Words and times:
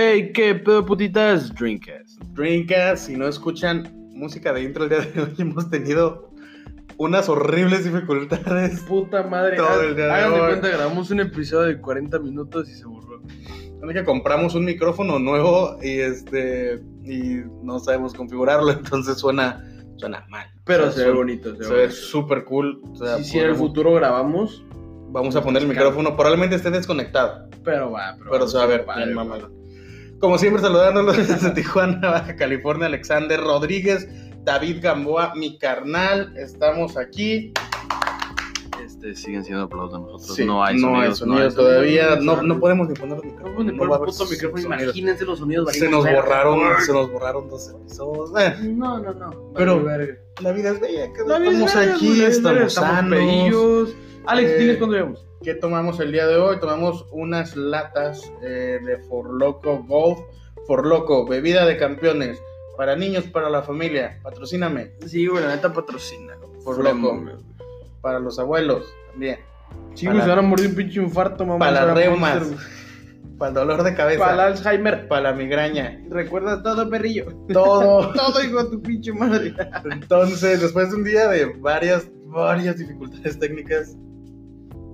Hey, 0.00 0.30
qué 0.32 0.54
pedo 0.54 0.86
putitas, 0.86 1.52
Drinkers. 1.56 2.20
Drinkas, 2.32 3.00
si 3.00 3.16
no 3.16 3.26
escuchan 3.26 3.92
música 4.12 4.52
de 4.52 4.62
intro 4.62 4.84
el 4.84 4.90
día 4.90 5.00
de 5.00 5.22
hoy, 5.22 5.34
hemos 5.38 5.68
tenido 5.70 6.30
unas 6.98 7.28
horribles 7.28 7.82
dificultades. 7.82 8.78
Puta 8.82 9.24
madre. 9.24 9.56
Todo 9.56 9.82
el 9.82 9.96
día 9.96 10.04
de 10.04 10.12
Háganse 10.12 10.40
hoy. 10.40 10.48
cuenta, 10.50 10.68
grabamos 10.68 11.10
un 11.10 11.18
episodio 11.18 11.66
de 11.66 11.80
40 11.80 12.16
minutos 12.20 12.68
y 12.68 12.74
se 12.74 12.84
borró. 12.84 13.20
Es 13.26 13.92
que 13.92 14.04
compramos 14.04 14.54
un 14.54 14.66
micrófono 14.66 15.18
nuevo 15.18 15.76
y 15.82 15.98
este 15.98 16.80
y 17.04 17.40
no 17.64 17.80
sabemos 17.80 18.14
configurarlo, 18.14 18.70
entonces 18.78 19.18
suena 19.18 19.68
suena 19.96 20.24
mal. 20.28 20.46
Pero 20.64 20.84
O 20.84 20.92
sea, 20.92 21.02
se 21.02 21.08
ve 21.10 21.16
bonito, 21.16 21.56
se 21.56 21.64
Se 21.64 21.74
ve 21.74 21.90
súper 21.90 22.44
cool. 22.44 22.80
o 22.84 22.94
sea, 22.94 23.16
Si, 23.16 23.24
si 23.24 23.38
en 23.40 23.46
el 23.46 23.56
futuro 23.56 23.94
grabamos, 23.94 24.64
Vamos 25.10 25.34
a 25.34 25.42
poner 25.42 25.62
el 25.62 25.68
micrófono, 25.68 26.14
probablemente 26.14 26.54
esté 26.54 26.70
desconectado, 26.70 27.48
pero 27.64 27.90
va, 27.90 28.14
pero, 28.18 28.30
pero 28.30 28.46
se 28.46 28.58
va 28.58 28.64
a 28.64 28.66
ver 28.66 28.84
vale, 28.84 29.06
bien. 29.06 29.58
Como 30.20 30.36
siempre, 30.36 30.60
saludándolos 30.60 31.16
desde 31.28 31.50
Tijuana, 31.50 32.10
Baja 32.10 32.34
California, 32.34 32.86
Alexander 32.86 33.40
Rodríguez, 33.40 34.08
David 34.42 34.78
Gamboa, 34.82 35.34
mi 35.36 35.58
carnal. 35.58 36.36
Estamos 36.36 36.96
aquí. 36.96 37.52
Este, 38.98 39.14
siguen 39.14 39.44
siendo 39.44 39.64
aplausos 39.64 40.00
nosotros. 40.00 40.34
Sí, 40.34 40.44
no 40.44 40.64
hay 40.64 40.76
sonidos. 40.80 41.18
sonido 41.18 41.42
hay 41.48 41.54
todavía. 41.54 42.14
sonidos, 42.16 42.24
No, 42.24 42.42
no 42.42 42.58
podemos 42.60 42.88
ni 42.88 42.94
poner 42.96 43.18
el 43.18 43.22
No 43.22 43.30
micrófono. 43.30 43.54
pueden 43.54 43.72
no 43.76 43.78
poner 43.78 43.92
va 43.92 43.96
a 43.96 43.98
puto 44.06 44.24
micrófono. 44.26 44.62
sonidos. 44.62 44.82
Imagínense 44.82 45.24
los 45.24 45.38
sonidos. 45.38 45.72
Se 45.72 45.88
nos 45.88 46.04
borraron, 46.04 46.60
se 46.84 46.92
nos 46.92 47.12
borraron 47.12 47.48
dos 47.48 47.70
episodios. 47.70 48.30
Eh, 48.40 48.54
No, 48.74 48.98
no, 48.98 49.12
no. 49.14 49.52
Pero- 49.54 49.82
la 50.40 50.52
vida 50.52 50.70
es 50.70 50.80
bella. 50.80 51.12
que 51.12 51.22
La 51.26 51.38
vida 51.38 51.50
es 51.52 51.58
estamos 51.64 51.76
aquí, 51.96 52.22
estamos 52.22 52.60
estamos 52.62 52.72
sanos. 52.72 53.10
pedillos. 53.18 53.94
Alex, 54.26 54.50
Eh, 54.50 54.58
diles 54.58 54.78
cuándo 54.78 54.96
llegamos. 54.96 55.24
¿Qué 55.42 55.54
tomamos 55.54 56.00
el 56.00 56.10
día 56.12 56.26
de 56.26 56.36
hoy? 56.36 56.58
Tomamos 56.58 57.06
unas 57.12 57.56
latas 57.56 58.30
eh, 58.42 58.80
de 58.84 58.98
Forloco 59.08 59.84
Gold. 59.86 60.18
Forloco, 60.66 61.24
bebida 61.26 61.64
de 61.66 61.76
campeones. 61.76 62.42
Para 62.76 62.94
niños, 62.96 63.24
para 63.24 63.48
la 63.48 63.62
familia. 63.62 64.18
Patrocíname. 64.22 64.92
Sí, 65.06 65.26
güey, 65.26 65.42
la 65.44 65.54
neta 65.54 65.72
patrocina. 65.72 66.34
Por 66.64 66.78
loco. 66.82 67.22
Para 68.00 68.18
los 68.18 68.38
abuelos 68.38 68.86
también. 69.10 69.38
Güey, 70.00 70.20
se 70.20 70.28
van 70.28 70.38
a 70.38 70.42
morir 70.42 70.68
un 70.68 70.74
pinche 70.74 71.00
infarto, 71.00 71.44
mamá. 71.44 71.58
Para 71.58 71.86
las 71.86 71.96
reumas. 71.96 72.42
Para 73.36 73.50
el 73.50 73.54
dolor 73.54 73.82
de 73.82 73.94
cabeza. 73.94 74.20
Para 74.20 74.34
el 74.34 74.40
Alzheimer. 74.40 75.08
para 75.08 75.22
la 75.22 75.32
migraña. 75.32 76.00
Recuerda 76.08 76.62
todo, 76.62 76.88
perrillo. 76.88 77.26
Todo. 77.52 78.12
Todo, 78.14 78.44
hijo 78.44 78.64
de 78.64 78.70
tu 78.70 78.82
pinche 78.82 79.12
madre. 79.12 79.54
Entonces, 79.90 80.60
después 80.60 80.90
de 80.90 80.96
un 80.96 81.04
día 81.04 81.28
de 81.28 81.46
varias, 81.58 82.08
varias 82.26 82.78
dificultades 82.78 83.38
técnicas, 83.38 83.96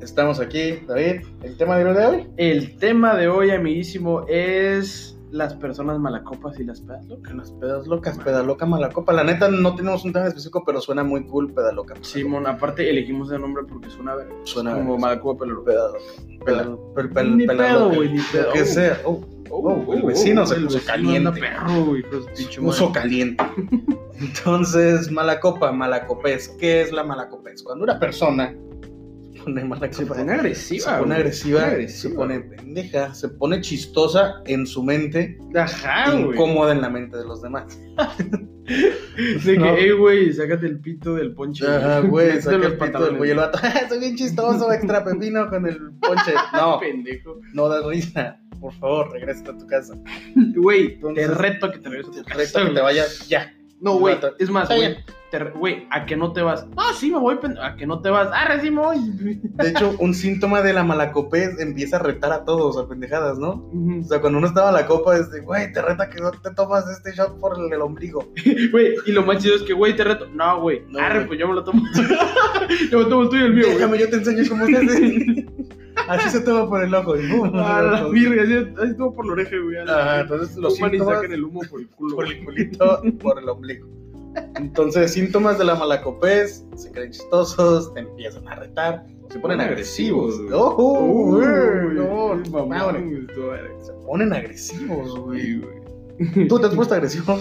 estamos 0.00 0.40
aquí, 0.40 0.80
David. 0.86 1.22
¿El 1.42 1.56
tema 1.56 1.78
de 1.78 1.84
hoy? 1.84 2.28
El 2.36 2.76
tema 2.78 3.16
de 3.16 3.28
hoy, 3.28 3.50
amiguísimo, 3.50 4.26
es 4.28 5.13
las 5.34 5.52
personas 5.54 5.98
malacopas 5.98 6.58
y 6.60 6.64
las 6.64 6.80
pedas 6.80 7.04
locas. 7.06 7.34
Las 7.34 7.50
pedas 7.50 7.86
locas, 7.88 8.16
pedaloca, 8.18 8.66
malacopa. 8.66 9.12
La 9.12 9.24
neta, 9.24 9.48
no 9.48 9.74
tenemos 9.74 10.04
un 10.04 10.12
tema 10.12 10.28
específico, 10.28 10.62
pero 10.64 10.80
suena 10.80 11.02
muy 11.02 11.24
cool, 11.26 11.52
pedaloca. 11.52 11.94
Simón, 12.02 12.46
aparte 12.46 12.88
elegimos 12.88 13.32
el 13.32 13.40
nombre 13.40 13.64
porque 13.68 13.90
suena 13.90 14.14
verga. 14.14 14.32
Suena 14.44 14.74
como 14.74 14.96
malacopa, 14.96 15.44
Pedaloca. 15.44 16.00
Pela- 16.44 16.76
Pel- 16.94 17.36
Ni 17.36 17.46
pedo, 17.48 17.90
güey, 17.92 18.12
ni 18.12 18.20
pedo. 18.32 18.52
Que 18.52 18.64
sea. 18.64 19.00
Oh, 19.04 19.20
oh, 19.50 19.92
el 19.94 20.02
vecino 20.02 20.46
se 20.46 20.54
el 20.54 20.64
puso 20.66 20.76
vecino 20.76 20.92
caliente. 20.92 21.16
anda 21.28 21.32
perro, 21.40 21.84
güey, 21.84 22.00
hijo 22.00 22.10
de 22.16 22.22
su 22.22 22.26
pinche 22.28 22.60
madre. 22.60 22.64
Puso 22.78 22.92
caliente. 22.92 23.44
Entonces, 24.20 25.10
malacopa, 25.10 25.72
malacopés. 25.72 26.48
¿Qué 26.60 26.80
es 26.82 26.92
la 26.92 27.02
malacopés? 27.04 27.62
Cuando 27.62 27.82
una 27.84 27.98
persona 27.98 28.54
se 28.92 28.93
pone 29.44 29.64
malacopa, 29.64 29.92
Se 29.94 30.06
pone 30.06 30.32
agresiva. 30.32 30.84
se 30.84 30.90
pone 30.98 31.04
güey, 31.06 31.18
agresiva, 31.20 31.60
se 31.60 31.64
pone 31.64 31.68
se 31.68 31.74
agresiva. 31.74 32.14
pone 32.16 32.40
pendeja, 32.40 33.14
se 33.14 33.28
pone 33.28 33.60
chistosa 33.60 34.34
en 34.46 34.66
su 34.66 34.82
mente, 34.82 35.38
Ajá, 35.54 36.10
güey. 36.12 36.24
incómoda 36.32 36.72
en 36.72 36.80
la 36.80 36.88
mente 36.90 37.16
de 37.16 37.24
los 37.24 37.42
demás. 37.42 37.78
De 39.44 39.58
No. 39.58 39.74
que, 39.74 39.86
eh, 39.88 39.92
güey, 39.92 40.32
sácate 40.32 40.66
el 40.66 40.80
pito 40.80 41.14
del 41.14 41.34
ponche. 41.34 41.66
Ajá, 41.66 42.00
güey, 42.00 42.26
Métete 42.28 42.42
saca 42.42 42.56
los 42.56 42.66
el 42.72 42.78
pito 42.78 43.04
del 43.04 43.16
güey 43.18 43.30
el 43.30 43.36
vato, 43.36 43.58
"Ah, 43.62 43.82
soy 43.88 43.98
bien 44.00 44.16
chistoso, 44.16 44.72
extra 44.72 45.04
pepino 45.04 45.48
con 45.50 45.66
el 45.66 45.78
ponche. 46.00 46.32
No, 46.54 46.80
Pendejo. 46.80 47.40
no 47.52 47.68
das 47.68 47.84
risa. 47.86 48.40
Por 48.60 48.72
favor, 48.74 49.12
regresa 49.12 49.50
a 49.50 49.58
tu 49.58 49.66
casa. 49.66 49.94
Güey, 50.56 50.98
te 51.14 51.26
reto 51.28 51.70
que 51.70 51.78
te 51.80 51.88
regreses 51.90 52.20
a 52.20 52.22
tu 52.22 52.24
casa, 52.24 52.38
Reto 52.38 52.52
que 52.58 52.62
güey. 52.64 52.74
te 52.74 52.80
vayas 52.80 53.28
ya. 53.28 53.53
No, 53.80 53.98
güey, 53.98 54.16
es 54.38 54.50
más, 54.50 54.68
güey, 55.54 55.86
¿a 55.90 56.06
que 56.06 56.16
no 56.16 56.32
te 56.32 56.42
vas? 56.42 56.66
Ah, 56.76 56.92
sí, 56.98 57.10
me 57.10 57.18
voy, 57.18 57.38
¿a 57.60 57.76
que 57.76 57.86
no 57.86 58.00
te 58.00 58.10
vas? 58.10 58.28
Ah, 58.32 58.56
sí 58.60 58.70
me 58.70 58.80
voy. 58.80 58.98
De 59.42 59.70
hecho, 59.70 59.94
un 59.98 60.14
síntoma 60.14 60.62
de 60.62 60.72
la 60.72 60.84
malacopés 60.84 61.58
empieza 61.58 61.96
a 61.96 62.00
retar 62.00 62.32
a 62.32 62.44
todos 62.44 62.78
a 62.78 62.88
pendejadas, 62.88 63.38
¿no? 63.38 63.68
O 64.00 64.04
sea, 64.04 64.20
cuando 64.20 64.38
uno 64.38 64.46
estaba 64.46 64.68
en 64.68 64.76
la 64.76 64.86
copa, 64.86 65.16
es 65.16 65.30
de, 65.30 65.40
güey, 65.40 65.72
te 65.72 65.82
reta 65.82 66.08
que 66.08 66.20
no 66.20 66.30
te 66.30 66.50
tomas 66.54 66.88
este 66.88 67.12
shot 67.12 67.38
por 67.40 67.58
el, 67.58 67.72
el 67.72 67.80
ombligo. 67.80 68.28
Güey, 68.70 68.94
y 69.06 69.12
lo 69.12 69.24
más 69.24 69.42
chido 69.42 69.56
es 69.56 69.62
que, 69.62 69.72
güey, 69.72 69.94
te 69.96 70.04
reto. 70.04 70.26
No, 70.28 70.60
güey, 70.60 70.82
No, 70.88 70.98
arre, 70.98 71.26
pues 71.26 71.38
yo 71.38 71.48
me 71.48 71.54
lo 71.54 71.64
tomo. 71.64 71.82
yo 72.90 72.98
me 72.98 73.04
tomo 73.04 73.22
el 73.22 73.28
tuyo 73.28 73.42
y 73.42 73.46
el 73.46 73.54
mío. 73.54 73.66
Déjame, 73.68 73.98
yo 73.98 74.08
te 74.08 74.16
enseño 74.16 74.42
cómo 74.48 74.66
se 74.66 74.76
hace. 74.76 75.46
Así 76.08 76.28
se 76.30 76.40
toma 76.40 76.68
por 76.68 76.82
el 76.82 76.94
ojo. 76.94 77.16
y 77.16 77.28
¡pum! 77.30 77.50
A 77.54 77.82
la 77.82 78.08
virga, 78.08 78.42
así, 78.42 78.52
así 78.78 78.90
estuvo 78.90 79.14
por 79.14 79.26
la 79.26 79.32
oreja, 79.32 79.56
güey. 79.62 79.76
a 79.78 79.84
la 79.84 79.92
Ajá, 79.92 80.02
virga. 80.04 80.20
entonces 80.22 80.56
los 80.56 80.76
síntomas 80.76 81.14
sacan 81.16 81.32
el 81.32 81.44
humo 81.44 81.60
por 81.70 81.80
el 81.80 81.88
culo. 81.88 82.16
por 82.16 82.26
el 82.26 82.44
culito 82.44 83.02
por 83.20 83.38
el 83.38 83.48
ombligo. 83.48 83.88
Entonces, 84.56 85.12
síntomas 85.12 85.58
de 85.58 85.64
la 85.64 85.76
malacopés, 85.76 86.66
se 86.74 86.90
creen 86.90 87.12
chistosos, 87.12 87.94
te 87.94 88.00
empiezan 88.00 88.48
a 88.48 88.56
retar, 88.56 89.06
se 89.30 89.38
ponen 89.38 89.60
agresivos. 89.60 90.36
güey. 90.38 90.50
¡Oh, 90.52 91.04
Uy, 91.04 91.44
güey! 91.44 91.94
No, 91.94 92.34
mamón. 92.50 93.28
Se 93.80 93.92
ponen 94.04 94.32
agresivos, 94.32 95.16
güey. 95.20 95.60
¿Tú 96.48 96.58
te 96.58 96.66
has 96.66 96.74
puesto 96.74 96.94
agresivo? 96.94 97.38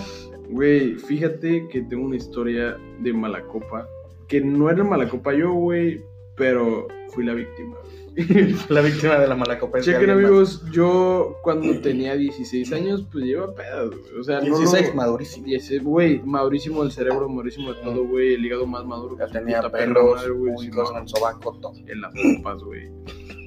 Güey, 0.50 0.96
fíjate 0.96 1.68
que 1.70 1.82
tengo 1.82 2.06
una 2.06 2.16
historia 2.18 2.78
de 3.00 3.12
Malacopa. 3.14 3.88
Que 4.28 4.40
no 4.42 4.70
era 4.70 4.84
Malacopa 4.84 5.34
yo, 5.34 5.52
güey, 5.52 6.00
pero 6.38 6.88
fui 7.10 7.26
la 7.26 7.34
víctima. 7.34 7.76
güey. 7.84 8.03
La 8.70 8.82
víctima 8.82 9.18
de 9.18 9.28
la 9.28 9.36
malacopés. 9.36 9.86
de 9.86 9.92
Chequen, 9.94 10.10
más. 10.10 10.18
amigos, 10.18 10.64
yo 10.72 11.36
cuando 11.44 11.80
tenía 11.82 12.16
16 12.16 12.72
años, 12.74 13.08
pues 13.12 13.26
lleva 13.26 13.54
pedas, 13.54 13.90
güey. 13.90 14.20
O 14.20 14.24
sea, 14.24 14.40
no 14.42 14.58
16, 14.58 14.90
lo- 14.90 14.96
madurísimo. 14.96 15.46
16, 15.48 15.84
güey, 15.84 16.22
madurísimo 16.24 16.84
el 16.84 16.92
cerebro, 16.92 17.28
madurísimo 17.28 17.74
de 17.74 17.82
todo, 17.82 18.06
güey. 18.06 18.36
El 18.36 18.46
hígado 18.46 18.66
más 18.68 18.86
maduro 18.86 19.18
Ya 19.18 19.28
tenía 19.28 19.58
puta 19.62 19.72
perra 19.72 19.94
pelos 19.94 20.16
madre, 20.16 20.30
güey, 20.32 20.54
públicos 20.54 20.90
sí, 20.90 20.96
en 20.96 21.02
el 21.02 21.08
sobaco, 21.10 21.58
todo. 21.62 21.74
en 21.88 22.02
las 22.02 22.14
copas, 22.14 22.64
güey. 22.64 22.90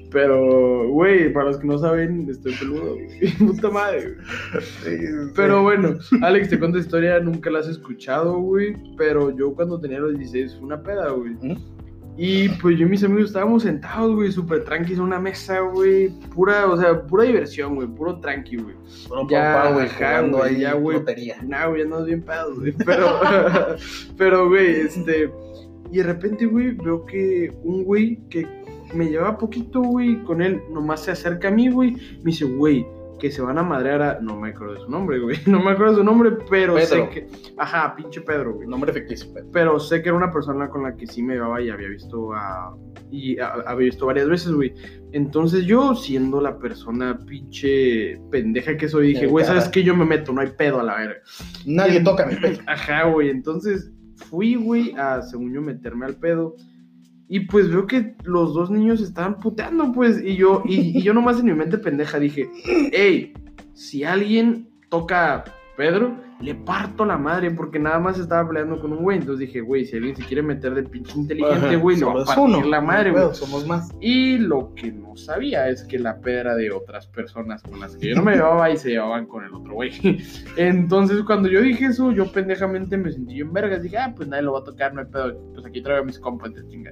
Pero, 0.09 0.87
güey, 0.89 1.33
para 1.33 1.47
los 1.47 1.57
que 1.57 1.67
no 1.67 1.77
saben, 1.77 2.29
estoy 2.29 2.53
peludo, 2.55 2.95
güey. 2.95 3.31
Puta 3.39 3.69
madre, 3.69 4.15
güey. 4.15 4.97
Pero 5.35 5.63
bueno, 5.63 5.97
Alex, 6.21 6.49
te 6.49 6.57
cuento 6.59 6.77
historia, 6.77 7.19
nunca 7.19 7.49
la 7.49 7.59
has 7.59 7.67
escuchado, 7.67 8.37
güey. 8.39 8.73
Pero 8.97 9.35
yo 9.35 9.53
cuando 9.53 9.79
tenía 9.79 9.99
los 9.99 10.17
16 10.17 10.55
fue 10.55 10.65
una 10.65 10.81
peda, 10.81 11.09
güey. 11.11 11.31
¿Mm? 11.41 11.57
Y 12.19 12.49
pues 12.49 12.79
yo 12.79 12.87
y 12.87 12.89
mis 12.89 13.03
amigos 13.03 13.27
estábamos 13.27 13.61
sentados, 13.61 14.15
güey, 14.15 14.31
súper 14.31 14.63
tranquilos 14.63 14.97
en 14.97 15.05
una 15.05 15.19
mesa, 15.19 15.59
güey. 15.59 16.09
Pura, 16.33 16.65
o 16.65 16.75
sea, 16.75 16.99
pura 17.03 17.25
diversión, 17.25 17.75
güey, 17.75 17.87
puro 17.87 18.19
tranqui, 18.19 18.57
güey. 18.57 18.75
Puro 19.07 19.27
Ya, 19.29 19.71
güey, 19.71 19.87
jugando 19.87 20.41
ahí 20.41 20.61
ya, 20.61 20.73
güey. 20.73 20.99
Nah, 21.45 21.67
güey, 21.67 21.87
no 21.87 22.03
bien 22.03 22.23
pedos, 22.23 22.59
güey. 22.59 22.73
Pero, 22.85 23.19
pero, 24.17 24.49
güey, 24.49 24.81
este. 24.81 25.31
Y 25.91 25.97
de 25.97 26.03
repente, 26.03 26.47
güey, 26.47 26.71
veo 26.71 27.05
que 27.05 27.53
un 27.63 27.83
güey 27.83 28.19
que 28.29 28.47
me 28.93 29.09
llevaba 29.09 29.37
poquito, 29.37 29.81
güey, 29.81 30.23
con 30.23 30.41
él 30.41 30.61
nomás 30.71 31.03
se 31.03 31.11
acerca 31.11 31.49
a 31.49 31.51
mí, 31.51 31.69
güey. 31.69 31.91
Me 31.91 32.31
dice, 32.31 32.45
güey, 32.45 32.83
que 33.19 33.31
se 33.31 33.41
van 33.41 33.57
a 33.57 33.63
madrear 33.63 34.01
a. 34.01 34.19
No 34.21 34.39
me 34.39 34.49
acuerdo 34.49 34.75
de 34.75 34.79
su 34.81 34.89
nombre, 34.89 35.19
güey. 35.19 35.37
No 35.47 35.59
me 35.61 35.71
acuerdo 35.71 35.93
de 35.93 35.97
su 35.99 36.03
nombre, 36.03 36.31
pero 36.49 36.75
Pedro. 36.75 36.85
sé 36.87 37.09
que. 37.09 37.27
Ajá, 37.57 37.95
pinche 37.95 38.21
Pedro, 38.21 38.53
güey. 38.55 38.67
Nombre 38.67 38.93
ficticio, 38.93 39.33
Pedro. 39.33 39.49
Pero 39.51 39.79
sé 39.79 40.01
que 40.01 40.09
era 40.09 40.17
una 40.17 40.31
persona 40.31 40.69
con 40.69 40.83
la 40.83 40.95
que 40.95 41.07
sí 41.07 41.21
me 41.23 41.33
llevaba 41.35 41.61
y 41.61 41.69
había 41.69 41.87
visto 41.89 42.33
a. 42.33 42.75
Y 43.11 43.39
a- 43.39 43.53
había 43.67 43.85
visto 43.85 44.05
varias 44.05 44.27
veces, 44.27 44.51
güey. 44.51 44.73
Entonces 45.13 45.65
yo, 45.65 45.95
siendo 45.95 46.41
la 46.41 46.59
persona 46.59 47.17
pinche 47.25 48.19
pendeja 48.31 48.75
que 48.77 48.89
soy, 48.89 49.07
dije, 49.07 49.27
güey, 49.27 49.45
¿sabes 49.45 49.69
qué? 49.69 49.81
Yo 49.83 49.95
me 49.95 50.05
meto, 50.05 50.33
no 50.33 50.41
hay 50.41 50.49
pedo 50.57 50.79
a 50.79 50.83
la 50.83 50.95
verga. 50.97 51.21
Nadie 51.65 52.01
toca 52.01 52.25
mi 52.25 52.35
pecho. 52.35 52.61
Ajá, 52.67 53.05
güey. 53.05 53.29
Entonces 53.29 53.91
fui, 54.29 54.55
güey, 54.55 54.93
a, 54.97 55.21
según 55.21 55.53
yo, 55.53 55.61
meterme 55.61 56.05
al 56.05 56.15
pedo. 56.15 56.55
Y 57.29 57.41
pues 57.41 57.69
veo 57.69 57.87
que 57.87 58.15
los 58.23 58.53
dos 58.53 58.69
niños 58.69 59.01
estaban 59.01 59.39
puteando, 59.39 59.91
pues, 59.91 60.21
y 60.23 60.35
yo, 60.35 60.63
y, 60.65 60.97
y 60.97 61.01
yo 61.01 61.13
nomás 61.13 61.39
en 61.39 61.45
mi 61.45 61.53
mente 61.53 61.77
pendeja 61.77 62.19
dije, 62.19 62.49
hey, 62.91 63.33
si 63.73 64.03
alguien 64.03 64.69
toca 64.89 65.35
a 65.35 65.45
Pedro, 65.75 66.17
le 66.39 66.53
parto 66.53 67.03
la 67.05 67.17
madre, 67.17 67.49
porque 67.51 67.79
nada 67.79 67.99
más 67.99 68.19
estaba 68.19 68.47
peleando 68.47 68.79
con 68.79 68.93
un 68.93 69.03
güey. 69.03 69.17
Entonces 69.17 69.47
dije, 69.47 69.61
güey, 69.61 69.85
si 69.85 69.95
alguien 69.97 70.15
se 70.15 70.23
quiere 70.23 70.43
meter 70.43 70.75
de 70.75 70.83
pinche 70.83 71.17
inteligente, 71.17 71.67
Ajá, 71.67 71.75
güey, 71.75 71.97
le 71.97 72.05
va 72.05 72.11
a 72.11 72.25
partir 72.25 72.43
uno, 72.43 72.63
la 72.63 72.81
madre, 72.81 73.11
güey. 73.11 73.33
Somos 73.33 73.65
más. 73.65 73.89
Y 73.99 74.37
lo 74.37 74.73
que 74.75 74.91
no 74.91 75.15
sabía 75.15 75.67
es 75.69 75.83
que 75.83 75.97
la 75.97 76.19
pedra 76.19 76.55
de 76.55 76.71
otras 76.71 77.07
personas 77.07 77.63
con 77.63 77.79
las 77.79 77.95
que 77.97 78.09
yo 78.09 78.15
no 78.15 78.23
me 78.23 78.35
llevaba 78.35 78.69
y 78.69 78.77
se 78.77 78.89
llevaban 78.89 79.25
con 79.25 79.43
el 79.45 79.53
otro 79.53 79.73
güey. 79.73 79.91
Entonces, 80.57 81.23
cuando 81.23 81.49
yo 81.49 81.61
dije 81.61 81.85
eso, 81.85 82.11
yo 82.11 82.31
pendejamente 82.31 82.97
me 82.97 83.11
sentí 83.11 83.41
en 83.41 83.51
vergas. 83.51 83.81
Dije, 83.81 83.97
ah, 83.97 84.13
pues 84.15 84.27
nadie 84.29 84.43
lo 84.43 84.53
va 84.53 84.59
a 84.59 84.63
tocar, 84.63 84.93
no 84.93 85.01
hay 85.01 85.07
pedo. 85.07 85.37
Pues 85.53 85.65
aquí 85.65 85.81
traigo 85.81 86.03
a 86.03 86.05
mis 86.05 86.19
compas 86.19 86.53
de 86.53 86.65
chinga. 86.67 86.91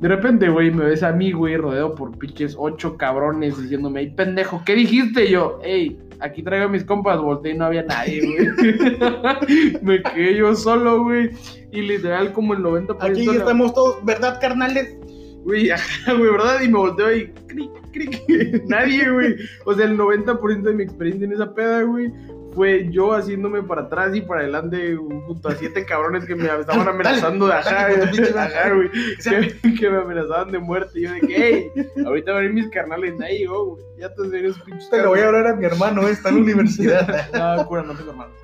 De 0.00 0.08
repente, 0.08 0.48
güey, 0.48 0.70
me 0.70 0.84
ves 0.84 1.02
a 1.02 1.12
mí, 1.12 1.32
güey, 1.32 1.56
rodeado 1.56 1.94
por 1.94 2.16
pinches 2.18 2.56
ocho 2.58 2.96
cabrones 2.96 3.60
diciéndome, 3.60 4.00
ey, 4.00 4.14
pendejo, 4.14 4.62
¿qué 4.64 4.74
dijiste? 4.74 5.26
Y 5.26 5.32
yo, 5.32 5.60
ey, 5.62 5.98
aquí 6.20 6.42
traigo 6.42 6.66
a 6.66 6.68
mis 6.68 6.84
compas, 6.84 7.20
volteé 7.20 7.52
y 7.52 7.58
no 7.58 7.66
había 7.66 7.82
nadie, 7.82 8.20
güey. 8.20 9.78
me 9.82 10.02
quedé 10.02 10.36
yo 10.36 10.54
solo, 10.54 11.04
güey. 11.04 11.30
Y 11.72 11.82
literal, 11.82 12.32
como 12.32 12.54
el 12.54 12.60
90% 12.60 12.96
Aquí 13.00 13.28
estamos 13.28 13.74
todos, 13.74 14.04
¿verdad, 14.04 14.38
carnales? 14.40 14.96
Güey, 15.44 15.70
ajá, 15.70 16.14
güey, 16.14 16.30
¿verdad? 16.30 16.60
Y 16.62 16.68
me 16.68 16.78
volteo 16.78 17.16
y 17.16 17.28
cric, 17.46 17.70
cric. 17.92 18.64
Nadie, 18.66 19.10
güey. 19.10 19.36
O 19.64 19.74
sea, 19.74 19.86
el 19.86 19.96
90% 19.96 20.62
de 20.62 20.74
mi 20.74 20.82
experiencia 20.82 21.26
en 21.26 21.32
esa 21.32 21.54
peda, 21.54 21.82
güey, 21.82 22.12
fue 22.54 22.88
yo 22.90 23.12
haciéndome 23.12 23.62
para 23.62 23.82
atrás 23.82 24.14
y 24.14 24.20
para 24.20 24.40
adelante 24.40 24.96
junto 24.96 25.48
a 25.48 25.54
siete 25.54 25.84
cabrones 25.84 26.24
que 26.24 26.34
me 26.34 26.44
estaban 26.60 26.88
amenazando 26.88 27.46
de 27.46 27.54
ajá, 27.54 27.88
pinche 28.10 28.32
güey. 28.32 28.90
Que, 29.22 29.74
que 29.74 29.90
me 29.90 29.98
amenazaban 29.98 30.50
de 30.50 30.58
muerte. 30.58 31.00
Y 31.00 31.02
yo 31.02 31.12
de 31.12 31.20
que, 31.20 31.70
hey, 31.74 31.84
ahorita 32.04 32.32
van 32.32 32.42
a 32.42 32.46
ir 32.46 32.52
mis 32.52 32.68
carnales. 32.70 33.20
Ahí 33.20 33.38
llegó, 33.38 33.66
güey. 33.66 33.84
Ya 33.98 34.12
te 34.14 34.38
eres 34.38 34.56
pinches 34.60 34.88
Te 34.88 35.02
lo 35.02 35.10
voy 35.10 35.20
a 35.20 35.26
hablar 35.26 35.46
a 35.46 35.56
mi 35.56 35.66
hermano, 35.66 36.08
eh, 36.08 36.12
está 36.12 36.30
en 36.30 36.36
la 36.36 36.40
universidad. 36.44 37.56
No, 37.56 37.66
cura, 37.66 37.82
no 37.82 37.94
tengo 37.94 38.10
hermanos. 38.10 38.34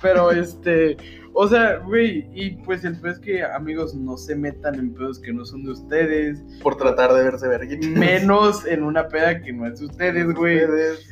Pero 0.00 0.30
este, 0.30 0.96
o 1.34 1.48
sea, 1.48 1.78
güey, 1.78 2.26
y 2.34 2.50
pues 2.64 2.84
el 2.84 2.98
peor 3.00 3.14
es 3.14 3.18
que, 3.18 3.42
amigos, 3.42 3.94
no 3.94 4.16
se 4.16 4.36
metan 4.36 4.74
en 4.76 4.94
pedos 4.94 5.18
que 5.18 5.32
no 5.32 5.44
son 5.44 5.64
de 5.64 5.72
ustedes, 5.72 6.42
Por 6.62 6.76
tratar 6.76 7.12
de 7.12 7.22
verse 7.24 7.48
verguitas. 7.48 7.88
menos 7.90 8.66
en 8.66 8.82
una 8.82 9.08
peda 9.08 9.40
que 9.40 9.52
no 9.52 9.66
es 9.66 9.80
de 9.80 9.86
ustedes, 9.86 10.34
güey, 10.34 10.60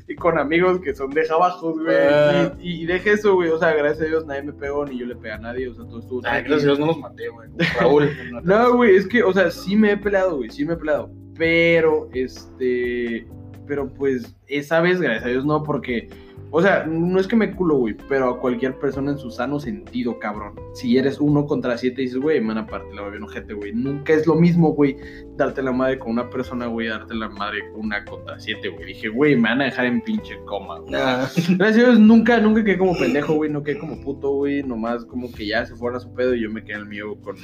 y 0.08 0.14
con 0.14 0.38
amigos 0.38 0.80
que 0.80 0.94
son 0.94 1.10
de 1.10 1.26
jabajos, 1.26 1.78
güey. 1.80 1.96
Ah. 1.98 2.52
Y, 2.60 2.82
y 2.82 2.86
deje 2.86 3.12
eso, 3.12 3.34
güey, 3.34 3.48
o 3.50 3.58
sea, 3.58 3.72
gracias 3.74 4.02
a 4.06 4.08
Dios 4.08 4.26
nadie 4.26 4.42
me 4.42 4.52
pegó 4.52 4.84
ni 4.84 4.98
yo 4.98 5.06
le 5.06 5.16
pegué 5.16 5.32
a 5.32 5.38
nadie, 5.38 5.68
o 5.68 5.74
sea, 5.74 5.84
todo 5.84 6.00
estuvo 6.00 6.18
Ay, 6.24 6.42
tranquilo. 6.44 6.56
gracias 6.56 6.64
a 6.64 6.66
Dios 6.66 6.78
no 6.78 6.86
los 6.86 6.98
maté, 6.98 7.28
güey. 7.28 7.48
Raúl. 7.78 8.10
No, 8.44 8.76
güey, 8.76 8.96
es 8.96 9.06
que, 9.06 9.22
o 9.22 9.32
sea, 9.32 9.50
sí 9.50 9.76
me 9.76 9.92
he 9.92 9.96
peleado, 9.96 10.36
güey, 10.36 10.50
sí 10.50 10.64
me 10.64 10.74
he 10.74 10.76
peleado. 10.76 11.10
Pero, 11.36 12.08
este. 12.12 13.26
Pero 13.66 13.88
pues, 13.88 14.34
esa 14.46 14.80
vez, 14.80 15.00
gracias 15.00 15.24
a 15.24 15.28
Dios, 15.28 15.46
no, 15.46 15.62
porque. 15.62 16.08
O 16.50 16.60
sea, 16.60 16.84
no 16.84 17.20
es 17.20 17.26
que 17.28 17.36
me 17.36 17.54
culo, 17.54 17.76
güey, 17.76 17.96
pero 18.08 18.30
a 18.30 18.40
cualquier 18.40 18.76
persona 18.78 19.12
en 19.12 19.18
su 19.18 19.30
sano 19.30 19.60
sentido, 19.60 20.18
cabrón. 20.18 20.54
Si 20.74 20.98
eres 20.98 21.20
uno 21.20 21.46
contra 21.46 21.78
siete 21.78 22.02
y 22.02 22.04
dices, 22.06 22.20
güey, 22.20 22.40
man, 22.40 22.58
aparte 22.58 22.92
la 22.94 23.08
bien 23.08 23.22
ojete, 23.22 23.54
güey. 23.54 23.72
Nunca 23.72 24.14
es 24.14 24.26
lo 24.26 24.34
mismo, 24.34 24.72
güey, 24.72 24.96
darte 25.40 25.62
la 25.62 25.72
madre 25.72 25.98
con 25.98 26.12
una 26.12 26.28
persona, 26.28 26.66
güey, 26.66 26.88
darte 26.88 27.14
la 27.14 27.28
madre 27.28 27.70
con 27.72 27.86
una 27.86 28.04
contra 28.04 28.38
siete, 28.38 28.68
güey. 28.68 28.86
Dije, 28.86 29.08
güey, 29.08 29.36
me 29.36 29.48
van 29.48 29.62
a 29.62 29.64
dejar 29.64 29.86
en 29.86 30.00
pinche 30.02 30.38
coma, 30.44 30.78
güey. 30.78 30.92
Nah. 30.92 31.26
Gracias 31.56 31.60
a 31.60 31.90
Dios, 31.90 31.98
nunca, 31.98 32.38
nunca 32.38 32.62
quedé 32.62 32.78
como 32.78 32.96
pendejo, 32.96 33.34
güey, 33.34 33.50
no 33.50 33.62
quedé 33.62 33.78
como 33.78 34.00
puto, 34.00 34.30
güey, 34.32 34.62
nomás 34.62 35.04
como 35.04 35.32
que 35.32 35.46
ya 35.46 35.64
se 35.66 35.74
fueron 35.74 35.96
a 35.96 36.00
su 36.00 36.12
pedo 36.14 36.34
y 36.34 36.42
yo 36.42 36.50
me 36.50 36.62
quedé 36.62 36.78
el 36.78 36.86
mío 36.86 37.16
con, 37.22 37.36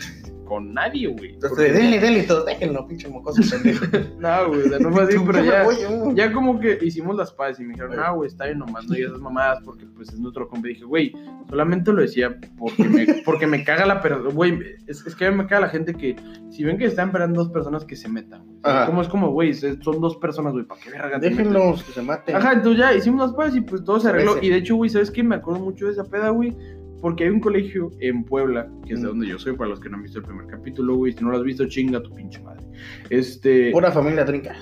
con 0.47 0.73
nadie, 0.75 1.09
güey. 1.09 1.35
Entonces, 1.35 1.75
denle, 1.75 2.01
denle, 2.01 2.23
todos, 2.23 2.47
déjenlo, 2.47 2.87
pinche 2.87 3.09
mocoso 3.09 3.43
pendejo. 3.51 3.85
No, 4.19 4.49
güey, 4.49 4.63
o 4.63 4.69
sea, 4.69 4.79
no 4.79 4.93
fue 4.93 5.03
así, 5.03 5.17
pero 5.27 5.45
ya, 5.45 5.63
voy, 5.65 5.77
ya 6.15 6.33
como 6.33 6.59
que 6.59 6.79
hicimos 6.83 7.17
las 7.17 7.33
paces 7.33 7.61
y 7.61 7.65
me 7.65 7.75
dijeron, 7.75 7.99
ah, 7.99 8.11
güey, 8.11 8.29
está 8.29 8.47
bien, 8.47 8.59
nomás 8.59 8.87
no 8.87 8.95
digas 8.95 9.11
esas 9.11 9.23
mamadas 9.23 9.61
porque 9.65 9.87
pues 9.87 10.09
es 10.09 10.19
nuestro 10.19 10.49
compa. 10.49 10.69
Y 10.69 10.75
dije, 10.75 10.85
güey, 10.85 11.13
solamente 11.49 11.93
lo 11.93 12.03
decía 12.03 12.37
porque 12.59 12.85
me, 12.85 13.07
porque 13.25 13.47
me 13.47 13.65
caga 13.65 13.87
la 13.87 14.01
persona, 14.01 14.31
güey, 14.31 14.59
es, 14.87 15.05
es 15.07 15.15
que 15.15 15.27
a 15.27 15.31
mí 15.31 15.37
me 15.37 15.47
caga 15.47 15.63
la 15.63 15.69
gente 15.69 15.95
que, 15.95 16.17
si 16.51 16.65
ven 16.65 16.79
que 16.79 16.87
están 16.87 17.09
esperando 17.09 17.43
dos 17.43 17.53
personas 17.53 17.85
que 17.87 17.97
se 17.97 18.09
metan, 18.09 18.45
güey. 18.47 18.59
Ajá. 18.63 18.87
Como 18.87 19.03
es 19.03 19.09
como, 19.09 19.31
güey, 19.31 19.55
son 19.55 20.01
dos 20.01 20.17
personas, 20.17 20.53
güey, 20.53 20.65
¿para 20.67 20.81
qué 20.81 20.91
verga? 20.91 21.19
Déjenlos 21.19 21.83
que 21.85 21.93
se 21.93 22.03
maten. 22.03 22.37
Ajá, 22.37 22.53
entonces 22.55 22.79
ya 22.81 22.95
hicimos 22.95 23.21
las 23.27 23.37
paces 23.37 23.57
y 23.57 23.61
pues 23.63 23.85
todo 23.85 24.01
se 24.01 24.09
arregló. 24.09 24.37
Y 24.43 24.49
de 24.51 24.57
hecho, 24.57 24.77
güey, 24.77 24.91
¿sabes 24.91 25.11
qué? 25.11 25.23
Me 25.23 25.37
acuerdo 25.37 25.61
mucho 25.65 25.87
de 25.87 25.93
esa 25.93 26.05
peda, 26.05 26.31
güey. 26.31 26.57
Porque 27.01 27.25
hay 27.25 27.31
un 27.31 27.41
colegio 27.41 27.91
en 28.01 28.25
Puebla, 28.25 28.69
que 28.87 28.95
es 28.95 29.01
de 29.01 29.07
Mm. 29.07 29.11
donde 29.11 29.27
yo 29.29 29.39
soy, 29.39 29.53
para 29.55 29.69
los 29.71 29.81
que 29.81 29.89
no 29.91 29.97
han 29.97 30.03
visto 30.03 30.19
el 30.19 30.25
primer 30.25 30.47
capítulo, 30.47 30.97
güey. 30.97 31.13
Si 31.13 31.23
no 31.23 31.31
lo 31.31 31.37
has 31.37 31.45
visto, 31.45 31.67
chinga 31.69 32.03
tu 32.03 32.11
pinche 32.15 32.41
madre. 32.43 32.63
Este. 33.11 33.71
Pura 33.71 33.93
familia 33.93 34.25
trinca. 34.25 34.57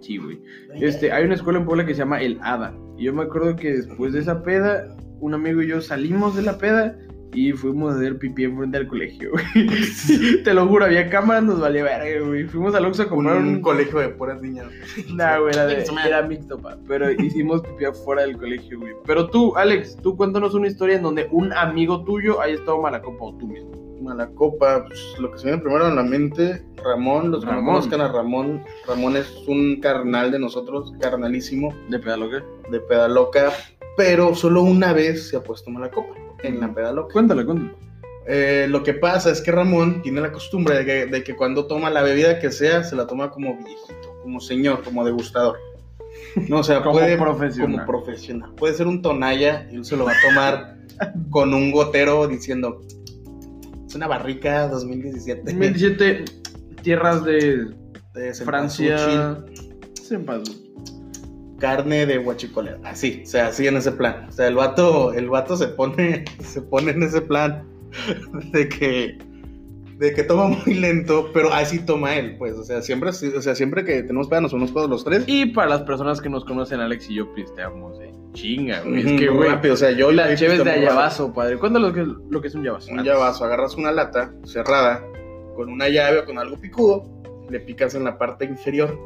Sí, 0.00 0.18
güey. 0.18 0.40
Este, 0.74 1.10
hay 1.12 1.24
una 1.24 1.34
escuela 1.34 1.58
en 1.60 1.64
Puebla 1.64 1.86
que 1.86 1.94
se 1.94 2.00
llama 2.00 2.20
El 2.20 2.38
Hada. 2.42 2.74
Y 2.98 3.04
yo 3.04 3.14
me 3.14 3.22
acuerdo 3.22 3.56
que 3.56 3.72
después 3.72 4.12
de 4.12 4.20
esa 4.20 4.42
peda, 4.42 4.94
un 5.20 5.34
amigo 5.34 5.62
y 5.62 5.68
yo 5.68 5.80
salimos 5.80 6.36
de 6.36 6.42
la 6.42 6.58
peda 6.58 6.96
y 7.36 7.52
fuimos 7.52 7.92
a 7.92 7.96
hacer 7.98 8.18
pipí 8.18 8.44
enfrente 8.44 8.78
del 8.78 8.88
colegio, 8.88 9.30
güey. 9.32 9.66
Te 10.44 10.54
lo 10.54 10.66
juro, 10.66 10.86
había 10.86 11.08
cámaras, 11.10 11.44
nos 11.44 11.60
valía 11.60 11.84
verga, 11.84 12.26
güey. 12.26 12.44
Fuimos 12.44 12.74
al 12.74 12.86
Oxxo 12.86 13.02
a 13.02 13.04
Un, 13.04 13.10
comprar 13.10 13.36
un... 13.36 13.60
colegio 13.60 13.98
de 14.00 14.08
puras 14.08 14.40
niñas. 14.42 14.66
Nah, 15.14 15.38
güey, 15.38 15.52
era, 15.54 15.66
de, 15.66 15.84
era 16.06 16.22
mixto, 16.22 16.58
pa. 16.58 16.76
Pero 16.88 17.10
hicimos 17.12 17.60
pipí 17.60 17.84
afuera 17.84 18.22
del 18.22 18.38
colegio, 18.38 18.80
güey. 18.80 18.94
Pero 19.06 19.28
tú, 19.28 19.54
Alex, 19.56 19.96
tú 20.02 20.16
cuéntanos 20.16 20.54
una 20.54 20.66
historia 20.66 20.96
en 20.96 21.02
donde 21.02 21.28
un 21.30 21.52
amigo 21.52 22.02
tuyo 22.04 22.40
haya 22.40 22.54
estado 22.54 22.80
mala 22.80 23.02
copa 23.02 23.26
o 23.26 23.34
tú 23.36 23.46
mismo. 23.46 23.70
Mala 24.00 24.28
copa, 24.30 24.84
pues, 24.86 25.00
lo 25.18 25.30
que 25.32 25.38
se 25.38 25.46
viene 25.46 25.62
primero 25.62 25.88
en 25.88 25.96
la 25.96 26.02
mente, 26.02 26.62
Ramón, 26.84 27.30
los 27.30 27.40
que 27.40 27.46
no 27.50 27.56
Ramón. 27.56 27.74
conozcan 27.76 28.00
a 28.02 28.08
Ramón, 28.12 28.62
Ramón 28.86 29.16
es 29.16 29.34
un 29.48 29.80
carnal 29.80 30.30
de 30.30 30.38
nosotros, 30.38 30.92
carnalísimo, 31.00 31.74
¿De 31.88 31.98
pedalo 31.98 32.30
qué? 32.30 32.42
de 32.70 32.80
peda 32.80 33.08
loca, 33.08 33.52
pero 33.96 34.34
solo 34.34 34.62
una 34.62 34.92
vez 34.92 35.30
se 35.30 35.36
ha 35.38 35.42
puesto 35.42 35.70
mala 35.70 35.90
copa, 35.90 36.14
en 36.42 36.60
la 36.60 36.72
peda 36.72 36.92
loca. 36.92 37.12
Cuéntale, 37.12 37.44
cuéntale. 37.44 37.74
Eh, 38.28 38.66
lo 38.68 38.82
que 38.82 38.94
pasa 38.94 39.30
es 39.30 39.40
que 39.40 39.52
Ramón 39.52 40.02
tiene 40.02 40.20
la 40.20 40.32
costumbre 40.32 40.78
de 40.78 40.84
que, 40.84 41.06
de 41.06 41.22
que 41.22 41.36
cuando 41.36 41.66
toma 41.66 41.90
la 41.90 42.02
bebida 42.02 42.40
que 42.40 42.50
sea, 42.50 42.82
se 42.82 42.96
la 42.96 43.06
toma 43.06 43.30
como 43.30 43.56
viejito, 43.56 44.20
como 44.22 44.40
señor, 44.40 44.82
como 44.82 45.04
degustador. 45.04 45.58
No, 46.48 46.58
o 46.58 46.62
sea, 46.64 46.78
Como 46.82 46.94
puede, 46.94 47.16
profesional. 47.16 47.86
como 47.86 47.86
profesional. 47.86 48.54
Puede 48.56 48.74
ser 48.74 48.86
un 48.88 49.00
tonalla 49.00 49.68
y 49.70 49.76
él 49.76 49.84
se 49.84 49.96
lo 49.96 50.04
va 50.04 50.12
a 50.12 50.28
tomar 50.28 50.76
con 51.30 51.54
un 51.54 51.70
gotero 51.70 52.26
diciendo, 52.26 52.80
es 53.86 53.94
una 53.94 54.08
barrica 54.08 54.66
2017. 54.68 55.42
2017, 55.44 56.24
tierras 56.82 57.24
de 57.24 57.76
de 58.16 58.34
Francia. 58.34 59.44
Carne 61.58 62.06
de 62.06 62.18
huachicolero. 62.18 62.78
Así, 62.84 63.22
o 63.24 63.26
sea, 63.26 63.48
así 63.48 63.66
en 63.66 63.76
ese 63.76 63.92
plan. 63.92 64.26
O 64.28 64.32
sea, 64.32 64.48
el 64.48 64.54
vato, 64.54 65.12
el 65.12 65.28
vato 65.28 65.56
se 65.56 65.68
pone, 65.68 66.24
se 66.44 66.62
pone 66.62 66.92
en 66.92 67.02
ese 67.02 67.20
plan 67.20 67.64
de 68.52 68.68
que, 68.68 69.18
de 69.98 70.12
que 70.12 70.22
toma 70.22 70.48
muy 70.48 70.74
lento, 70.74 71.30
pero 71.32 71.52
así 71.52 71.78
toma 71.78 72.16
él, 72.16 72.36
pues. 72.38 72.54
O 72.54 72.64
sea, 72.64 72.82
siempre, 72.82 73.10
o 73.10 73.42
sea, 73.42 73.54
siempre 73.54 73.84
que 73.84 74.02
tenemos 74.02 74.28
pedas, 74.28 74.52
nos 74.52 74.70
pedos 74.72 74.90
los 74.90 75.04
tres. 75.04 75.24
Y 75.26 75.46
para 75.46 75.70
las 75.70 75.82
personas 75.82 76.20
que 76.20 76.28
nos 76.28 76.44
conocen, 76.44 76.80
Alex 76.80 77.10
y 77.10 77.14
yo 77.14 77.32
pisteamos, 77.34 78.00
eh. 78.00 78.12
Chinga, 78.32 78.82
güey. 78.82 79.00
Es 79.00 79.20
que, 79.20 79.28
güey. 79.28 79.48
rápido. 79.48 79.74
O 79.74 79.76
sea, 79.78 79.92
yo 79.92 80.12
La 80.12 80.34
chévere 80.34 80.62
de 80.62 80.70
ayabazo, 80.70 81.32
padre. 81.32 81.56
Cuéntalo 81.56 81.88
lo 81.88 81.94
que, 81.94 82.04
lo 82.28 82.40
que 82.42 82.48
es 82.48 82.54
un 82.54 82.60
ayabazo. 82.62 82.92
Un 82.92 83.02
llavazo, 83.02 83.44
agarras 83.46 83.76
una 83.76 83.90
lata 83.92 84.34
cerrada 84.44 85.02
con 85.56 85.70
una 85.70 85.88
llave 85.88 86.20
o 86.20 86.24
con 86.24 86.38
algo 86.38 86.56
picudo, 86.58 87.04
le 87.48 87.58
picas 87.60 87.94
en 87.94 88.04
la 88.04 88.18
parte 88.18 88.44
inferior, 88.44 88.96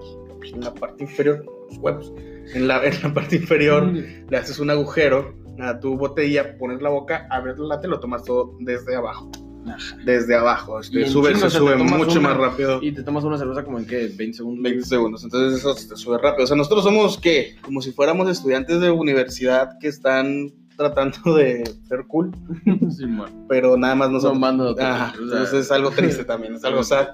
en 0.42 0.60
la 0.60 0.74
parte 0.74 1.04
inferior, 1.04 1.44
los 1.68 1.78
huevos, 1.78 2.12
en 2.54 2.68
la, 2.68 2.84
en 2.84 3.02
la 3.02 3.14
parte 3.14 3.36
inferior 3.36 3.92
le 3.92 4.36
haces 4.36 4.58
un 4.58 4.70
agujero 4.70 5.34
a 5.58 5.78
tu 5.78 5.96
botella, 5.96 6.56
pones 6.58 6.80
la 6.80 6.88
boca, 6.88 7.26
abres 7.30 7.58
la 7.58 7.76
lata 7.76 7.86
y 7.86 7.90
lo 7.90 8.00
tomas 8.00 8.24
todo 8.24 8.56
desde 8.60 8.96
abajo. 8.96 9.30
Ajá. 9.66 9.96
Desde 10.04 10.34
abajo. 10.34 10.80
Este, 10.80 11.06
sube, 11.06 11.34
se 11.36 11.50
sube 11.50 11.76
mucho 11.76 12.18
una 12.18 12.30
más 12.30 12.36
rápido. 12.38 12.82
Y 12.82 12.92
te 12.92 13.02
tomas 13.02 13.24
una 13.24 13.36
cerveza 13.36 13.62
como 13.62 13.78
en 13.78 13.86
qué, 13.86 14.10
20 14.16 14.38
segundos. 14.38 14.62
20 14.62 14.84
segundos. 14.84 15.24
Entonces 15.24 15.58
eso 15.58 15.74
te 15.74 15.96
sube 15.96 16.18
rápido. 16.18 16.44
O 16.44 16.46
sea, 16.46 16.56
nosotros 16.56 16.84
somos 16.84 17.18
que 17.18 17.56
como 17.60 17.82
si 17.82 17.92
fuéramos 17.92 18.28
estudiantes 18.28 18.80
de 18.80 18.90
universidad 18.90 19.78
que 19.78 19.88
están 19.88 20.52
tratando 20.76 21.34
de 21.34 21.70
ser 21.86 22.06
cool, 22.06 22.32
sí, 22.96 23.04
pero 23.48 23.76
nada 23.76 23.94
más 23.94 24.10
nosotros. 24.10 24.34
Tomando. 24.34 24.74
Sea, 24.74 25.12
entonces 25.18 25.52
es 25.52 25.70
algo 25.70 25.90
triste 25.90 26.24
también, 26.24 26.54
es 26.54 26.64
algo 26.64 26.82
sad, 26.82 27.08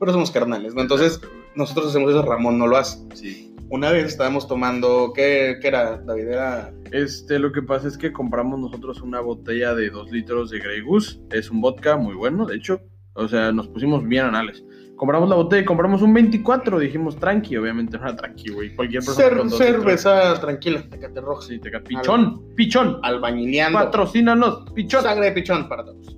pero 0.00 0.12
somos 0.12 0.32
carnales, 0.32 0.74
¿no? 0.74 0.82
Entonces 0.82 1.20
nosotros 1.54 1.90
hacemos 1.90 2.10
eso, 2.10 2.22
Ramón 2.22 2.58
no 2.58 2.66
lo 2.66 2.76
hace. 2.76 2.98
Sí. 3.14 3.53
Una 3.70 3.90
vez 3.90 4.04
estábamos 4.06 4.46
tomando, 4.46 5.12
¿qué, 5.14 5.56
qué 5.60 5.68
era? 5.68 5.96
David 5.98 6.28
era 6.28 6.72
Este, 6.92 7.38
lo 7.38 7.50
que 7.50 7.62
pasa 7.62 7.88
es 7.88 7.98
que 7.98 8.12
compramos 8.12 8.60
nosotros 8.60 9.00
una 9.02 9.20
botella 9.20 9.74
de 9.74 9.90
2 9.90 10.10
litros 10.12 10.50
de 10.50 10.60
Grey 10.60 10.80
Goose. 10.82 11.18
Es 11.30 11.50
un 11.50 11.60
vodka 11.60 11.96
muy 11.96 12.14
bueno, 12.14 12.46
de 12.46 12.56
hecho. 12.56 12.80
O 13.14 13.26
sea, 13.28 13.52
nos 13.52 13.68
pusimos 13.68 14.06
bien 14.06 14.26
anales. 14.26 14.62
Compramos 14.96 15.28
la 15.28 15.34
botella 15.34 15.62
y 15.62 15.64
compramos 15.64 16.02
un 16.02 16.12
24. 16.14 16.78
Dijimos 16.78 17.16
tranqui, 17.16 17.56
obviamente 17.56 17.96
no 17.98 18.04
era 18.06 18.14
tranqui, 18.16 18.50
güey. 18.52 18.74
Cualquier 18.76 19.02
persona 19.04 19.26
Cer- 19.28 19.38
con 19.38 19.48
dos 19.48 19.58
litros. 19.60 19.82
cerveza 19.82 20.40
tranquila, 20.40 20.82
tecate 20.88 21.20
roja, 21.20 21.42
Sí, 21.42 21.58
te 21.58 21.70
ca- 21.70 21.80
Pichón, 21.82 22.54
pichón. 22.54 22.98
albañileando. 23.02 23.78
Patrocínanos, 23.78 24.70
pichón. 24.72 25.02
Sangre 25.02 25.26
de 25.26 25.32
pichón 25.32 25.68
para 25.68 25.84
todos. 25.84 26.16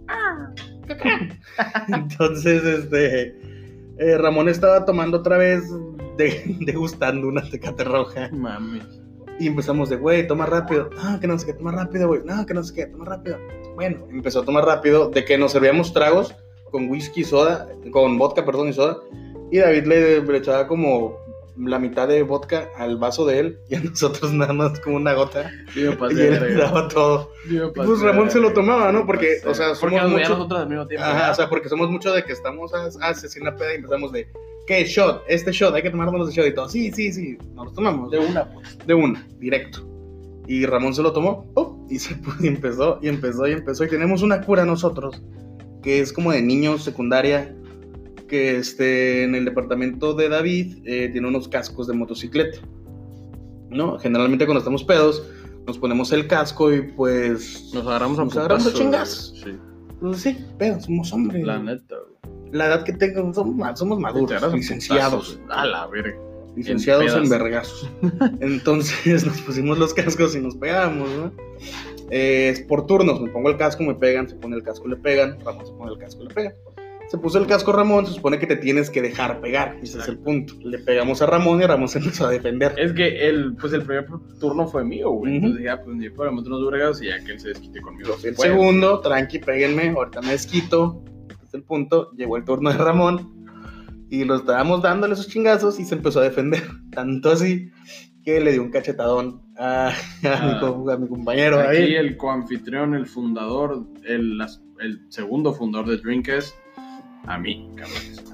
Entonces, 1.89 2.65
este, 2.65 3.39
Eh, 3.99 4.19
Ramón 4.19 4.49
estaba 4.51 4.85
tomando 4.85 5.19
otra 5.19 5.39
vez, 5.39 5.63
de, 6.17 6.57
degustando 6.61 7.29
una 7.29 7.43
tecate 7.49 7.85
roja. 7.85 8.29
Mames. 8.33 8.85
Y 9.39 9.47
empezamos 9.49 9.91
de, 9.91 9.97
güey, 9.97 10.27
toma 10.27 10.47
rápido. 10.47 10.89
No, 11.03 11.21
que 11.21 11.27
no 11.27 11.39
sé 11.39 11.47
qué, 11.47 11.53
toma 11.55 11.73
rápido, 11.73 12.09
güey. 12.09 12.23
No, 12.25 12.47
que 12.47 12.55
no 12.55 12.63
sé 12.63 12.75
qué, 12.75 12.87
toma 12.87 13.05
rápido. 13.05 13.39
Bueno, 13.75 14.07
empezó 14.11 14.41
a 14.41 14.45
tomar 14.45 14.65
rápido. 14.65 15.11
De 15.11 15.25
que 15.25 15.37
nos 15.37 15.53
servíamos 15.53 15.93
tragos 15.93 16.35
con 16.71 16.89
whisky, 16.89 17.23
soda, 17.23 17.69
con 17.93 18.17
vodka, 18.19 18.45
perdón, 18.47 18.69
y 18.69 18.73
soda. 18.73 18.99
Y 19.51 19.59
David 19.59 19.85
le, 19.85 20.23
le 20.23 20.39
echaba 20.39 20.67
como 20.67 21.19
la 21.59 21.79
mitad 21.79 22.09
de 22.09 22.23
vodka 22.23 22.69
al 22.77 22.97
vaso 22.99 23.25
de 23.25 23.39
él 23.39 23.59
y 23.69 23.75
a 23.77 23.81
nosotros 23.81 24.33
nada 24.33 24.53
más 24.55 24.81
como 24.81 24.97
una 24.97 25.13
gota. 25.15 25.51
Yo 25.75 25.97
pasé 25.99 26.15
Y 26.15 26.21
él 26.27 26.41
le 26.41 26.55
daba 26.55 26.89
todo. 26.89 27.31
Yo 27.51 27.69
Y 27.69 27.71
pasé 27.73 27.89
pues 27.89 28.01
Ramón 28.01 28.31
se 28.31 28.41
lo 28.41 28.53
tomaba, 28.55 28.91
¿no? 28.93 29.05
Porque, 29.07 29.37
Sí. 29.37 29.49
o 29.49 29.55
sea, 29.55 29.69
Porque 29.69 29.81
somos 29.81 29.93
veían 29.93 30.11
mucho... 30.13 30.29
nosotros 30.31 30.61
al 30.61 30.69
mismo 30.69 30.87
tiempo. 30.87 31.07
Ajá, 31.07 31.31
o 31.31 31.35
sea, 31.35 31.49
porque 31.49 31.69
somos 31.69 31.91
mucho 31.91 32.13
de 32.13 32.25
que 32.25 32.33
estamos 32.33 32.73
a, 32.75 32.85
a 33.07 33.11
así 33.11 33.39
en 33.39 33.45
la 33.45 33.55
peda 33.55 33.73
y 33.73 33.77
empezamos 33.77 34.13
de, 34.13 34.27
¿qué 34.67 34.85
shot? 34.85 35.23
Este 35.29 35.53
shot, 35.53 35.75
hay 35.75 35.83
que 35.83 35.91
tomárnoslo 35.91 36.27
de 36.27 36.33
shot 36.33 36.47
y 36.47 36.55
todo. 36.55 36.69
Sí, 36.69 36.91
sí, 36.93 37.13
sí, 37.13 37.39
nos 37.55 37.67
lo 37.67 37.73
tomamos. 37.73 38.11
de 38.11 38.19
una, 38.19 38.51
pues. 38.53 38.79
De 38.87 38.95
una, 38.95 39.27
directo. 39.39 39.87
Y 40.49 40.65
Ramón 40.67 40.95
se 40.95 41.03
lo 41.03 41.13
tomó, 41.13 41.45
¡pum! 41.55 41.87
y 41.91 41.99
se 41.99 42.15
pu- 42.21 42.37
y 42.43 42.47
empezó, 42.49 42.99
y 43.03 43.09
empezó, 43.09 43.47
y 43.49 43.53
empezó. 43.53 43.85
Y 43.85 43.89
tenemos 43.89 44.23
una 44.23 44.41
cura 44.43 44.65
nosotros, 44.65 45.21
que 45.83 46.01
es 46.01 46.13
como 46.13 46.31
de 46.33 46.43
niños, 46.43 46.85
secundaria, 46.85 47.55
que 48.29 48.57
este, 48.57 49.25
en 49.25 49.35
el 49.35 49.45
departamento 49.45 50.15
de 50.15 50.29
David 50.29 50.79
eh, 50.85 51.09
tiene 51.13 51.27
unos 51.29 51.49
cascos 51.49 51.87
de 51.87 51.95
motocicleta. 51.95 52.59
¿No? 53.71 53.99
Generalmente 53.99 54.47
cuando 54.47 54.59
estamos 54.61 54.85
pedos, 54.85 55.27
nos 55.67 55.79
ponemos 55.79 56.13
el 56.13 56.29
casco 56.29 56.73
y 56.73 56.83
pues... 56.83 57.71
Nos 57.75 57.85
agarramos 57.87 58.19
a 58.21 58.25
Nos 58.25 58.37
agarramos 58.37 58.67
a 58.67 58.71
güey. 58.71 59.05
Sí. 59.05 59.59
Pues 60.01 60.19
sí, 60.21 60.37
pedos, 60.59 60.85
somos 60.85 61.13
hombres. 61.13 61.45
La 61.45 61.59
neta, 61.59 61.97
güey. 61.97 62.16
La 62.53 62.67
edad 62.67 62.85
que 62.85 62.93
tengo, 62.93 63.33
somos, 63.35 63.79
somos 63.79 63.99
maduros, 63.99 64.53
licenciados. 64.55 65.35
putazos. 65.37 65.41
A 65.59 65.67
la 65.67 65.87
verga. 65.89 66.17
licenciados 66.55 67.05
en, 67.07 67.13
pedas. 67.13 67.29
vergazos. 67.29 67.91
Entonces 68.41 69.27
nos 69.27 69.41
pusimos 69.43 69.79
los 69.79 69.93
cascos 69.95 70.35
y 70.37 70.41
nos 70.41 70.57
pegamos, 70.57 71.09
¿no? 71.11 71.33
Eh, 72.11 72.51
es 72.51 72.61
por 72.61 72.87
turnos, 72.87 73.21
me 73.21 73.29
pongo 73.31 73.51
el 73.51 73.57
casco, 73.57 73.83
me 73.83 73.95
pegan, 73.95 74.29
se 74.29 74.37
pone 74.37 74.57
el 74.57 74.63
casco, 74.63 74.87
le 74.89 74.97
pegan, 74.97 75.39
Ramón 75.45 75.67
se 75.67 75.73
pone 75.73 75.93
el 75.93 75.99
casco, 75.99 76.23
le 76.23 76.33
pegan. 76.33 76.55
Se 77.09 77.19
puso 77.19 77.39
el 77.39 77.47
casco 77.47 77.71
Ramón, 77.71 78.05
se 78.05 78.15
supone 78.15 78.37
que 78.39 78.49
te 78.49 78.57
tienes 78.57 78.91
que 78.91 79.01
dejar 79.01 79.41
pegar, 79.41 79.77
ese 79.81 79.99
es 80.01 80.09
el 80.09 80.19
punto. 80.19 80.55
Le 80.65 80.79
pegamos 80.79 81.23
a 81.23 81.27
Ramón 81.27 81.63
y 81.63 81.65
Ramón 81.67 81.87
se 81.89 81.99
empezó 81.99 82.27
a 82.27 82.31
defender. 82.31 82.75
Es 82.77 82.93
que 82.95 83.29
el, 83.29 83.55
pues 83.61 83.73
el 83.73 83.83
primer 83.83 84.07
turno 84.41 84.67
fue 84.67 84.85
mío, 84.85 85.11
güey. 85.11 85.37
Ujú. 85.37 85.47
Entonces 85.47 85.65
ya, 85.67 85.81
pues 85.85 85.97
ni 85.97 86.11
para 86.11 86.33
meter 86.33 86.51
unos 86.51 86.69
vergas 86.71 87.01
y 87.03 87.07
ya 87.07 87.23
que 87.25 87.33
él 87.33 87.39
se 87.41 87.49
desquite 87.51 87.81
conmigo. 87.81 88.15
El 88.25 88.35
Pues, 88.35 88.49
segundo, 88.51 88.99
tranqui, 89.01 89.39
péguenme, 89.39 89.91
ahorita 89.91 90.21
me 90.23 90.33
desquito. 90.33 91.01
El 91.57 91.65
punto. 91.65 92.11
Llegó 92.13 92.37
el 92.37 92.45
turno 92.45 92.71
de 92.71 92.79
Ramón 92.79 93.33
y 94.11 94.25
lo 94.25 94.37
estábamos 94.37 94.83
dándole 94.83 95.15
esos 95.15 95.29
chingazos 95.29 95.81
y 95.81 95.85
se 95.85 95.95
empezó 95.97 96.21
a 96.21 96.25
defender. 96.25 96.63
Tanto 96.93 97.33
así 97.33 97.71
que 98.23 98.41
le 98.41 98.53
dio 98.53 98.63
un 98.63 98.71
cachetadón 98.71 99.43
a, 99.57 99.89
a 99.89 99.93
mi, 99.93 100.25
Ah. 100.25 100.75
a 100.93 100.97
mi 100.97 101.09
compañero. 101.09 101.61
Aquí 101.61 101.77
ahí. 101.79 101.95
el 101.95 102.17
coanfitrión, 102.17 102.95
el 102.95 103.07
fundador, 103.07 103.85
el, 104.05 104.39
el 104.81 105.01
segundo 105.11 105.53
fundador 105.55 105.89
de 105.89 105.97
Drinkers, 105.99 106.55
a 107.27 107.39
mí. 107.39 107.71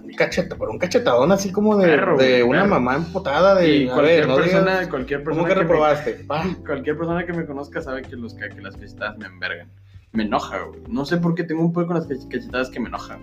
Un 0.03 0.13
cacheta, 0.15 0.57
pero 0.59 0.71
un 0.71 0.79
cachetadón 0.79 1.31
así 1.33 1.51
como 1.53 1.77
de, 1.79 1.87
Perro, 1.87 2.19
de 2.19 2.43
güey, 2.43 2.43
una 2.43 2.63
perro. 2.65 2.71
mamá 2.75 2.97
empotada 2.97 3.55
de. 3.55 3.77
Y 3.77 3.87
cualquier 3.87 4.05
ver, 4.21 4.29
no 4.29 4.37
persona, 4.37 4.73
digas, 4.73 4.89
cualquier 4.89 5.25
¿Cómo 5.25 5.37
persona 5.37 5.49
que 5.49 5.55
que, 5.55 5.57
me, 5.57 5.63
reprobaste? 5.63 6.13
Pa. 6.27 6.45
cualquier 6.67 6.97
persona 6.99 7.25
que 7.27 7.33
me 7.33 7.47
conozca 7.47 7.81
sabe 7.81 8.03
que 8.03 8.17
los 8.17 8.35
que 8.35 8.49
las 8.61 8.77
cachetadas 8.77 9.17
me 9.19 9.27
envergan. 9.27 9.71
Me 10.13 10.25
enoja, 10.25 10.59
güey. 10.65 10.81
No 10.89 11.05
sé 11.05 11.17
por 11.17 11.35
qué 11.35 11.45
tengo 11.45 11.63
un 11.63 11.73
poco 11.73 11.89
con 11.89 11.97
las 11.97 12.09
cach- 12.09 12.29
cachetadas 12.29 12.71
que 12.71 12.81
me 12.81 12.89
enojan. 12.89 13.21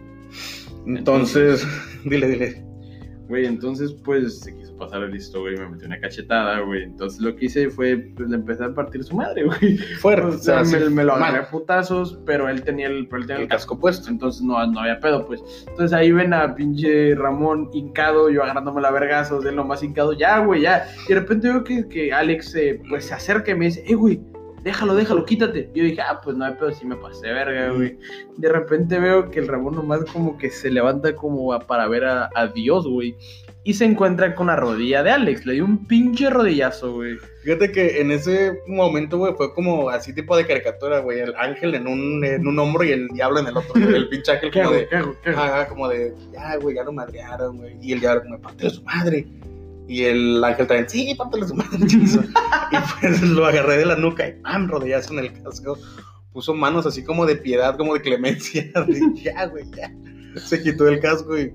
Entonces, 0.85 1.65
dile, 2.05 2.27
dile. 2.27 2.63
Güey, 3.27 3.45
entonces 3.45 3.93
pues 4.03 4.39
se 4.39 4.55
quiso 4.55 4.75
pasar 4.75 5.03
el 5.03 5.11
listo, 5.11 5.41
güey, 5.41 5.55
me 5.55 5.69
metió 5.69 5.85
una 5.85 5.99
cachetada, 5.99 6.61
güey. 6.61 6.81
Entonces 6.81 7.21
lo 7.21 7.35
que 7.35 7.45
hice 7.45 7.69
fue, 7.69 7.95
pues 8.15 8.27
le 8.27 8.37
empecé 8.37 8.63
a 8.63 8.73
partir 8.73 9.03
su 9.03 9.15
madre, 9.15 9.43
güey. 9.45 9.77
Fuerte. 9.77 10.25
O 10.25 10.37
sea, 10.39 10.63
me, 10.63 10.89
me 10.89 11.03
lo 11.03 11.13
agarré 11.13 11.37
a 11.37 11.49
putazos, 11.51 12.19
pero 12.25 12.49
él 12.49 12.63
tenía 12.63 12.87
el, 12.87 13.07
él 13.11 13.25
tenía 13.27 13.43
El 13.43 13.47
casco 13.47 13.77
puesto. 13.79 14.09
Entonces 14.09 14.41
no, 14.41 14.65
no 14.65 14.79
había 14.79 14.99
pedo, 14.99 15.27
pues. 15.27 15.43
Entonces 15.67 15.93
ahí 15.93 16.11
ven 16.11 16.33
a 16.33 16.55
pinche 16.55 17.13
Ramón 17.13 17.69
hincado, 17.71 18.31
yo 18.31 18.41
agarrándome 18.41 18.81
la 18.81 18.89
vergazos, 18.89 19.45
él 19.45 19.55
nomás 19.55 19.83
hincado, 19.83 20.13
ya, 20.13 20.39
güey, 20.39 20.61
ya. 20.61 20.87
Y 21.07 21.13
de 21.13 21.19
repente 21.19 21.49
veo 21.49 21.63
que, 21.63 21.87
que 21.87 22.11
Alex 22.11 22.55
eh, 22.55 22.81
pues 22.89 23.05
se 23.05 23.13
acerca 23.13 23.51
y 23.51 23.55
me 23.55 23.65
dice, 23.65 23.83
eh, 23.85 23.93
güey, 23.93 24.19
déjalo, 24.63 24.95
déjalo, 24.95 25.25
quítate. 25.25 25.69
Yo 25.73 25.83
dije, 25.83 26.01
ah, 26.01 26.19
pues 26.23 26.35
no 26.37 26.45
hay 26.45 26.53
pedo, 26.53 26.71
sí 26.71 26.85
me 26.85 26.95
pasé, 26.95 27.27
verga, 27.31 27.69
güey. 27.71 27.97
De 28.37 28.49
repente 28.49 28.99
veo 28.99 29.29
que 29.29 29.39
el 29.39 29.47
Ramón 29.47 29.75
nomás 29.75 30.03
como 30.05 30.37
que 30.37 30.49
se 30.49 30.69
levanta 30.69 31.15
como 31.15 31.53
a- 31.53 31.59
para 31.59 31.87
ver 31.87 32.05
a, 32.05 32.29
a 32.35 32.47
Dios, 32.47 32.87
güey. 32.87 33.15
Y 33.63 33.73
se 33.73 33.83
encuentra 33.85 34.33
con 34.35 34.47
la 34.47 34.55
rodilla 34.55 35.03
de 35.03 35.11
Alex. 35.11 35.45
Le 35.45 35.53
dio 35.53 35.65
un 35.65 35.85
pinche 35.85 36.29
rodillazo, 36.29 36.93
güey. 36.93 37.17
Fíjate 37.43 37.71
que 37.71 37.99
en 38.01 38.09
ese 38.09 38.53
momento, 38.67 39.17
güey, 39.17 39.33
fue 39.33 39.53
como 39.53 39.89
así 39.89 40.13
tipo 40.15 40.35
de 40.37 40.47
caricatura, 40.47 40.99
güey. 40.99 41.19
El 41.19 41.35
ángel 41.35 41.75
en 41.75 41.85
un, 41.87 42.23
en 42.23 42.47
un 42.47 42.57
hombro 42.57 42.83
y 42.85 42.91
el 42.93 43.09
diablo 43.09 43.39
en 43.41 43.47
el 43.47 43.57
otro. 43.57 43.73
güey. 43.73 43.93
El 43.95 44.09
pinche 44.09 44.31
ángel 44.31 44.49
¿Qué 44.51 44.63
como 44.63 44.75
de. 44.75 44.87
Ajá, 45.35 45.67
como 45.67 45.87
de, 45.89 46.13
ya, 46.31 46.55
güey, 46.55 46.75
ya 46.77 46.83
lo 46.83 46.93
madrearon, 46.93 47.57
güey. 47.57 47.77
Y 47.81 47.91
el 47.93 47.99
diablo 47.99 48.23
como, 48.23 48.39
parte 48.39 48.63
de 48.63 48.69
su 48.69 48.81
madre. 48.83 49.27
Y 49.89 50.03
el 50.03 50.43
ángel 50.43 50.67
también, 50.67 50.87
sí, 50.87 51.17
de 51.17 51.47
su 51.47 51.55
madre. 51.55 51.87
chingazo". 51.87 52.21
y 52.21 53.01
pues 53.01 53.21
lo 53.23 53.43
agarré 53.47 53.77
de 53.77 53.85
la 53.87 53.95
nuca 53.95 54.27
y 54.27 54.33
¡pam! 54.33 54.69
Rodillazo 54.69 55.13
en 55.13 55.19
el 55.19 55.41
casco. 55.41 55.79
Puso 56.31 56.53
manos 56.53 56.85
así 56.85 57.03
como 57.03 57.25
de 57.25 57.35
piedad, 57.35 57.75
como 57.75 57.95
de 57.95 58.01
clemencia. 58.01 58.71
de, 58.87 59.01
ya, 59.15 59.47
güey, 59.47 59.65
ya. 59.71 59.91
Se 60.39 60.61
quitó 60.61 60.87
el 60.87 60.99
casco 60.99 61.35
y. 61.39 61.51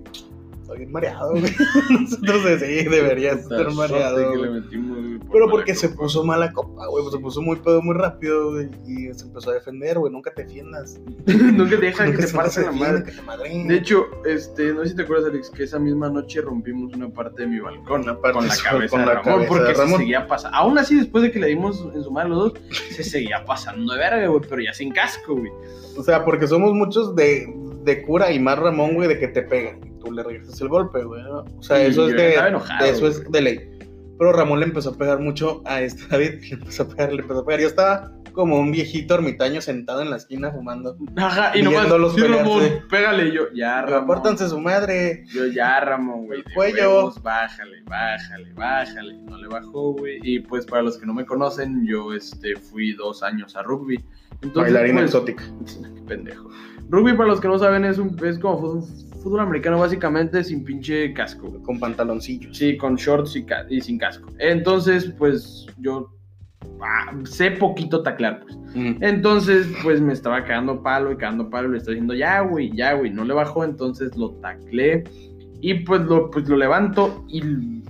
Estoy 0.75 0.87
bien 0.87 0.93
mareado, 0.93 1.31
güey. 1.31 1.43
Nosotros 2.01 2.45
de 2.45 2.59
sí, 2.59 2.89
deberías 2.89 3.39
estar 3.39 3.73
mareado. 3.73 4.17
suerte 4.17 4.33
que 4.33 4.39
güey. 4.39 4.51
le 4.51 4.61
metimos, 4.61 4.99
güey, 4.99 5.19
por 5.19 5.31
Pero 5.31 5.51
porque 5.51 5.75
se 5.75 5.89
puso 5.91 6.25
mala 6.25 6.53
copa, 6.53 6.87
güey. 6.89 7.05
pues 7.05 7.15
Se 7.15 7.21
puso 7.21 7.43
muy 7.43 7.57
pedo 7.57 7.81
muy 7.81 7.95
rápido, 7.95 8.51
güey. 8.51 8.69
Y 8.87 9.15
se 9.15 9.27
empezó 9.27 9.51
a 9.51 9.55
defender, 9.55 10.01
güey. 10.01 10.13
Nunca 10.13 10.33
te 10.35 10.43
defiendas. 10.43 11.01
Nunca 11.27 11.79
te 11.79 11.87
dejan 11.87 12.09
Nunca 12.09 12.21
que 12.21 12.27
te 12.27 12.33
parten 12.33 12.65
la 12.65 12.73
madre. 12.73 13.05
que 13.05 13.13
te. 13.13 13.69
De 13.69 13.77
hecho, 13.77 14.07
este, 14.25 14.73
no 14.73 14.83
sé 14.83 14.91
si 14.91 14.97
te 14.97 15.03
acuerdas, 15.03 15.31
Alex, 15.31 15.51
que 15.51 15.63
esa 15.63 15.79
misma 15.79 16.11
noche 16.11 16.41
rompimos 16.41 16.93
una 16.95 17.09
parte 17.09 17.43
de 17.43 17.49
mi 17.49 17.61
balcón 17.61 18.03
Una 18.03 18.21
parte 18.21 18.39
con 18.39 18.49
la 18.49 18.57
cabeza 18.65 18.97
con 18.97 19.07
de 19.07 19.15
Ramón, 19.15 19.25
cabeza 19.25 19.49
porque 19.49 19.69
de 19.69 19.75
se 19.77 19.97
seguía 19.97 20.27
pasando. 20.27 20.57
Aún 20.57 20.79
así, 20.79 20.97
después 20.97 21.23
de 21.23 21.31
que 21.31 21.39
le 21.39 21.47
dimos 21.49 21.87
en 21.95 22.03
su 22.03 22.11
madre 22.11 22.31
los 22.31 22.39
dos, 22.39 22.53
se 22.91 23.05
seguía 23.05 23.45
pasando 23.45 23.93
de 23.93 23.99
verga, 24.01 24.27
güey, 24.27 24.43
pero 24.49 24.61
ya 24.61 24.75
sin 24.75 24.91
casco, 24.93 25.37
güey. 25.37 25.53
O 25.97 26.03
sea, 26.03 26.25
porque 26.25 26.49
somos 26.49 26.73
muchos 26.75 27.15
de, 27.15 27.47
de 27.85 28.03
cura 28.03 28.33
y 28.33 28.41
más 28.41 28.59
Ramón, 28.59 28.95
güey, 28.95 29.07
de 29.07 29.21
que 29.21 29.29
te 29.29 29.43
pegan. 29.43 29.94
Tú 30.05 30.13
le 30.13 30.23
regresas 30.23 30.61
el 30.61 30.69
golpe, 30.69 31.03
güey. 31.03 31.23
¿no? 31.23 31.45
O 31.59 31.63
sea, 31.63 31.83
eso 31.83 32.09
es 32.09 32.15
de, 32.15 32.35
enojado, 32.35 32.85
eso 32.85 33.07
es 33.07 33.31
de 33.31 33.41
ley. 33.41 33.71
Pero 34.19 34.33
Ramón 34.33 34.61
le 34.61 34.67
empezó 34.67 34.91
a 34.91 34.95
pegar 34.95 35.19
mucho 35.19 35.63
a 35.65 35.81
este 35.81 36.07
David. 36.09 36.41
Le 36.43 36.55
empezó 36.55 36.85
a 36.85 36.89
pegar, 36.89 37.13
le 37.13 37.23
empezó 37.23 37.41
a 37.41 37.47
pegar. 37.47 37.61
Yo 37.61 37.67
estaba 37.67 38.13
como 38.33 38.59
un 38.59 38.73
viejito 38.73 39.15
ermitaño 39.15 39.61
sentado 39.61 40.03
en 40.03 40.11
la 40.11 40.17
esquina 40.17 40.51
fumando. 40.51 40.97
Ajá, 41.17 41.57
y 41.57 41.63
nomás, 41.63 41.83
Viéndolos 41.83 42.15
sí, 42.15 42.23
Ramón, 42.23 42.63
pégale, 42.91 43.29
y 43.29 43.33
yo, 43.33 43.43
ya, 43.55 43.83
Ramón. 43.83 44.05
Apártanse 44.05 44.49
su 44.49 44.61
madre. 44.61 45.25
Yo, 45.33 45.47
ya, 45.47 45.81
Ramón, 45.81 46.27
güey. 46.27 46.41
El 46.41 46.55
cuello. 46.55 46.77
huevos, 46.77 47.23
bájale, 47.23 47.83
bájale, 47.85 48.53
bájale. 48.55 49.15
No 49.23 49.39
le 49.39 49.49
bajó, 49.49 49.93
güey. 49.93 50.19
Y 50.23 50.41
pues, 50.41 50.67
para 50.67 50.83
los 50.83 50.99
que 50.99 51.07
no 51.07 51.15
me 51.15 51.25
conocen, 51.25 51.87
yo, 51.87 52.13
este, 52.13 52.57
fui 52.57 52.93
dos 52.93 53.23
años 53.23 53.57
a 53.57 53.63
rugby. 53.63 54.05
Entonces, 54.43 54.73
Bailarina 54.73 55.01
pues, 55.01 55.15
exótica. 55.15 55.45
Qué 55.95 56.03
pendejo. 56.03 56.51
Rugby, 56.91 57.15
para 57.15 57.31
los 57.31 57.41
que 57.41 57.49
no 57.49 57.59
saben, 57.59 57.85
es, 57.85 57.99
un, 57.99 58.17
es 58.25 58.39
como 58.39 58.85
fútbol, 59.25 59.41
americano, 59.41 59.79
básicamente, 59.79 60.45
sin 60.45 60.63
pinche 60.63 61.13
casco. 61.15 61.61
Con 61.63 61.81
pantaloncillos. 61.81 62.57
Sí, 62.57 62.77
con 62.77 62.97
shorts 62.97 63.35
y, 63.71 63.81
sin 63.81 63.99
casco. 63.99 64.31
Entonces, 64.39 65.13
pues, 65.19 65.67
yo 65.79 66.15
ah, 66.81 67.13
sé 67.25 67.51
poquito 67.53 68.03
taclear, 68.03 68.43
pues. 68.43 68.57
Mm. 68.75 69.03
Entonces, 69.03 69.67
pues, 69.83 70.01
me 70.01 70.13
estaba 70.13 70.45
cagando 70.45 70.83
palo 70.83 71.11
y 71.11 71.17
cagando 71.17 71.51
palo. 71.51 71.69
y 71.69 71.73
Le 71.73 71.79
estoy 71.79 71.95
diciendo, 71.95 72.15
ya, 72.15 72.43
güey, 72.43 72.71
ya, 72.71 72.93
güey. 72.93 73.11
No 73.11 73.25
le 73.25 73.35
bajó, 73.35 73.65
entonces 73.65 74.17
lo 74.17 74.31
taclé. 74.35 75.05
Y 75.61 75.75
pues 75.85 76.03
lo, 76.03 76.31
pues, 76.31 76.47
lo 76.47 76.57
levanto 76.57 77.25
y, 77.27 77.83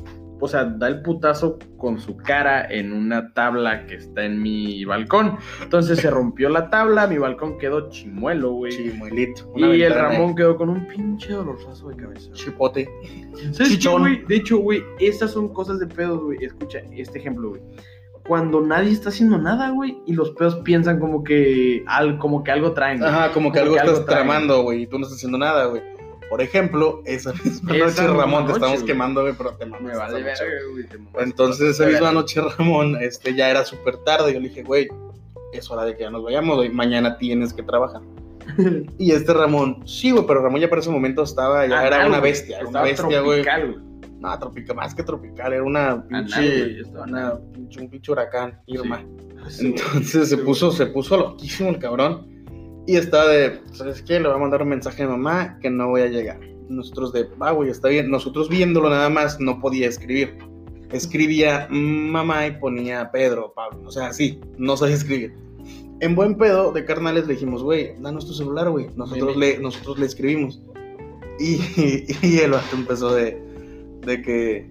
o 0.45 0.49
sea, 0.49 0.65
da 0.65 0.89
el 0.89 1.01
putazo 1.01 1.59
con 1.79 1.99
su 1.99 2.19
cara 2.19 2.67
en 2.71 2.93
una 2.93 3.33
tabla 3.33 3.87
que 3.87 3.95
está 3.95 4.25
en 4.25 4.43
mi 4.43 4.85
balcón. 4.85 5.39
Entonces 5.63 5.99
se 6.01 6.11
rompió 6.11 6.51
la 6.51 6.69
tabla, 6.69 7.07
mi 7.07 7.17
balcón 7.17 7.57
quedó 7.57 7.89
chimuelo, 7.89 8.53
güey. 8.53 8.73
Chimuelito. 8.73 9.51
y 9.57 9.83
el 9.83 9.95
Ramón 9.95 10.35
quedó 10.35 10.57
con 10.57 10.69
un 10.69 10.87
pinche 10.87 11.33
dolorazo 11.33 11.89
de 11.89 11.97
cabeza. 11.97 12.31
Chipote. 12.33 12.87
¿Sabes 13.53 13.59
qué, 13.59 13.65
Chichón. 13.65 14.03
güey? 14.03 14.25
De 14.27 14.37
hecho, 14.37 14.59
güey, 14.59 14.83
estas 15.01 15.31
son 15.31 15.49
cosas 15.49 15.79
de 15.79 15.87
pedos, 15.87 16.23
güey. 16.23 16.37
Escucha 16.45 16.81
este 16.93 17.19
ejemplo, 17.19 17.49
güey. 17.49 17.63
Cuando 18.27 18.61
nadie 18.61 18.91
está 18.91 19.09
haciendo 19.09 19.39
nada, 19.39 19.71
güey, 19.71 19.97
y 20.07 20.13
los 20.13 20.31
pedos 20.33 20.57
piensan 20.57 21.01
como 21.01 21.25
que, 21.25 21.83
al, 21.87 22.19
como 22.19 22.45
que 22.45 22.51
algo 22.51 22.73
traen. 22.73 22.99
güey. 22.99 23.11
Ajá, 23.11 23.33
como 23.33 23.51
que 23.51 23.61
Como 23.61 23.73
algo 23.73 23.85
que 23.85 23.91
estás 23.93 24.07
tramando, 24.07 24.63
güey, 24.63 24.83
y 24.83 24.87
tú 24.87 24.99
no 24.99 25.05
estás 25.05 25.17
haciendo 25.17 25.39
nada, 25.39 25.67
güey. 25.67 25.94
Por 26.31 26.40
ejemplo, 26.43 27.02
esa 27.04 27.33
misma 27.45 27.76
Esa 27.76 28.02
noche, 28.02 28.14
Ramón, 28.19 28.47
te 28.47 28.52
estamos 28.52 28.76
güey. 28.76 28.87
quemando, 28.87 29.23
güey, 29.23 29.35
pero 29.37 29.54
te 29.54 29.66
mamas 29.66 29.83
Me 29.93 29.97
vale 29.97 30.21
esa 30.21 30.31
noche, 30.31 30.45
verga, 30.45 30.62
güey. 30.64 30.73
güey. 30.75 30.87
te 30.88 30.99
mamaste, 30.99 31.23
Entonces, 31.25 31.71
esa 31.81 31.87
misma 31.87 32.12
noche, 32.12 32.40
Ramón, 32.40 32.97
este, 33.00 33.35
ya 33.35 33.50
era 33.50 33.64
súper 33.64 33.97
tarde. 33.99 34.33
Yo 34.35 34.40
le 34.40 34.49
dije, 34.49 34.62
güey, 34.62 34.88
es 35.52 35.71
hora 35.71 35.85
de 35.85 35.97
que 35.97 36.02
ya 36.02 36.11
nos 36.11 36.25
vayamos, 36.25 36.57
güey. 36.57 36.71
Mañana 36.71 37.16
tienes 37.19 37.52
que 37.52 37.62
trabajar. 37.62 38.00
Y 38.99 39.12
este 39.12 39.33
Ramón, 39.33 39.83
sí, 39.87 40.11
güey, 40.11 40.26
pero 40.26 40.43
Ramón 40.43 40.61
ya 40.61 40.69
para 40.69 40.81
ese 40.81 40.90
momento 40.90 41.23
estaba, 41.23 41.66
ya 41.66 41.87
era 41.87 42.07
una 42.07 42.21
bestia, 42.21 42.61
una 42.66 42.83
bestia, 42.83 43.21
güey. 43.21 43.43
tropical, 43.43 43.73
güey. 43.73 43.95
No, 44.21 44.38
tropical, 44.38 44.76
más 44.76 44.95
que 44.95 45.02
tropical, 45.02 45.52
era 45.52 45.62
una 45.62 46.07
pinche, 46.07 46.35
Anal, 46.35 46.49
güey, 46.59 46.81
estaba 46.81 47.04
una 47.04 47.38
pinche, 47.52 47.81
un 47.81 47.88
pinche 47.90 48.12
huracán, 48.12 48.59
Irma. 48.66 49.02
Sí, 49.49 49.66
Entonces 49.69 50.28
se 50.31 50.37
puso, 50.38 50.73
se 50.73 50.87
puso 50.87 51.16
loquísimo 51.16 51.71
el 51.71 51.78
cabrón. 51.78 52.26
Y 52.87 52.97
estaba 52.97 53.29
de, 53.29 53.61
¿sabes 53.73 54.03
qué? 54.03 54.21
Le 54.21 54.29
voy 54.29 54.37
a 54.37 54.41
mandar 54.41 54.62
un 54.62 54.69
mensaje 54.69 55.03
a 55.03 55.07
mi 55.07 55.12
mamá 55.12 55.59
que 55.61 55.71
no 55.71 55.88
voy 55.88 56.03
a 56.03 56.07
llegar. 56.07 56.38
Nosotros 56.69 57.12
de, 57.12 57.29
ah, 57.41 57.53
güey, 57.53 57.71
está 57.71 57.88
bien. 57.88 58.11
Nosotros 58.11 58.49
viéndolo 58.49 58.91
nada 58.91 59.09
más, 59.09 59.41
no 59.41 59.61
podía 59.61 59.88
escribir. 59.88 60.37
Escribía 60.91 61.67
mamá 61.71 62.47
y 62.47 62.53
ponía 62.53 63.11
Pedro, 63.11 63.53
Pablo. 63.55 63.81
O 63.87 63.91
sea, 63.91 64.12
sí, 64.12 64.41
no 64.59 64.76
sabía 64.76 64.97
escribir. 64.97 65.35
En 66.00 66.14
buen 66.14 66.37
pedo 66.37 66.73
de 66.73 66.85
carnales 66.85 67.26
le 67.26 67.35
dijimos, 67.35 67.62
güey, 67.62 67.95
danos 68.00 68.26
tu 68.26 68.35
celular, 68.35 68.71
güey. 68.71 68.88
Nosotros 68.97 69.37
le, 69.37 69.59
nosotros 69.59 69.99
le 69.99 70.07
escribimos. 70.07 70.61
Y, 71.38 71.59
y 72.23 72.38
el 72.38 72.53
vato 72.53 72.76
empezó 72.76 73.14
de, 73.14 73.41
de 74.05 74.23
que, 74.23 74.71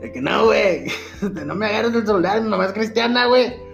de 0.00 0.12
que 0.12 0.20
no, 0.20 0.46
güey, 0.46 0.86
no 1.46 1.54
me 1.54 1.66
agarres 1.66 1.94
el 1.94 2.06
celular, 2.06 2.42
es 2.64 2.72
cristiana, 2.72 3.26
güey. 3.26 3.69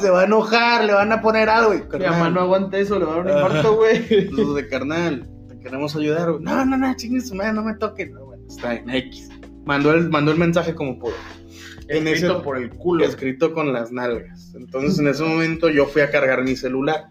Se 0.00 0.10
va 0.10 0.22
a 0.22 0.24
enojar, 0.24 0.84
le 0.84 0.92
van 0.92 1.12
a 1.12 1.20
poner 1.20 1.48
algo, 1.48 1.68
güey. 1.70 1.82
Mi 2.00 2.06
mamá 2.06 2.30
no 2.30 2.40
aguanta 2.40 2.78
eso, 2.78 2.98
le 2.98 3.04
va 3.04 3.12
a 3.12 3.16
dar 3.16 3.24
un 3.26 3.30
Ajá. 3.30 3.46
infarto, 3.46 3.76
güey. 3.76 4.06
nosotros 4.30 4.54
de 4.56 4.68
carnal, 4.68 5.28
te 5.48 5.58
queremos 5.58 5.94
ayudar, 5.96 6.32
güey. 6.32 6.42
No, 6.44 6.64
no, 6.64 6.76
no, 6.76 6.94
chingue 6.96 7.20
su 7.20 7.34
madre, 7.34 7.52
no 7.52 7.62
me 7.64 7.74
toques. 7.74 8.10
No, 8.10 8.26
bueno, 8.26 8.42
está 8.48 8.74
en 8.74 8.90
X. 8.90 9.28
Mandó 9.64 9.92
el, 9.92 10.10
mandó 10.10 10.32
el 10.32 10.38
mensaje 10.38 10.74
como 10.74 10.98
pudo. 10.98 11.14
En 11.88 12.06
Escrito 12.08 12.34
ese- 12.36 12.42
por 12.44 12.56
el 12.56 12.70
culo. 12.70 13.04
Escrito 13.04 13.52
con 13.52 13.72
las 13.72 13.92
nalgas. 13.92 14.52
Entonces 14.54 14.98
en 14.98 15.08
ese 15.08 15.22
momento 15.22 15.68
yo 15.68 15.86
fui 15.86 16.02
a 16.02 16.10
cargar 16.10 16.42
mi 16.42 16.56
celular. 16.56 17.06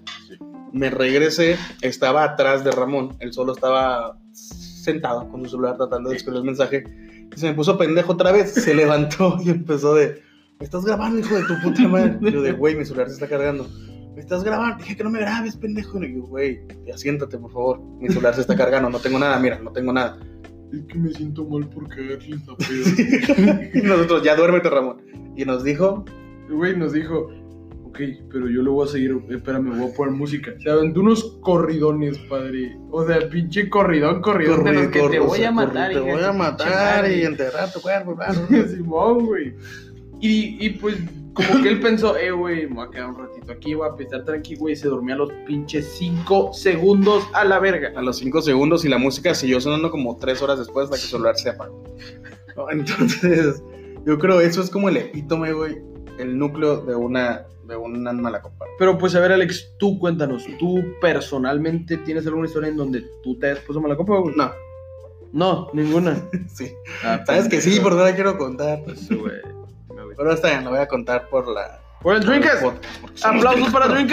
Me 0.72 0.90
regresé, 0.90 1.58
estaba 1.82 2.24
atrás 2.24 2.64
de 2.64 2.72
Ramón. 2.72 3.16
Él 3.20 3.34
solo 3.34 3.54
estaba 3.54 4.18
sentado 4.32 5.30
con 5.30 5.44
su 5.44 5.52
celular 5.52 5.78
tratando 5.78 6.10
de 6.10 6.16
escribir 6.18 6.40
el 6.40 6.46
mensaje. 6.46 6.84
Y 7.36 7.40
se 7.40 7.48
me 7.48 7.54
puso 7.54 7.78
pendejo 7.78 8.14
otra 8.14 8.32
vez. 8.32 8.54
Se 8.54 8.74
levantó 8.74 9.38
y 9.44 9.50
empezó 9.52 9.94
de... 9.94 10.22
¿Me 10.64 10.68
estás 10.68 10.86
grabando, 10.86 11.20
hijo 11.20 11.36
de 11.36 11.44
tu 11.44 11.60
puta 11.62 11.86
madre? 11.90 12.18
Yo 12.32 12.42
de, 12.42 12.54
güey, 12.54 12.74
mi 12.74 12.86
celular 12.86 13.08
se 13.10 13.16
está 13.16 13.28
cargando. 13.28 13.68
¿Me 14.16 14.22
estás 14.22 14.46
grabando? 14.46 14.78
Dije 14.78 14.96
que 14.96 15.04
no 15.04 15.10
me 15.10 15.20
grabes, 15.20 15.58
pendejo. 15.58 16.02
Y 16.02 16.16
yo, 16.16 16.22
güey, 16.22 16.62
ya 16.88 16.98
siéntate, 16.98 17.38
por 17.38 17.52
favor. 17.52 17.82
Mi 18.00 18.08
celular 18.08 18.34
se 18.34 18.40
está 18.40 18.56
cargando. 18.56 18.90
No 18.90 18.98
tengo 19.00 19.20
nada, 19.20 19.38
mira, 19.40 19.60
no 19.60 19.74
tengo 19.74 19.92
nada. 19.92 20.18
Es 20.72 20.86
que 20.86 20.98
me 20.98 21.12
siento 21.12 21.44
mal 21.44 21.68
por 21.68 21.90
cagarle 21.90 22.38
la 22.48 22.56
peda. 23.36 23.70
y 23.74 23.82
nosotros, 23.82 24.24
ya 24.24 24.38
duérmete, 24.38 24.70
Ramón. 24.70 25.02
Y 25.36 25.44
nos 25.44 25.66
dijo, 25.66 26.06
Güey, 26.50 26.78
nos 26.78 26.94
dijo, 26.94 27.30
ok, 27.84 28.00
pero 28.32 28.50
yo 28.50 28.62
lo 28.62 28.72
voy 28.72 28.88
a 28.88 28.92
seguir, 28.92 29.18
espérame, 29.32 29.78
voy 29.78 29.92
a 29.92 29.94
poner 29.94 30.14
música. 30.14 30.54
Se 30.60 30.70
aventó 30.70 31.02
unos 31.02 31.40
corridones, 31.42 32.18
padre. 32.30 32.78
O 32.90 33.06
sea, 33.06 33.20
pinche 33.30 33.70
corridón, 33.70 34.22
corridón 34.22 34.64
de 34.64 34.74
los 34.74 34.88
que 34.88 34.94
te 34.94 35.00
Corre, 35.00 35.20
voy 35.20 35.44
a 35.44 35.54
corre, 35.54 35.68
matar. 35.68 35.92
Te 35.92 36.00
voy 36.00 36.24
a 36.24 36.32
matar 36.32 37.12
y 37.12 37.24
enterrar 37.24 37.72
tu 37.74 37.82
cuerpo, 37.82 38.16
claro. 38.16 38.40
Simón, 38.70 39.26
güey. 39.26 39.54
Y, 40.24 40.56
y 40.66 40.70
pues, 40.70 40.96
como 41.34 41.62
que 41.62 41.68
él 41.68 41.82
pensó, 41.82 42.16
eh, 42.16 42.32
güey, 42.32 42.66
me 42.68 42.76
voy 42.76 42.88
a 42.88 42.90
quedar 42.92 43.10
un 43.10 43.18
ratito 43.18 43.52
aquí, 43.52 43.74
voy 43.74 43.90
a 43.90 44.02
estar 44.02 44.24
tranquilo, 44.24 44.62
güey. 44.62 44.74
Se 44.74 44.88
dormía 44.88 45.16
a 45.16 45.18
los 45.18 45.34
pinches 45.46 45.86
5 45.98 46.54
segundos 46.54 47.26
a 47.34 47.44
la 47.44 47.60
verga. 47.60 47.92
A 47.98 48.02
los 48.02 48.20
5 48.20 48.42
segundos 48.42 48.86
y 48.86 48.88
la 48.88 48.98
música 48.98 49.36
siguió 49.36 49.60
sonando 49.60 49.92
como 49.92 50.16
3 50.16 50.42
horas 50.42 50.60
después 50.60 50.86
hasta 50.86 50.96
que 50.96 51.04
el 51.04 51.10
celular 51.10 51.36
se 51.36 51.50
apagó. 51.50 51.84
¿No? 52.56 52.72
Entonces, 52.72 53.62
yo 54.06 54.18
creo 54.18 54.40
eso 54.40 54.62
es 54.62 54.70
como 54.70 54.88
el 54.88 54.96
epítome, 54.96 55.52
güey, 55.52 55.82
el 56.18 56.38
núcleo 56.38 56.78
de 56.86 56.96
una, 56.96 57.46
de 57.68 57.76
una 57.76 58.14
mala 58.14 58.42
copa. 58.42 58.66
Pero 58.80 58.98
pues, 58.98 59.16
a 59.16 59.20
ver, 59.20 59.34
Alex, 59.34 59.74
tú 59.78 60.00
cuéntanos, 60.00 60.46
¿tú 60.58 60.82
personalmente 61.02 61.98
tienes 61.98 62.26
alguna 62.28 62.48
historia 62.48 62.70
en 62.70 62.78
donde 62.78 63.04
tú 63.22 63.38
te 63.40 63.52
has 63.52 63.60
puesto 63.60 63.82
mala 63.82 63.98
copa, 63.98 64.20
güey? 64.20 64.34
No, 64.38 64.54
No, 65.34 65.68
ninguna. 65.74 66.16
sí. 66.48 66.72
Ah, 67.04 67.22
Sabes 67.26 67.50
que 67.50 67.60
sí, 67.60 67.82
por 67.82 67.92
no 67.94 68.04
la 68.06 68.16
quiero 68.16 68.38
contar. 68.38 68.84
Pues, 68.86 69.10
güey. 69.10 69.63
Güey. 70.14 70.18
Pero 70.18 70.34
está 70.34 70.50
bien, 70.50 70.64
la 70.64 70.70
voy 70.70 70.80
a 70.80 70.88
contar 70.88 71.28
por 71.30 71.48
la. 71.48 71.80
Por 72.02 72.16
el 72.16 72.24
somos 72.24 72.76
Aplausos 73.24 73.70
para 73.72 73.86
un 73.88 74.08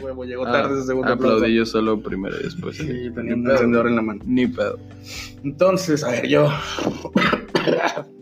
huevo, 0.00 0.24
llegó 0.24 0.44
tarde 0.44 0.76
ese 0.78 0.86
segundo 0.88 1.10
Ah, 1.10 1.14
Aplaudí 1.14 1.36
aplauso. 1.36 1.54
yo 1.56 1.66
solo 1.66 2.02
primero 2.02 2.36
y 2.38 2.42
después. 2.44 2.76
Sí, 2.76 2.86
tenía 3.14 3.34
un 3.34 3.50
encendedor 3.50 3.86
en 3.88 3.96
la 3.96 4.02
mano. 4.02 4.20
Ni 4.26 4.46
pedo. 4.46 4.78
Entonces, 5.44 6.04
a 6.04 6.10
ver, 6.10 6.26
yo. 6.28 6.48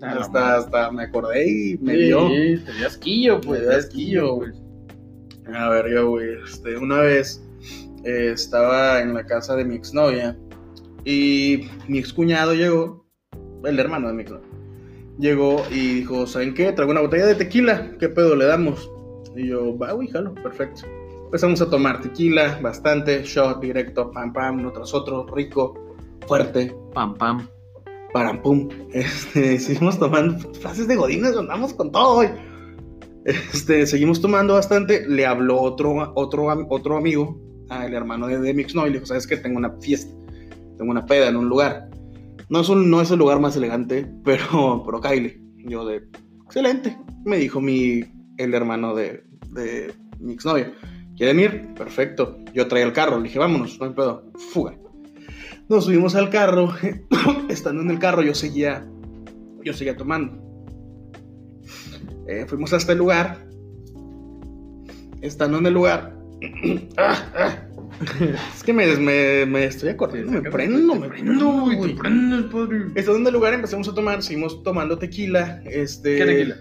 Ah, 0.02 0.16
hasta, 0.20 0.56
hasta 0.56 0.90
me 0.90 1.04
acordé 1.04 1.48
y 1.48 1.78
me 1.78 1.94
Sí, 1.94 1.98
dio. 2.02 2.28
te 2.28 2.72
dio 2.74 2.86
asquillo, 2.86 3.40
pues. 3.40 3.60
Me 3.60 3.66
dio 3.68 3.76
asquillo, 3.78 4.34
güey. 4.34 4.50
A 5.54 5.68
ver, 5.70 5.90
yo, 5.90 6.10
güey, 6.10 6.28
este, 6.44 6.76
una 6.76 6.98
vez 7.00 7.42
eh, 8.04 8.32
estaba 8.34 9.00
en 9.00 9.14
la 9.14 9.24
casa 9.24 9.56
de 9.56 9.64
mi 9.64 9.76
exnovia 9.76 10.36
y 11.06 11.70
mi 11.88 11.98
excuñado 11.98 12.52
llegó, 12.54 13.06
el 13.64 13.78
hermano 13.80 14.08
de 14.08 14.14
mi 14.14 14.22
exnovia, 14.24 14.46
llegó 15.20 15.62
y 15.70 15.94
dijo, 15.96 16.26
¿saben 16.26 16.54
qué? 16.54 16.72
Traigo 16.72 16.92
una 16.92 17.02
botella 17.02 17.26
de 17.26 17.34
tequila, 17.34 17.92
¿qué 17.98 18.08
pedo 18.08 18.34
le 18.34 18.46
damos? 18.46 18.90
Y 19.36 19.48
yo, 19.48 19.76
va, 19.78 19.92
güey, 19.92 20.08
jalo, 20.08 20.34
perfecto. 20.34 20.82
Empezamos 21.26 21.60
a 21.60 21.70
tomar 21.70 22.00
tequila, 22.00 22.58
bastante, 22.60 23.22
shot 23.22 23.60
directo, 23.60 24.10
pam, 24.10 24.32
pam, 24.32 24.58
uno 24.58 24.72
tras 24.72 24.92
otro, 24.94 25.26
rico, 25.26 25.74
fuerte, 26.26 26.74
Pam, 26.92 27.14
pam. 27.14 27.48
param, 28.12 28.42
pum. 28.42 28.68
Este, 28.92 29.58
seguimos 29.60 29.98
tomando 29.98 30.38
frases 30.54 30.88
de 30.88 30.96
godines, 30.96 31.36
andamos 31.36 31.72
con 31.74 31.92
todo 31.92 32.16
hoy. 32.18 32.28
Este, 33.24 33.86
seguimos 33.86 34.20
tomando 34.20 34.54
bastante. 34.54 35.06
Le 35.06 35.26
habló 35.26 35.60
otro, 35.60 36.12
otro, 36.16 36.46
otro 36.68 36.96
amigo, 36.96 37.38
al 37.68 37.94
hermano 37.94 38.26
de, 38.26 38.40
de 38.40 38.54
mi 38.54 38.62
exnovio, 38.62 38.88
y 38.88 38.92
le 38.94 38.98
dijo: 38.98 39.06
¿Sabes 39.06 39.26
qué? 39.26 39.36
Tengo 39.36 39.58
una 39.58 39.70
fiesta, 39.80 40.12
tengo 40.78 40.90
una 40.90 41.06
peda 41.06 41.28
en 41.28 41.36
un 41.36 41.48
lugar. 41.48 41.89
No 42.50 42.60
es, 42.60 42.68
un- 42.68 42.90
no 42.90 43.00
es 43.00 43.10
el 43.10 43.18
lugar 43.18 43.40
más 43.40 43.56
elegante, 43.56 44.06
pero, 44.24 44.82
pero 44.86 45.00
Kyle. 45.00 45.40
Yo, 45.56 45.84
de 45.86 46.02
excelente. 46.44 46.98
Me 47.24 47.36
dijo 47.38 47.60
mi, 47.60 48.02
el 48.38 48.54
hermano 48.54 48.94
de, 48.94 49.24
de 49.52 49.94
mi 50.18 50.32
exnovia: 50.34 50.72
¿Quieren 51.16 51.38
ir? 51.40 51.74
Perfecto. 51.74 52.36
Yo 52.54 52.66
traía 52.66 52.84
el 52.86 52.92
carro, 52.92 53.16
le 53.18 53.24
dije: 53.24 53.38
Vámonos, 53.38 53.78
no 53.78 53.86
hay 53.86 53.92
pedo. 53.92 54.30
Fuga. 54.52 54.76
Nos 55.68 55.84
subimos 55.84 56.14
al 56.16 56.30
carro. 56.30 56.74
Estando 57.48 57.82
en 57.82 57.90
el 57.90 57.98
carro, 57.98 58.22
yo 58.22 58.34
seguía, 58.34 58.86
yo 59.64 59.72
seguía 59.72 59.96
tomando. 59.96 60.42
Eh, 62.26 62.44
fuimos 62.48 62.72
hasta 62.72 62.92
el 62.92 62.98
lugar. 62.98 63.46
Estando 65.20 65.58
en 65.58 65.66
el 65.66 65.74
lugar. 65.74 66.16
Ah, 66.96 67.14
ah. 67.36 67.66
es 68.54 68.62
que 68.62 68.72
me, 68.72 68.86
me, 68.96 69.46
me 69.46 69.64
estoy 69.64 69.90
acordando, 69.90 70.32
me 70.32 70.50
prendo, 70.50 70.94
me 70.94 71.08
prendo, 71.08 71.50
güey. 71.76 71.94
prendes, 71.94 72.44
padre. 72.46 72.86
Estando 72.94 73.20
en 73.20 73.26
el 73.26 73.32
lugar, 73.32 73.54
empezamos 73.54 73.88
a 73.88 73.94
tomar, 73.94 74.22
seguimos 74.22 74.62
tomando 74.62 74.98
tequila. 74.98 75.62
Este, 75.66 76.16
¿Qué 76.16 76.24
tequila? 76.24 76.56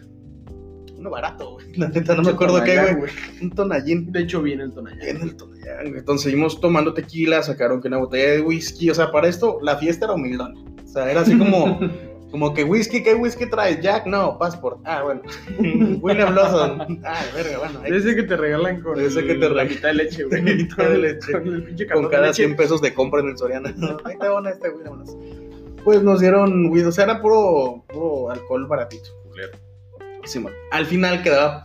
Uno 0.97 1.09
barato, 1.09 1.53
güey. 1.53 1.73
La 1.77 1.87
neta, 1.87 2.13
no 2.15 2.23
me 2.23 2.31
acuerdo 2.31 2.61
qué, 2.63 2.93
güey. 2.93 3.11
Un 3.41 3.51
tonallín. 3.51 4.11
De 4.11 4.21
hecho, 4.21 4.41
viene 4.41 4.63
el 4.63 4.73
tonallán. 4.73 5.01
En 5.01 5.21
el 5.21 5.35
güey. 5.35 5.59
Entonces 5.97 6.23
seguimos 6.23 6.59
tomando 6.59 6.93
tequila, 6.93 7.41
sacaron 7.41 7.81
que 7.81 7.87
una 7.87 7.97
botella 7.97 8.31
de 8.31 8.41
whisky. 8.41 8.89
O 8.89 8.95
sea, 8.95 9.11
para 9.11 9.29
esto 9.29 9.59
la 9.61 9.77
fiesta 9.77 10.05
era 10.05 10.15
humildón. 10.15 10.55
O 10.83 10.87
sea, 10.87 11.09
era 11.09 11.21
así 11.21 11.37
como, 11.37 11.79
como 12.31 12.53
que 12.53 12.63
whisky, 12.63 13.01
¿qué 13.03 13.15
whisky 13.15 13.45
traes? 13.47 13.81
Jack, 13.81 14.05
no, 14.05 14.37
passport. 14.37 14.79
Ah, 14.85 15.01
bueno. 15.03 15.21
William 16.01 16.35
Lawson. 16.35 17.01
Ah, 17.03 17.21
verga, 17.35 17.57
bueno. 17.59 17.79
ahí- 17.83 17.93
Ese 17.93 18.15
que 18.15 18.23
te 18.23 18.37
regalan 18.37 18.81
con 18.81 18.99
Ese 18.99 19.25
que 19.25 19.35
te 19.35 19.49
la 19.49 19.63
mitad 19.65 19.89
de 19.89 19.93
leche, 19.95 20.23
güey. 20.25 20.41
La 20.45 20.53
mitad 20.55 20.89
de 20.89 20.97
leche. 20.97 21.31
Con 21.31 21.47
el 21.53 21.63
pinche 21.63 21.87
con 21.87 22.03
de 22.03 22.09
cada 22.09 22.27
leche. 22.27 22.43
100 22.45 22.55
pesos 22.55 22.81
de 22.81 22.93
compra 22.93 23.21
en 23.21 23.29
el 23.29 23.37
Soriana. 23.37 23.73
Ahí 24.05 24.17
te 24.17 24.27
van 24.27 24.45
este 24.47 24.69
William 24.69 24.99
Lawson. 24.99 25.19
Pues 25.83 26.03
nos 26.03 26.19
dieron, 26.19 26.69
güey, 26.69 26.83
o 26.83 26.91
sea, 26.91 27.05
era 27.05 27.21
puro, 27.21 27.83
puro 27.87 28.29
alcohol 28.29 28.67
baratito. 28.67 29.09
Sí, 30.25 30.39
man. 30.39 30.53
Al 30.71 30.85
final 30.85 31.23
quedaba 31.23 31.63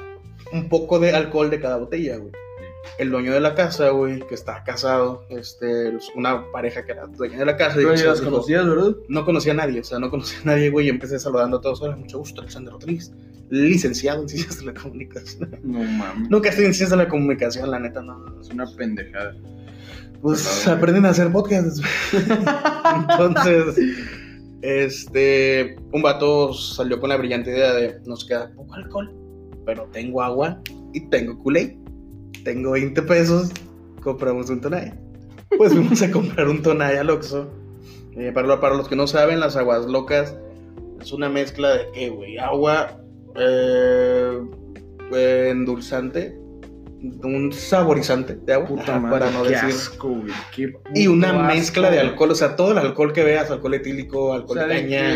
un 0.53 0.69
poco 0.69 0.99
de 1.01 1.13
alcohol 1.13 1.51
de 1.51 1.61
cada 1.61 1.77
botella, 1.77 2.17
güey. 2.17 2.31
El 2.99 3.11
dueño 3.11 3.33
de 3.33 3.41
la 3.41 3.55
casa, 3.55 3.91
güey, 3.91 4.21
que 4.27 4.35
está 4.35 4.63
casado, 4.65 5.27
este, 5.31 5.93
una 6.15 6.51
pareja 6.53 6.85
que 6.85 6.93
era 6.93 7.07
dueña 7.07 7.39
de 7.39 7.47
la 7.47 7.57
casa. 7.57 7.77
Pero 7.77 7.95
las 7.95 8.21
conocías, 8.21 8.67
¿verdad? 8.67 8.95
no 9.09 9.25
conocía 9.25 9.53
a 9.53 9.57
nadie, 9.57 9.81
o 9.81 9.85
sea, 9.85 9.99
no 9.99 10.11
conocía 10.11 10.39
a 10.43 10.47
nadie, 10.47 10.71
güey, 10.71 10.87
y 10.87 10.91
empecé 10.91 11.19
saludando 11.19 11.59
a 11.59 11.61
todos. 11.61 11.83
Hola, 11.83 11.97
mucho 11.97 12.19
gusto, 12.19 12.41
Alexander 12.41 12.73
Rodríguez, 12.73 13.13
licenciado 13.51 14.23
en 14.23 14.29
Ciencias 14.29 14.59
de 14.59 14.67
la 14.67 14.75
Comunicación. 14.75 15.51
No 15.63 15.83
mames. 15.83 16.31
Nunca 16.31 16.51
estoy 16.51 16.67
en 16.67 16.75
Ciencias 16.75 16.91
de 16.91 17.05
la 17.05 17.09
Comunicación, 17.09 17.71
la 17.71 17.79
neta, 17.79 18.03
no. 18.03 18.41
Es 18.41 18.49
una 18.51 18.67
pendejada. 18.77 19.35
Pues 20.23 20.63
Perdón, 20.65 20.79
aprenden 20.79 21.07
a 21.07 21.11
hacer 21.11 21.31
podcasts. 21.31 21.83
Entonces, 23.11 23.77
este, 24.63 25.77
un 25.93 26.01
vato 26.01 26.55
salió 26.55 26.99
con 26.99 27.11
la 27.11 27.19
brillante 27.19 27.51
idea 27.51 27.75
de, 27.75 28.01
nos 28.07 28.25
queda 28.25 28.51
poco 28.55 28.75
alcohol, 28.75 29.15
pero 29.67 29.87
tengo 29.93 30.23
agua 30.23 30.59
y 30.95 31.01
tengo 31.11 31.39
Kool-Aid. 31.43 31.84
Tengo 32.43 32.73
20 32.73 33.03
pesos, 33.03 33.53
compramos 34.03 34.51
un 34.51 34.61
Tonaya. 34.61 34.97
Pues 35.57 35.73
fuimos 35.73 36.03
a 36.03 36.11
comprar 36.11 36.49
un 36.49 36.63
Tonaya 36.63 37.01
al 37.01 37.11
Oxxo. 37.11 37.51
Eh, 38.17 38.33
para, 38.33 38.61
para 38.61 38.75
los 38.75 38.89
que 38.89 38.97
no 38.97 39.07
saben, 39.07 39.41
las 39.41 39.57
aguas 39.57 39.87
locas 39.87 40.37
es 41.01 41.13
una 41.13 41.29
mezcla 41.29 41.75
de 41.77 41.87
qué, 41.93 42.09
güey, 42.11 42.39
agua, 42.39 42.99
eh, 43.37 44.39
eh, 45.13 45.49
endulzante, 45.51 46.39
un 47.23 47.53
saborizante 47.53 48.37
de 48.37 48.53
agua, 48.55 48.69
Puta 48.69 48.99
madre, 48.99 49.19
para 49.19 49.31
no 49.31 49.43
qué 49.43 49.51
decir. 49.51 49.69
asco, 49.69 50.09
güey. 50.09 50.33
qué 50.55 50.69
puto 50.69 50.91
Y 50.95 51.09
una 51.09 51.31
asco, 51.31 51.43
mezcla 51.43 51.91
de 51.91 52.01
alcohol, 52.01 52.31
o 52.31 52.35
sea, 52.35 52.57
todo 52.57 52.73
el 52.73 52.79
alcohol 52.79 53.13
que 53.13 53.23
veas, 53.25 53.51
alcohol 53.51 53.75
etílico, 53.75 54.33
alcohol 54.33 54.59
de 54.61 54.67
caña, 54.67 55.15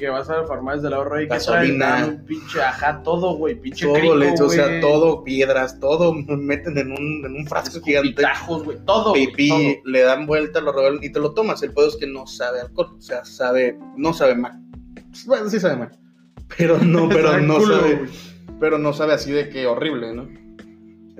que, 0.00 0.06
que 0.06 0.10
vas 0.10 0.28
a 0.30 0.38
la 0.38 0.46
farmacia 0.46 0.82
del 0.82 0.94
ahorro 0.94 1.20
y 1.20 1.24
que 1.28 1.34
Gasolina. 1.34 1.86
traen 1.98 2.10
un 2.10 2.24
pinche, 2.24 2.60
ajá, 2.62 3.02
todo, 3.02 3.36
güey, 3.36 3.54
pinche 3.60 3.86
todo, 3.86 3.94
crico, 3.94 4.14
le- 4.16 4.32
o 4.32 4.48
sea, 4.48 4.80
todo, 4.80 5.22
piedras, 5.22 5.78
todo 5.78 6.12
meten 6.28 6.76
en 6.78 6.90
un, 6.92 7.22
en 7.26 7.32
un 7.36 7.46
frasco 7.46 7.80
gigante. 7.80 8.22
Güey, 8.64 8.78
todo, 8.86 9.10
güey, 9.10 9.26
Pipí, 9.28 9.48
todo. 9.48 9.60
le 9.84 10.00
dan 10.00 10.26
vuelta, 10.26 10.60
lo 10.60 10.72
revuelven 10.72 11.04
y 11.04 11.12
te 11.12 11.20
lo 11.20 11.32
tomas. 11.34 11.62
El 11.62 11.72
pedo 11.72 11.88
es 11.88 11.96
que 11.96 12.06
no 12.06 12.26
sabe 12.26 12.60
alcohol, 12.62 12.94
o 12.98 13.00
sea, 13.00 13.24
sabe, 13.24 13.78
no 13.96 14.12
sabe 14.12 14.34
mal. 14.34 14.60
Bueno, 15.26 15.48
sí 15.50 15.60
sabe 15.60 15.76
mal, 15.76 15.90
pero 16.56 16.78
no, 16.78 17.08
pero 17.10 17.38
no 17.40 17.58
culo, 17.58 17.76
sabe, 17.80 18.08
pero 18.58 18.78
no 18.78 18.92
sabe 18.92 19.12
así 19.14 19.30
de 19.30 19.48
que 19.50 19.66
horrible, 19.66 20.14
¿no? 20.14 20.28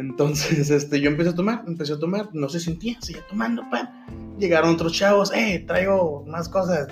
Entonces, 0.01 0.71
este, 0.71 1.01
yo 1.01 1.11
empecé 1.11 1.31
a 1.31 1.35
tomar, 1.35 1.63
empecé 1.67 1.93
a 1.93 1.99
tomar, 1.99 2.31
no 2.33 2.49
se 2.49 2.59
sentía, 2.59 2.97
seguía 3.01 3.23
tomando, 3.29 3.63
pan. 3.71 3.89
Llegaron 4.39 4.71
otros 4.71 4.93
chavos, 4.95 5.33
eh, 5.35 5.63
traigo 5.67 6.25
más 6.27 6.49
cosas. 6.49 6.89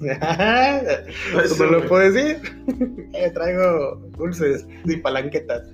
Eso, 0.00 1.56
¿Me 1.64 1.70
lo 1.70 1.86
puedo 1.86 2.10
decir? 2.10 2.40
eh, 3.12 3.30
traigo 3.32 3.96
dulces 4.16 4.66
y 4.84 4.96
palanquetas. 4.96 5.68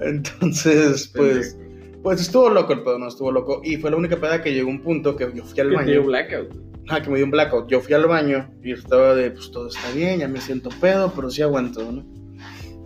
Entonces, 0.00 1.12
pues, 1.14 1.56
pues 2.02 2.20
estuvo 2.20 2.50
loco 2.50 2.72
el 2.72 2.82
pedo, 2.82 2.98
no 2.98 3.06
estuvo 3.06 3.30
loco. 3.30 3.60
Y 3.62 3.76
fue 3.76 3.90
la 3.92 3.96
única 3.96 4.16
peda 4.16 4.42
que 4.42 4.52
llegó 4.52 4.68
a 4.68 4.72
un 4.72 4.82
punto 4.82 5.14
que 5.14 5.30
yo 5.32 5.44
fui 5.44 5.60
al 5.60 5.70
Que 5.70 5.76
te 5.76 5.84
dio 5.84 6.00
baño. 6.00 6.06
blackout. 6.08 6.56
Ah, 6.88 7.00
que 7.00 7.10
me 7.10 7.16
dio 7.16 7.26
un 7.26 7.30
blackout. 7.30 7.68
Yo 7.68 7.80
fui 7.80 7.94
al 7.94 8.06
baño 8.06 8.50
y 8.64 8.72
estaba 8.72 9.14
de, 9.14 9.30
pues 9.30 9.52
todo 9.52 9.68
está 9.68 9.92
bien, 9.92 10.18
ya 10.18 10.26
me 10.26 10.40
siento 10.40 10.70
pedo, 10.80 11.12
pero 11.14 11.30
sí 11.30 11.42
aguanto, 11.42 11.92
¿no? 11.92 12.04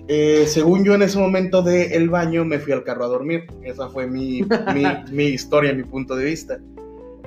Eh, 0.08 0.44
según 0.46 0.84
yo 0.84 0.94
en 0.94 1.02
ese 1.02 1.18
momento 1.18 1.62
del 1.62 2.08
baño 2.08 2.44
me 2.44 2.58
fui 2.58 2.72
al 2.72 2.84
carro 2.84 3.04
a 3.04 3.08
dormir. 3.08 3.46
Esa 3.62 3.88
fue 3.88 4.06
mi, 4.06 4.42
mi, 4.74 4.84
mi 5.10 5.24
historia, 5.24 5.72
mi 5.72 5.84
punto 5.84 6.16
de 6.16 6.24
vista. 6.24 6.58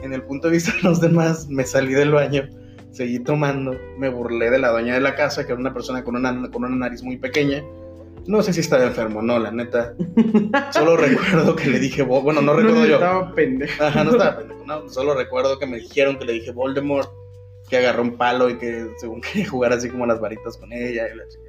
En 0.02 0.14
el 0.14 0.24
punto 0.24 0.48
de 0.48 0.54
vista 0.54 0.74
de 0.74 0.82
los 0.84 1.02
demás, 1.02 1.50
me 1.50 1.66
salí 1.66 1.94
del 1.94 2.12
baño, 2.12 2.48
seguí 2.92 3.20
tomando, 3.20 3.76
me 3.98 4.08
burlé 4.08 4.50
de 4.50 4.58
la 4.58 4.70
dueña 4.70 4.94
de 4.94 5.02
la 5.02 5.16
casa, 5.16 5.46
que 5.46 5.52
era 5.52 5.60
una 5.60 5.74
persona 5.74 6.04
con 6.04 6.16
una, 6.16 6.50
con 6.50 6.64
una 6.64 6.76
nariz 6.76 7.04
muy 7.04 7.18
pequeña. 7.18 7.64
No 8.26 8.42
sé 8.42 8.54
si 8.54 8.62
estaba 8.62 8.84
enfermo, 8.84 9.22
no, 9.22 9.40
la 9.40 9.52
neta. 9.52 9.96
Solo 10.72 10.96
recuerdo 10.98 11.56
que 11.56 11.68
le 11.68 11.80
dije, 11.80 12.04
bueno, 12.04 12.42
no 12.42 12.54
recuerdo 12.54 12.86
yo. 12.86 12.96
Estaba 12.96 13.34
pendejo. 13.34 13.84
Ajá, 13.84 14.04
no 14.04 14.12
estaba 14.12 14.38
pendejo, 14.38 14.66
no. 14.66 14.88
Solo 14.88 15.16
recuerdo 15.16 15.58
que 15.60 15.66
me 15.66 15.78
dijeron 15.78 16.18
que 16.18 16.26
le 16.26 16.34
dije 16.34 16.52
Voldemort, 16.52 17.10
que 17.70 17.78
agarró 17.78 18.04
un 18.04 18.18
palo 18.18 18.50
y 18.50 18.58
que 18.58 18.88
según 18.98 19.20
quería 19.22 19.50
jugar 19.50 19.74
así 19.74 19.90
como 19.90 20.06
las 20.06 20.22
varitas 20.22 20.58
con 20.58 20.72
ella 20.72 21.08
y 21.12 21.18
la 21.18 21.28
chica. 21.28 21.49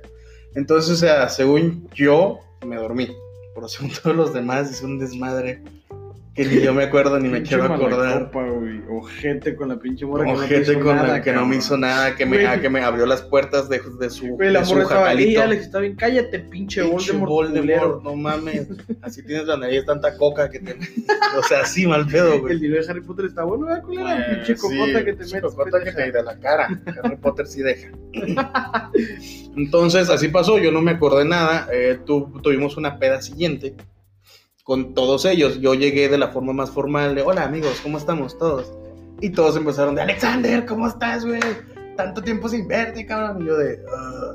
Entonces, 0.55 0.93
o 0.93 0.97
sea, 0.97 1.29
según 1.29 1.89
yo, 1.95 2.41
me 2.67 2.77
dormí. 2.77 3.09
Pero 3.55 3.69
según 3.69 3.91
todos 4.03 4.17
los 4.17 4.33
demás, 4.33 4.71
hice 4.71 4.85
un 4.85 4.99
desmadre 4.99 5.63
que 6.48 6.57
ni 6.57 6.61
yo 6.62 6.74
me 6.74 6.85
acuerdo 6.85 7.18
ni 7.18 7.29
me 7.29 7.42
quiero 7.42 7.64
acordar. 7.64 7.98
malacopa, 8.31 8.48
güey. 8.48 8.81
Ojete 8.90 9.55
con 9.57 9.68
la 9.68 9.79
pinche 9.79 10.07
morra 10.07 10.24
que 10.46 10.61
no 10.61 10.81
con 10.81 10.96
la 10.96 11.03
nada, 11.03 11.22
que 11.22 11.33
no 11.33 11.40
me 11.40 11.42
cabrón. 11.44 11.59
hizo 11.59 11.76
nada, 11.79 12.16
que 12.16 12.26
me, 12.26 12.37
Güey. 12.37 12.46
ah, 12.46 12.61
que 12.61 12.68
me 12.70 12.81
abrió 12.83 13.07
las 13.07 13.22
puertas 13.22 13.68
de, 13.68 13.81
de 13.98 14.11
su, 14.11 14.26
Güey, 14.29 14.50
la 14.50 14.61
de 14.62 14.66
morra 14.66 14.83
estaba 14.83 15.09
ahí. 15.09 15.37
Alex, 15.37 15.62
está 15.62 15.79
bien. 15.81 15.96
Cállate, 15.96 16.38
pinche, 16.40 16.83
Pinche 16.83 16.83
Voldemort, 16.83 17.31
Voldemort, 17.31 17.61
culero. 17.62 18.00
no 18.03 18.16
mames. 18.16 18.66
Así 19.03 19.22
tienes 19.24 19.46
la 19.46 19.57
nariz 19.57 19.85
tanta 19.85 20.16
coca 20.16 20.48
que 20.50 20.61
te. 20.61 20.76
O 21.38 21.42
sea, 21.44 21.61
así 21.61 21.87
mal 21.87 22.07
pedo, 22.07 22.40
güey. 22.40 22.55
El 22.55 22.61
dinero 22.61 22.83
de 22.85 22.90
Harry 22.90 23.00
Potter 23.03 23.26
está 23.26 23.44
bueno, 23.44 23.66
¿verdad, 23.66 23.83
culera? 23.83 24.16
Pues, 24.26 24.38
pinche 24.38 24.57
cocota 24.57 24.98
sí, 24.98 25.05
que 25.05 25.12
te 25.12 25.24
metes. 25.24 25.42
cocota 25.42 25.85
que 25.85 25.92
te 25.92 26.11
de 26.12 26.22
la 26.24 26.38
cara. 26.40 26.68
Harry 27.05 27.16
Potter 27.16 27.46
sí 27.46 27.62
deja. 27.62 27.88
Entonces, 29.57 30.09
así 30.11 30.29
pasó. 30.29 30.59
Yo 30.59 30.72
no 30.72 30.81
me 30.83 30.92
acordé 30.92 31.24
nada. 31.24 31.68
Eh, 31.72 31.98
tu- 32.05 32.31
tuvimos 32.42 32.76
una 32.76 32.98
peda 32.98 33.20
siguiente 33.22 33.74
con 34.64 34.94
todos 34.94 35.25
ellos. 35.25 35.61
Yo 35.61 35.75
llegué 35.75 36.09
de 36.09 36.18
la 36.18 36.29
forma 36.29 36.53
más 36.53 36.70
formal 36.70 37.14
de: 37.14 37.23
Hola, 37.23 37.44
amigos, 37.44 37.81
¿cómo 37.83 37.99
estamos 37.99 38.38
todos? 38.38 38.73
Y 39.20 39.31
todos 39.31 39.57
empezaron 39.57 39.94
de: 39.94 40.03
Alexander, 40.03 40.64
¿cómo 40.66 40.87
estás, 40.87 41.25
güey? 41.25 41.40
Tanto 41.96 42.23
tiempo 42.23 42.49
sin 42.49 42.66
verte, 42.68 43.05
cabrón. 43.07 43.42
Y 43.42 43.46
yo 43.46 43.57
de: 43.57 43.79
"Ah, 43.94 44.33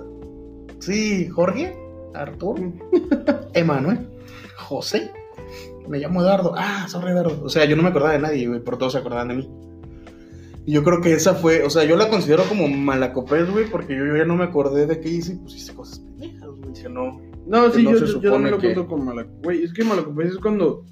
Sí, 0.79 1.27
Jorge, 1.29 1.75
Arturo, 2.13 2.71
Emanuel, 3.53 4.07
José. 4.55 5.11
Me 5.87 5.99
llamo 5.99 6.21
Eduardo. 6.21 6.53
Ah, 6.55 6.85
sorry, 6.87 7.11
Eduardo. 7.11 7.43
O 7.43 7.49
sea, 7.49 7.65
yo 7.65 7.75
no 7.75 7.83
me 7.83 7.89
acordaba 7.89 8.13
de 8.13 8.19
nadie, 8.19 8.47
güey, 8.47 8.59
pero 8.63 8.77
todos 8.77 8.93
se 8.93 8.99
acordaban 8.99 9.29
de 9.29 9.35
mí. 9.35 9.49
Y 10.65 10.73
yo 10.73 10.83
creo 10.83 10.99
que 11.01 11.13
esa 11.13 11.35
fue, 11.35 11.63
o 11.63 11.69
sea, 11.69 11.83
yo 11.83 11.95
la 11.95 12.09
considero 12.09 12.43
como 12.43 12.67
malacopés, 12.67 13.49
güey, 13.51 13.65
porque 13.65 13.95
yo, 13.95 14.05
yo 14.05 14.17
ya 14.17 14.25
no 14.25 14.35
me 14.35 14.45
acordé 14.45 14.87
de 14.87 14.99
qué 14.99 15.09
hice 15.09 15.33
y 15.33 15.35
pues 15.37 15.55
hice 15.55 15.73
cosas 15.75 15.99
pendejas, 15.99 16.49
güey. 16.49 16.83
No. 16.91 17.19
No, 17.47 17.69
sí, 17.71 17.83
no 17.83 17.91
yo, 17.91 17.99
se 17.99 18.13
yo, 18.13 18.21
yo 18.21 18.31
también 18.31 18.51
lo 18.51 18.57
que- 18.59 18.73
cuento 18.73 18.87
con 18.87 19.05
malacopa. 19.05 19.37
Güey, 19.43 19.63
es 19.63 19.73
que 19.73 19.83
malacopa 19.83 20.23
es 20.23 20.37
cuando 20.37 20.83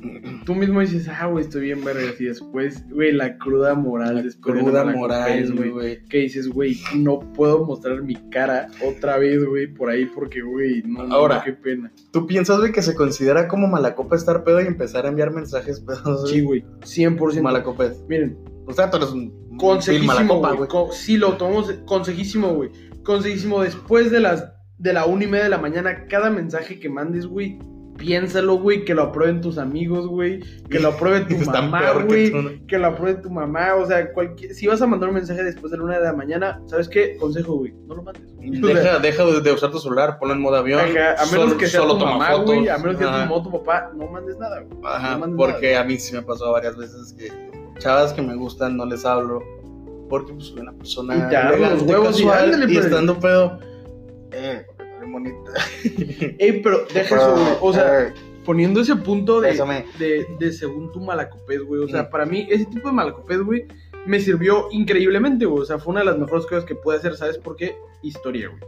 tú 0.46 0.54
mismo 0.54 0.80
dices, 0.80 1.08
ah, 1.08 1.26
güey, 1.26 1.44
estoy 1.44 1.62
bien 1.62 1.84
verga. 1.84 2.02
Y 2.18 2.24
después, 2.24 2.88
güey, 2.90 3.12
la 3.12 3.36
cruda 3.36 3.74
moral 3.74 4.22
después 4.22 4.54
de 4.54 4.62
Cruda 4.62 4.84
malacopés, 4.84 5.50
moral, 5.54 5.72
güey. 5.72 6.04
Que 6.04 6.18
dices, 6.18 6.48
güey, 6.48 6.78
no 6.96 7.18
puedo 7.34 7.64
mostrar 7.64 8.02
mi 8.02 8.14
cara 8.30 8.68
otra 8.86 9.18
vez, 9.18 9.44
güey, 9.44 9.66
por 9.66 9.90
ahí 9.90 10.06
porque, 10.06 10.40
güey, 10.40 10.82
no, 10.84 11.04
no, 11.06 11.14
Ahora. 11.14 11.42
qué 11.44 11.52
pena. 11.52 11.92
¿Tú 12.12 12.26
piensas, 12.26 12.58
güey, 12.60 12.70
que 12.72 12.82
se 12.82 12.94
considera 12.94 13.48
como 13.48 13.66
malacopa 13.66 14.14
estar 14.16 14.44
pedo 14.44 14.60
y 14.62 14.66
empezar 14.66 15.04
a 15.04 15.08
enviar 15.08 15.32
mensajes 15.32 15.80
pedos? 15.80 16.30
Sí, 16.30 16.42
güey, 16.42 16.64
100%. 16.84 17.42
Malacopés. 17.42 18.02
Miren, 18.08 18.38
O 18.66 18.72
sea, 18.72 18.90
tú 18.90 18.98
eres 18.98 19.10
un 19.10 19.56
consejísimo, 19.56 20.40
malacopa, 20.40 20.52
güey. 20.84 20.96
sí, 20.96 21.16
lo 21.16 21.36
tomamos 21.36 21.72
consejísimo, 21.86 22.54
güey. 22.54 22.70
Consejísimo. 23.02 23.62
Después 23.62 24.10
de 24.12 24.20
las 24.20 24.52
de 24.78 24.92
la 24.92 25.06
una 25.06 25.24
y 25.24 25.26
media 25.26 25.44
de 25.44 25.50
la 25.50 25.58
mañana, 25.58 26.06
cada 26.08 26.30
mensaje 26.30 26.78
que 26.78 26.88
mandes, 26.88 27.26
güey, 27.26 27.58
piénsalo, 27.96 28.54
güey, 28.60 28.84
que 28.84 28.94
lo 28.94 29.02
aprueben 29.02 29.40
tus 29.40 29.58
amigos, 29.58 30.06
güey, 30.06 30.38
que 30.70 30.78
lo 30.78 30.90
apruebe 30.90 31.22
tu 31.24 31.36
mamá, 31.50 31.80
que 31.98 32.04
güey, 32.04 32.30
¿no? 32.30 32.50
que 32.68 32.78
lo 32.78 32.86
apruebe 32.86 33.20
tu 33.20 33.28
mamá, 33.28 33.74
o 33.74 33.84
sea, 33.86 34.12
cualquier, 34.12 34.54
si 34.54 34.68
vas 34.68 34.80
a 34.80 34.86
mandar 34.86 35.08
un 35.08 35.16
mensaje 35.16 35.42
después 35.42 35.72
de 35.72 35.78
la 35.78 35.84
una 35.84 35.98
de 35.98 36.04
la 36.04 36.12
mañana, 36.12 36.62
¿sabes 36.66 36.88
qué? 36.88 37.16
Consejo, 37.16 37.54
güey, 37.56 37.74
no 37.88 37.96
lo 37.96 38.02
mandes. 38.04 38.22
güey. 38.36 38.50
O 38.62 38.66
sea, 38.68 39.00
Deja, 39.00 39.24
deja 39.24 39.40
de, 39.40 39.52
usar 39.52 39.72
tu 39.72 39.80
celular, 39.80 40.16
ponlo 40.20 40.34
en 40.34 40.40
modo 40.40 40.56
avión. 40.56 40.78
ajá, 40.78 41.14
a 41.20 41.26
menos 41.26 41.30
solo- 41.46 41.56
que 41.58 41.66
sea 41.66 41.80
solo 41.80 41.98
tu 41.98 42.04
mamá, 42.04 42.26
fotos. 42.30 42.44
güey, 42.46 42.68
a 42.68 42.78
menos 42.78 42.96
que 42.98 43.02
sea 43.04 43.12
tu 43.12 43.18
mamá 43.30 43.42
tu 43.42 43.50
papá, 43.50 43.90
no 43.96 44.06
mandes 44.06 44.38
nada, 44.38 44.60
güey. 44.60 44.78
Ajá, 44.84 45.12
No 45.14 45.18
mandes 45.18 45.36
porque 45.36 45.72
nada. 45.72 45.80
a 45.82 45.84
mí 45.84 45.98
sí 45.98 46.14
me 46.14 46.22
pasó 46.22 46.52
varias 46.52 46.76
veces 46.76 47.12
que 47.18 47.32
chavas 47.80 48.12
que 48.12 48.22
me 48.22 48.36
gustan 48.36 48.76
no 48.76 48.86
les 48.86 49.04
hablo 49.04 49.42
porque 50.08 50.32
pues 50.32 50.46
soy 50.46 50.60
una 50.60 50.72
persona 50.72 51.16
Y 51.16 51.28
te 51.30 51.36
agarran 51.36 51.60
los 51.60 51.68
elegante, 51.82 51.92
huevos 51.92 52.20
y 52.20 52.24
casual, 52.24 52.54
ándale, 52.54 52.72
y 52.72 52.76
estando 52.78 53.18
pedo 53.20 53.58
eh, 54.32 54.66
bonita 55.12 55.52
Ey, 56.38 56.60
pero 56.62 56.84
deja 56.92 57.16
eso, 57.16 57.32
güey, 57.32 57.56
o 57.60 57.72
sea, 57.72 58.12
poniendo 58.44 58.80
ese 58.80 58.96
punto 58.96 59.40
de, 59.40 59.52
de, 59.98 60.26
de 60.38 60.52
según 60.52 60.90
tu 60.92 61.00
malacopés, 61.00 61.62
güey. 61.62 61.82
O 61.82 61.88
sea, 61.88 62.04
Mm. 62.04 62.10
para 62.10 62.24
mí, 62.26 62.46
ese 62.50 62.64
tipo 62.66 62.88
de 62.88 62.94
malacopés, 62.94 63.40
güey, 63.42 63.66
me 64.06 64.20
sirvió 64.20 64.68
increíblemente, 64.70 65.44
güey. 65.44 65.62
O 65.62 65.66
sea, 65.66 65.78
fue 65.78 65.90
una 65.90 66.00
de 66.00 66.06
las 66.06 66.18
mejores 66.18 66.46
cosas 66.46 66.64
que 66.64 66.74
pude 66.74 66.96
hacer, 66.96 67.14
¿sabes 67.16 67.36
por 67.38 67.56
qué? 67.56 67.76
Historia, 68.02 68.48
güey. 68.48 68.60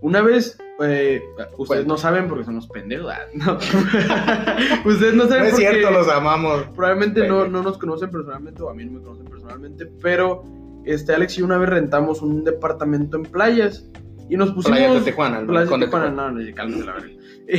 Una 0.00 0.22
vez, 0.22 0.58
eh, 0.82 1.22
ustedes 1.56 1.86
no 1.86 1.96
saben 1.98 2.26
porque 2.26 2.44
son 2.44 2.56
los 2.56 2.66
pendejos, 2.68 3.12
ah, 3.12 3.26
no. 3.34 3.58
ustedes 4.90 5.14
no 5.14 5.24
no 5.24 5.28
saben 5.28 5.44
es 5.46 5.50
porque 5.52 5.68
cierto 5.68 5.90
los 5.90 6.08
amamos 6.08 6.64
probablemente 6.74 7.28
no, 7.28 7.46
no 7.46 7.62
nos 7.62 7.78
conocen 7.78 8.10
personalmente 8.10 8.60
o 8.62 8.70
a 8.70 8.74
mí 8.74 8.84
no 8.84 8.92
me 8.92 9.00
conocen 9.02 9.26
personalmente, 9.26 9.86
pero 10.02 10.42
este 10.84 11.14
Alex 11.14 11.36
y 11.36 11.40
yo 11.40 11.44
una 11.44 11.58
vez 11.58 11.68
rentamos 11.68 12.22
un 12.22 12.42
departamento 12.44 13.18
en 13.18 13.24
playas 13.24 13.84
y 14.28 14.36
nos 14.36 14.52
pusimos 14.52 14.78
de 15.04 15.10
Tijuana 15.10 15.46
Playas 15.46 15.70
de 15.70 15.78
Tijuana, 15.78 16.10
no, 16.10 16.30
no, 16.30 16.54
cálmate 16.54 16.84
la 16.84 16.92
verga. 16.94 17.10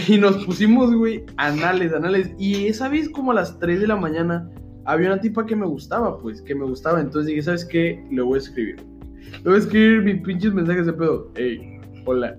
Y 0.08 0.18
nos 0.18 0.46
pusimos, 0.46 0.94
güey, 0.94 1.26
anales, 1.38 1.94
anales. 1.94 2.32
Y 2.38 2.68
esa 2.68 2.90
vez, 2.90 3.10
como 3.10 3.32
a 3.32 3.36
las 3.36 3.58
3 3.60 3.82
de 3.82 3.88
la 3.88 3.96
mañana, 3.96 4.48
había 4.86 5.08
una 5.08 5.20
tipa 5.20 5.46
que 5.46 5.56
me 5.56 5.66
gustaba, 5.66 6.20
pues, 6.20 6.42
que 6.42 6.54
me 6.54 6.66
gustaba. 6.66 7.00
Entonces 7.00 7.28
dije, 7.28 7.42
¿sabes 7.42 7.66
qué? 7.66 8.04
Le 8.12 8.22
voy 8.22 8.36
a 8.36 8.42
escribir. 8.42 8.76
Le 9.32 9.44
voy 9.44 9.56
a 9.56 9.58
escribir 9.58 10.04
mis 10.04 10.22
pinches 10.22 10.54
mensajes 10.54 10.86
de 10.86 10.94
pedo. 10.94 11.32
Hey, 11.36 11.80
hola. 12.06 12.38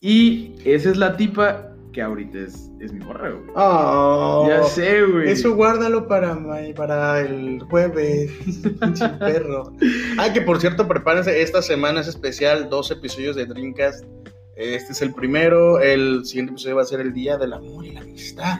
Y 0.00 0.54
esa 0.64 0.90
es 0.90 0.96
la 0.96 1.16
tipa 1.16 1.71
que 1.92 2.02
ahorita 2.02 2.38
es, 2.38 2.70
es 2.80 2.92
mi 2.92 3.00
morra, 3.04 3.30
güey. 3.30 3.50
Oh, 3.54 4.46
ya 4.48 4.62
sé, 4.64 5.02
güey. 5.02 5.30
eso 5.30 5.54
guárdalo 5.54 6.08
para, 6.08 6.38
para 6.74 7.20
el 7.20 7.60
jueves 7.70 8.30
pinche 8.80 9.08
perro 9.20 9.72
ah 10.18 10.32
que 10.32 10.40
por 10.40 10.60
cierto 10.60 10.88
prepárense 10.88 11.42
esta 11.42 11.60
semana 11.62 12.00
es 12.00 12.08
especial 12.08 12.68
dos 12.70 12.90
episodios 12.90 13.36
de 13.36 13.46
Dreamcast 13.46 14.04
este 14.54 14.92
es 14.92 15.02
el 15.02 15.12
primero 15.14 15.80
el 15.80 16.24
siguiente 16.24 16.52
episodio 16.52 16.76
va 16.76 16.82
a 16.82 16.86
ser 16.86 17.00
el 17.00 17.12
día 17.12 17.36
del 17.38 17.52
amor 17.54 17.84
y 17.86 17.92
la 17.92 18.00
amistad 18.00 18.58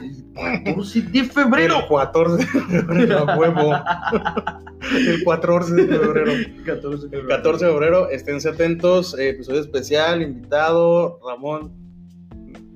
14 0.65 1.01
de 1.01 1.23
febrero. 1.25 1.75
El 1.79 1.87
14 1.87 2.37
de 2.37 2.45
febrero, 2.81 3.29
a 3.29 3.37
huevo. 3.37 3.73
El 4.97 5.23
14 5.23 5.75
de 5.75 5.87
febrero. 5.87 6.31
14 6.65 7.07
de 7.07 7.17
El 7.19 7.27
14 7.27 7.65
de 7.65 7.71
febrero, 7.71 8.09
esténse 8.09 8.49
atentos. 8.49 9.17
eh, 9.17 9.29
episodio 9.29 9.61
especial, 9.61 10.21
invitado, 10.23 11.19
Ramón. 11.25 11.71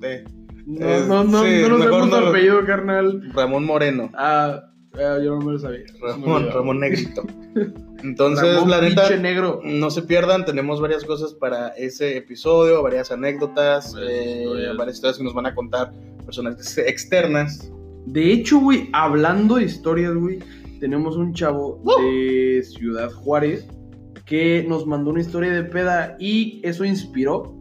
eh, 0.03 0.23
No, 0.67 1.05
no, 1.07 1.23
no, 1.23 1.43
Sí, 1.43 1.61
no 1.61 1.69
nos 1.69 1.85
vemos 1.85 2.09
no 2.09 2.19
tu 2.19 2.25
apellido, 2.27 2.65
carnal. 2.65 3.31
Ramón 3.33 3.65
Moreno. 3.65 4.09
Ah, 4.15 4.63
ah, 4.95 5.17
yo 5.23 5.35
no 5.35 5.45
me 5.45 5.53
lo 5.53 5.59
sabía. 5.59 5.85
Ramón. 6.01 6.49
Ramón 6.53 6.81
Negrito. 6.81 7.23
Entonces, 8.03 8.55
Ramón 8.55 8.69
la 8.69 8.81
neta, 8.81 9.15
negro. 9.15 9.61
no 9.63 9.89
se 9.89 10.01
pierdan. 10.01 10.43
Tenemos 10.43 10.81
varias 10.81 11.05
cosas 11.05 11.33
para 11.33 11.69
ese 11.69 12.17
episodio, 12.17 12.83
varias 12.83 13.11
anécdotas, 13.13 13.93
Varias 13.93 14.11
eh, 14.11 14.41
historias. 14.43 14.77
varias 14.77 14.95
historias 14.97 15.17
que 15.17 15.23
nos 15.23 15.33
van 15.33 15.45
a 15.45 15.55
contar 15.55 15.93
personas 16.25 16.77
externas. 16.77 17.71
De 18.05 18.33
hecho, 18.33 18.59
güey, 18.59 18.89
hablando 18.91 19.55
de 19.55 19.63
historias, 19.63 20.13
güey, 20.15 20.39
tenemos 20.81 21.15
un 21.15 21.33
chavo 21.33 21.81
de 22.01 22.61
Ciudad 22.63 23.09
Juárez 23.11 23.65
que 24.25 24.65
nos 24.67 24.85
mandó 24.85 25.11
una 25.11 25.21
historia 25.21 25.51
de 25.53 25.63
peda 25.63 26.17
y 26.19 26.59
eso 26.63 26.83
inspiró 26.83 27.56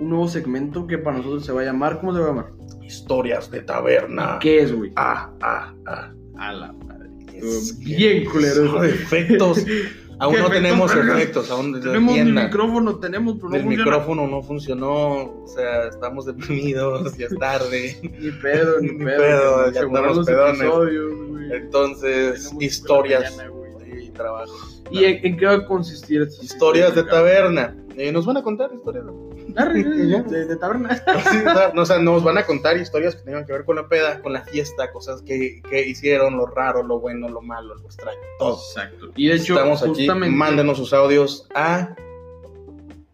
un 0.00 0.08
nuevo 0.10 0.28
segmento 0.28 0.86
que 0.86 0.98
para 0.98 1.18
nosotros 1.18 1.44
se 1.44 1.52
va 1.52 1.62
a 1.62 1.64
llamar, 1.64 2.00
¿cómo 2.00 2.12
se 2.14 2.20
va 2.20 2.26
a 2.26 2.28
llamar? 2.30 2.46
Historias 2.82 3.50
de 3.50 3.60
taberna. 3.62 4.38
¿Qué 4.40 4.60
es, 4.62 4.72
güey? 4.74 4.92
Ah, 4.96 5.30
ah, 5.40 5.72
ah. 5.86 6.12
A 6.38 6.52
la 6.52 6.72
madre. 6.72 7.10
Es 7.32 7.78
Bien 7.78 8.24
culero. 8.26 8.82
Efectos. 8.84 9.64
Aún 10.20 10.32
¿Qué 10.34 10.40
no 10.42 10.46
efectos, 10.46 10.62
tenemos 10.62 10.94
verga? 10.94 11.16
efectos, 11.18 11.50
aún 11.50 11.72
Tenemos 11.80 12.12
un 12.12 12.18
entiendan. 12.20 12.44
micrófono, 12.44 12.96
tenemos, 13.00 13.34
pero 13.34 13.48
no 13.48 13.56
el 13.56 13.62
funciona. 13.62 13.84
micrófono 13.84 14.26
no 14.28 14.42
funcionó, 14.44 15.14
o 15.42 15.44
sea, 15.48 15.88
estamos 15.88 16.26
deprimidos, 16.26 17.16
ya 17.16 17.26
es 17.26 17.36
tarde. 17.36 17.98
Ni 18.20 18.30
pedo, 18.30 18.80
ni, 18.80 18.92
Ni 18.92 19.04
pedo. 19.04 19.18
pedo, 19.18 19.70
ya 19.72 19.82
los 19.82 20.24
pedones. 20.24 20.60
episodios, 20.60 21.14
güey. 21.30 21.52
Entonces, 21.54 22.42
Tenemos 22.44 22.62
historias 22.62 23.36
mañana, 23.36 23.54
y 24.00 24.10
trabajo. 24.10 24.54
¿Y 24.92 25.02
en, 25.04 25.26
en 25.26 25.36
qué 25.36 25.46
va 25.46 25.54
a 25.54 25.66
consistir? 25.66 26.28
Historias 26.40 26.94
de 26.94 27.02
taberna. 27.02 27.74
Eh, 27.96 28.10
nos 28.10 28.26
van 28.26 28.36
a 28.36 28.42
contar 28.42 28.70
historias. 28.74 29.04
De, 29.04 30.44
de 30.46 30.56
taberna. 30.56 30.90
Sí, 31.30 31.38
sea, 31.38 31.72
no, 31.74 31.82
o 31.82 31.86
sea, 31.86 31.98
nos 31.98 32.24
van 32.24 32.38
a 32.38 32.44
contar 32.44 32.76
historias 32.76 33.14
que 33.14 33.22
tengan 33.22 33.46
que 33.46 33.52
ver 33.52 33.64
con 33.64 33.76
la 33.76 33.88
peda, 33.88 34.20
con 34.20 34.32
la 34.32 34.42
fiesta, 34.42 34.90
cosas 34.92 35.22
que, 35.22 35.62
que 35.68 35.86
hicieron, 35.86 36.36
lo 36.36 36.46
raro, 36.46 36.82
lo 36.82 37.00
bueno, 37.00 37.28
lo 37.28 37.40
malo, 37.40 37.74
lo 37.74 37.84
extraño, 37.84 38.18
todo. 38.38 38.58
Exacto. 38.58 39.10
Y 39.16 39.28
de 39.28 39.36
hecho, 39.36 39.54
Estamos 39.54 39.82
aquí, 39.82 40.06
justamente. 40.06 40.36
mándenos 40.36 40.78
sus 40.78 40.92
audios 40.92 41.48
a 41.54 41.94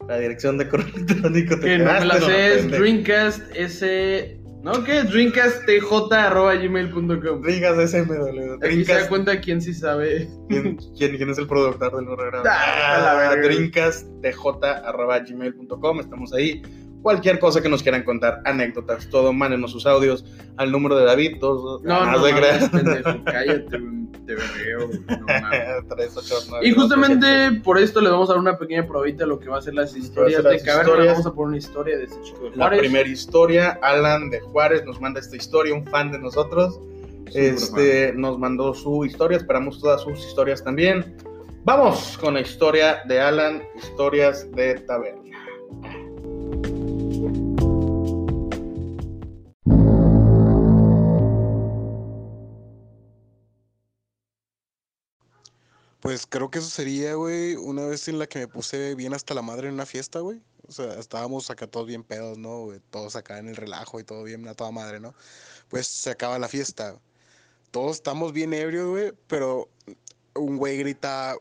la 0.08 0.18
dirección 0.18 0.58
de 0.58 0.68
correo 0.68 0.88
electrónico. 0.96 1.60
Que 1.60 1.78
no 1.78 1.92
me 1.92 2.04
la 2.04 2.20
sé, 2.20 2.58
es. 2.58 2.70
Dreamcast 2.70 3.42
S. 3.54 4.39
¿No? 4.62 4.84
¿Qué? 4.84 5.04
Dreamcasttj.gmail.com. 5.04 7.42
Ringas 7.42 7.90
SMW. 7.90 8.62
Aquí 8.62 8.84
se 8.84 8.92
da 8.92 9.08
cuenta 9.08 9.40
quién 9.40 9.62
sí 9.62 9.72
sabe. 9.72 10.28
¿Quién, 10.48 10.76
quién, 10.98 11.16
quién 11.16 11.30
es 11.30 11.38
el 11.38 11.46
productor 11.46 11.96
del 11.96 12.04
programa? 12.04 12.44
Ah, 12.46 13.00
la 13.02 13.14
verga. 13.30 13.48
Dreamcasttj.gmail.com. 13.48 16.00
Estamos 16.00 16.34
ahí. 16.34 16.60
Cualquier 17.02 17.38
cosa 17.38 17.62
que 17.62 17.68
nos 17.68 17.82
quieran 17.82 18.02
contar, 18.02 18.42
anécdotas, 18.44 19.08
todo, 19.08 19.32
mándenos 19.32 19.72
sus 19.72 19.86
audios 19.86 20.24
al 20.56 20.70
número 20.70 20.96
de 20.96 21.04
David. 21.06 21.38
Todos, 21.40 21.82
No, 21.82 22.04
no, 22.04 22.18
no, 22.18 22.70
pendejo, 22.70 23.24
cállate, 23.24 23.78
te 24.26 24.34
vergueo, 24.34 24.90
no 25.08 25.26
mames. 25.26 25.88
389. 25.88 26.66
Y 26.66 26.72
justamente 26.72 27.60
por 27.62 27.78
esto 27.78 28.00
les 28.00 28.10
vamos 28.10 28.28
a 28.28 28.34
dar 28.34 28.40
una 28.40 28.58
pequeña 28.58 28.86
probita 28.86 29.24
de 29.24 29.28
lo 29.28 29.38
que 29.38 29.48
va 29.48 29.58
a 29.58 29.62
ser 29.62 29.74
las 29.74 29.96
historias 29.96 30.44
las 30.44 30.52
de 30.52 30.62
caverna. 30.62 31.12
Vamos 31.12 31.26
a 31.26 31.32
poner 31.32 31.48
una 31.48 31.56
historia 31.58 31.98
de 31.98 32.04
este 32.04 32.20
chico 32.22 32.44
de 32.44 32.50
La 32.50 32.56
Juárez. 32.56 32.80
primera 32.80 33.08
historia, 33.08 33.78
Alan 33.82 34.30
de 34.30 34.40
Juárez 34.40 34.84
nos 34.84 35.00
manda 35.00 35.20
esta 35.20 35.36
historia, 35.36 35.74
un 35.74 35.86
fan 35.86 36.12
de 36.12 36.18
nosotros. 36.18 36.80
Este 37.34 38.12
nos 38.14 38.38
mandó 38.38 38.74
su 38.74 39.04
historia, 39.04 39.38
esperamos 39.38 39.80
todas 39.80 40.02
sus 40.02 40.18
historias 40.26 40.62
también. 40.62 41.16
Vamos 41.64 42.18
con 42.18 42.34
la 42.34 42.40
historia 42.40 43.02
de 43.06 43.20
Alan, 43.20 43.62
historias 43.76 44.50
de 44.52 44.74
taberna. 44.74 45.19
Pues 56.00 56.26
creo 56.26 56.50
que 56.50 56.60
eso 56.60 56.70
sería, 56.70 57.14
güey, 57.14 57.56
una 57.56 57.84
vez 57.84 58.08
en 58.08 58.18
la 58.18 58.26
que 58.26 58.38
me 58.40 58.48
puse 58.48 58.94
bien 58.94 59.12
hasta 59.12 59.34
la 59.34 59.42
madre 59.42 59.68
en 59.68 59.74
una 59.74 59.86
fiesta, 59.86 60.20
güey. 60.20 60.40
O 60.66 60.72
sea, 60.72 60.98
estábamos 60.98 61.50
acá 61.50 61.66
todos 61.66 61.86
bien 61.86 62.04
pedos, 62.04 62.38
¿no? 62.38 62.68
Todos 62.90 63.16
acá 63.16 63.38
en 63.38 63.48
el 63.48 63.56
relajo 63.56 64.00
y 64.00 64.04
todo 64.04 64.22
bien 64.22 64.46
a 64.48 64.54
toda 64.54 64.70
madre, 64.70 65.00
¿no? 65.00 65.14
Pues 65.68 65.86
se 65.86 66.10
acaba 66.10 66.38
la 66.38 66.48
fiesta. 66.48 66.98
Todos 67.70 67.96
estamos 67.96 68.32
bien 68.32 68.54
ebrios, 68.54 68.88
güey, 68.88 69.12
pero 69.26 69.68
un 70.34 70.56
güey 70.56 70.78
grita, 70.78 71.36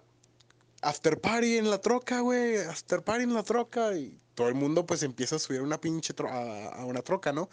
after 0.82 1.20
party 1.20 1.58
en 1.58 1.70
la 1.70 1.80
troca, 1.80 2.20
güey, 2.22 2.58
after 2.58 3.02
party 3.02 3.24
en 3.24 3.34
la 3.34 3.44
troca. 3.44 3.96
Y 3.96 4.20
todo 4.36 4.50
el 4.50 4.56
mundo 4.56 4.86
pues 4.86 5.04
empieza 5.04 5.38
a 5.38 5.40
subir 5.40 5.62
una 5.62 5.80
pinche 5.80 6.14
a, 6.28 6.70
a 6.70 6.86
una 6.86 7.02
troca, 7.02 7.32
¿no? 7.32 7.50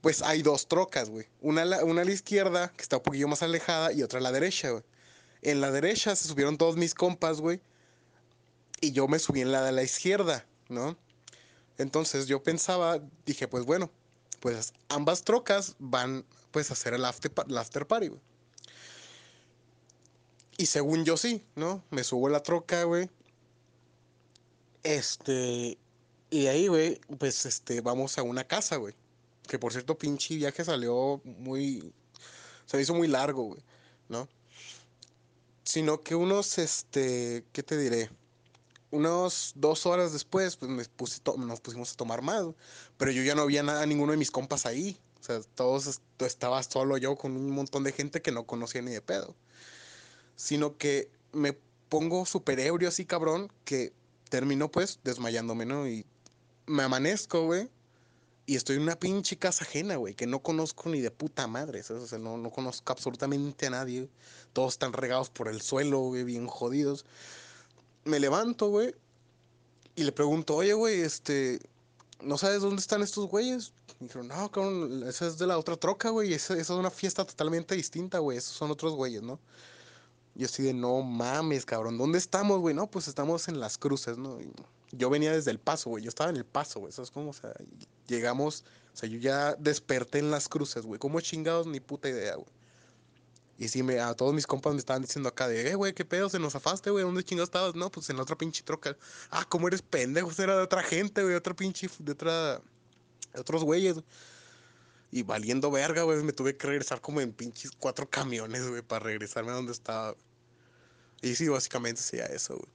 Pues 0.00 0.20
hay 0.22 0.42
dos 0.42 0.66
trocas, 0.68 1.10
güey. 1.10 1.26
Una, 1.40 1.84
una 1.84 2.02
a 2.02 2.04
la 2.04 2.12
izquierda, 2.12 2.72
que 2.76 2.82
está 2.82 2.96
un 2.96 3.02
poquillo 3.04 3.28
más 3.28 3.42
alejada, 3.42 3.92
y 3.92 4.02
otra 4.02 4.18
a 4.18 4.22
la 4.22 4.32
derecha, 4.32 4.70
güey. 4.70 4.82
En 5.44 5.60
la 5.60 5.70
derecha 5.70 6.16
se 6.16 6.26
subieron 6.26 6.58
todos 6.58 6.76
mis 6.76 6.94
compas, 6.94 7.40
güey. 7.40 7.60
Y 8.80 8.92
yo 8.92 9.06
me 9.08 9.18
subí 9.18 9.42
en 9.42 9.52
la 9.52 9.62
de 9.62 9.72
la 9.72 9.82
izquierda, 9.82 10.46
¿no? 10.68 10.96
Entonces 11.78 12.26
yo 12.26 12.42
pensaba, 12.42 13.00
dije, 13.26 13.46
pues 13.46 13.64
bueno, 13.64 13.90
pues 14.40 14.72
ambas 14.88 15.22
trocas 15.22 15.76
van 15.78 16.24
pues 16.50 16.70
a 16.70 16.72
hacer 16.72 16.94
el 16.94 17.04
after, 17.04 17.32
el 17.46 17.58
after 17.58 17.86
party, 17.86 18.08
güey. 18.08 18.20
Y 20.56 20.66
según 20.66 21.04
yo 21.04 21.16
sí, 21.16 21.44
¿no? 21.56 21.84
Me 21.90 22.04
subo 22.04 22.28
a 22.28 22.30
la 22.30 22.42
troca, 22.42 22.84
güey. 22.84 23.10
Este, 24.82 25.76
y 26.30 26.46
ahí, 26.46 26.68
güey, 26.68 27.00
pues 27.18 27.44
este, 27.44 27.80
vamos 27.82 28.16
a 28.18 28.22
una 28.22 28.44
casa, 28.44 28.76
güey. 28.76 28.94
Que 29.46 29.58
por 29.58 29.72
cierto, 29.72 29.98
pinche 29.98 30.36
viaje 30.36 30.64
salió 30.64 31.20
muy, 31.24 31.92
se 32.64 32.80
hizo 32.80 32.94
muy 32.94 33.08
largo, 33.08 33.44
güey, 33.44 33.60
¿no? 34.08 34.28
Sino 35.64 36.02
que 36.02 36.14
unos, 36.14 36.58
este, 36.58 37.44
¿qué 37.52 37.62
te 37.62 37.78
diré? 37.78 38.10
Unos 38.90 39.52
dos 39.56 39.86
horas 39.86 40.12
después, 40.12 40.56
pues 40.56 40.70
me 40.70 40.84
puse 40.86 41.20
nos 41.38 41.60
pusimos 41.60 41.92
a 41.92 41.96
tomar 41.96 42.22
más, 42.22 42.44
pero 42.98 43.12
yo 43.12 43.22
ya 43.22 43.34
no 43.34 43.42
había 43.42 43.62
nada, 43.62 43.86
ninguno 43.86 44.12
de 44.12 44.18
mis 44.18 44.30
compas 44.30 44.66
ahí. 44.66 44.98
O 45.20 45.24
sea, 45.24 45.40
todos 45.54 45.86
est- 45.88 46.22
estaba 46.22 46.62
solo 46.62 46.98
yo 46.98 47.16
con 47.16 47.36
un 47.36 47.50
montón 47.50 47.84
de 47.84 47.92
gente 47.92 48.22
que 48.22 48.32
no 48.32 48.46
conocía 48.46 48.82
ni 48.82 48.92
de 48.92 49.02
pedo. 49.02 49.36
Sino 50.36 50.76
que 50.78 51.10
me 51.32 51.52
pongo 51.88 52.26
súper 52.26 52.60
ebrio 52.60 52.88
así, 52.88 53.04
cabrón, 53.04 53.52
que 53.64 53.92
termino 54.28 54.70
pues 54.70 55.00
desmayándome, 55.04 55.64
¿no? 55.66 55.88
Y 55.88 56.06
me 56.66 56.84
amanezco, 56.84 57.46
güey. 57.46 57.70
Y 58.46 58.56
estoy 58.56 58.76
en 58.76 58.82
una 58.82 58.96
pinche 58.96 59.38
casa 59.38 59.64
ajena, 59.64 59.96
güey, 59.96 60.14
que 60.14 60.26
no 60.26 60.40
conozco 60.40 60.90
ni 60.90 61.00
de 61.00 61.10
puta 61.10 61.46
madre, 61.46 61.82
¿sabes? 61.82 62.02
O 62.02 62.06
sea, 62.06 62.18
no, 62.18 62.36
no 62.36 62.50
conozco 62.50 62.92
absolutamente 62.92 63.66
a 63.66 63.70
nadie. 63.70 64.10
Todos 64.52 64.74
están 64.74 64.92
regados 64.92 65.30
por 65.30 65.48
el 65.48 65.62
suelo, 65.62 66.00
güey, 66.00 66.24
bien 66.24 66.46
jodidos. 66.46 67.06
Me 68.04 68.20
levanto, 68.20 68.68
güey, 68.68 68.94
y 69.96 70.02
le 70.02 70.12
pregunto, 70.12 70.56
oye, 70.56 70.74
güey, 70.74 71.00
este, 71.00 71.60
¿no 72.20 72.36
sabes 72.36 72.62
dónde 72.62 72.80
están 72.80 73.02
estos 73.02 73.28
güeyes? 73.28 73.72
Y 74.00 74.04
dijeron, 74.04 74.28
no, 74.28 74.50
cabrón, 74.50 75.04
esa 75.06 75.26
es 75.26 75.38
de 75.38 75.46
la 75.46 75.56
otra 75.56 75.76
troca, 75.76 76.10
güey, 76.10 76.34
esa, 76.34 76.58
es 76.58 76.68
una 76.70 76.90
fiesta 76.90 77.24
totalmente 77.24 77.74
distinta, 77.76 78.18
güey, 78.18 78.38
esos 78.38 78.54
son 78.54 78.70
otros 78.70 78.94
güeyes, 78.94 79.22
¿no? 79.22 79.38
Y 80.34 80.44
así 80.44 80.64
de, 80.64 80.74
no 80.74 81.00
mames, 81.02 81.64
cabrón, 81.64 81.96
¿dónde 81.96 82.18
estamos, 82.18 82.58
güey? 82.58 82.74
No, 82.74 82.90
pues 82.90 83.06
estamos 83.06 83.46
en 83.48 83.60
las 83.60 83.78
cruces, 83.78 84.18
¿no? 84.18 84.38
Yo 84.90 85.10
venía 85.10 85.32
desde 85.32 85.52
el 85.52 85.60
paso, 85.60 85.90
güey, 85.90 86.02
yo 86.02 86.08
estaba 86.08 86.30
en 86.30 86.36
el 86.36 86.44
paso, 86.44 86.80
güey, 86.80 86.92
¿sabes 86.92 87.12
cómo? 87.12 87.30
O 87.30 87.32
sea, 87.32 87.54
llegamos, 88.06 88.64
o 88.92 88.96
sea, 88.96 89.08
yo 89.08 89.18
ya 89.18 89.54
desperté 89.54 90.18
en 90.18 90.30
las 90.30 90.48
cruces, 90.48 90.84
güey, 90.84 90.98
¿cómo 90.98 91.20
chingados? 91.20 91.66
Ni 91.66 91.80
puta 91.80 92.08
idea, 92.08 92.36
güey. 92.36 92.48
Y 93.56 93.68
sí, 93.68 93.82
me, 93.82 94.00
a 94.00 94.14
todos 94.14 94.34
mis 94.34 94.46
compas 94.46 94.72
me 94.72 94.80
estaban 94.80 95.02
diciendo 95.02 95.28
acá 95.28 95.46
de, 95.46 95.70
eh, 95.70 95.74
güey, 95.76 95.92
¿qué 95.94 96.04
pedo? 96.04 96.28
¿Se 96.28 96.40
nos 96.40 96.56
afaste, 96.56 96.90
güey? 96.90 97.04
¿Dónde 97.04 97.22
chingados 97.22 97.48
estabas? 97.48 97.74
No, 97.76 97.90
pues 97.90 98.10
en 98.10 98.16
la 98.16 98.22
otra 98.22 98.36
pinche 98.36 98.64
troca. 98.64 98.96
Ah, 99.30 99.44
¿cómo 99.48 99.68
eres 99.68 99.80
pendejo? 99.82 100.30
Era 100.42 100.56
de 100.56 100.62
otra 100.62 100.82
gente, 100.82 101.22
güey, 101.22 101.34
otra 101.34 101.54
pinche, 101.54 101.88
de 101.98 102.12
otra, 102.12 102.60
de 103.32 103.40
otros 103.40 103.62
güeyes. 103.62 103.96
Y 105.12 105.22
valiendo 105.22 105.70
verga, 105.70 106.02
güey, 106.02 106.20
me 106.24 106.32
tuve 106.32 106.56
que 106.56 106.66
regresar 106.66 107.00
como 107.00 107.20
en 107.20 107.32
pinches 107.32 107.70
cuatro 107.78 108.10
camiones, 108.10 108.68
güey, 108.68 108.82
para 108.82 109.04
regresarme 109.04 109.52
a 109.52 109.54
donde 109.54 109.72
estaba. 109.72 110.12
güey. 110.12 110.24
Y 111.22 111.36
sí, 111.36 111.48
básicamente 111.48 112.00
hacía 112.00 112.26
eso, 112.26 112.56
güey. 112.56 112.70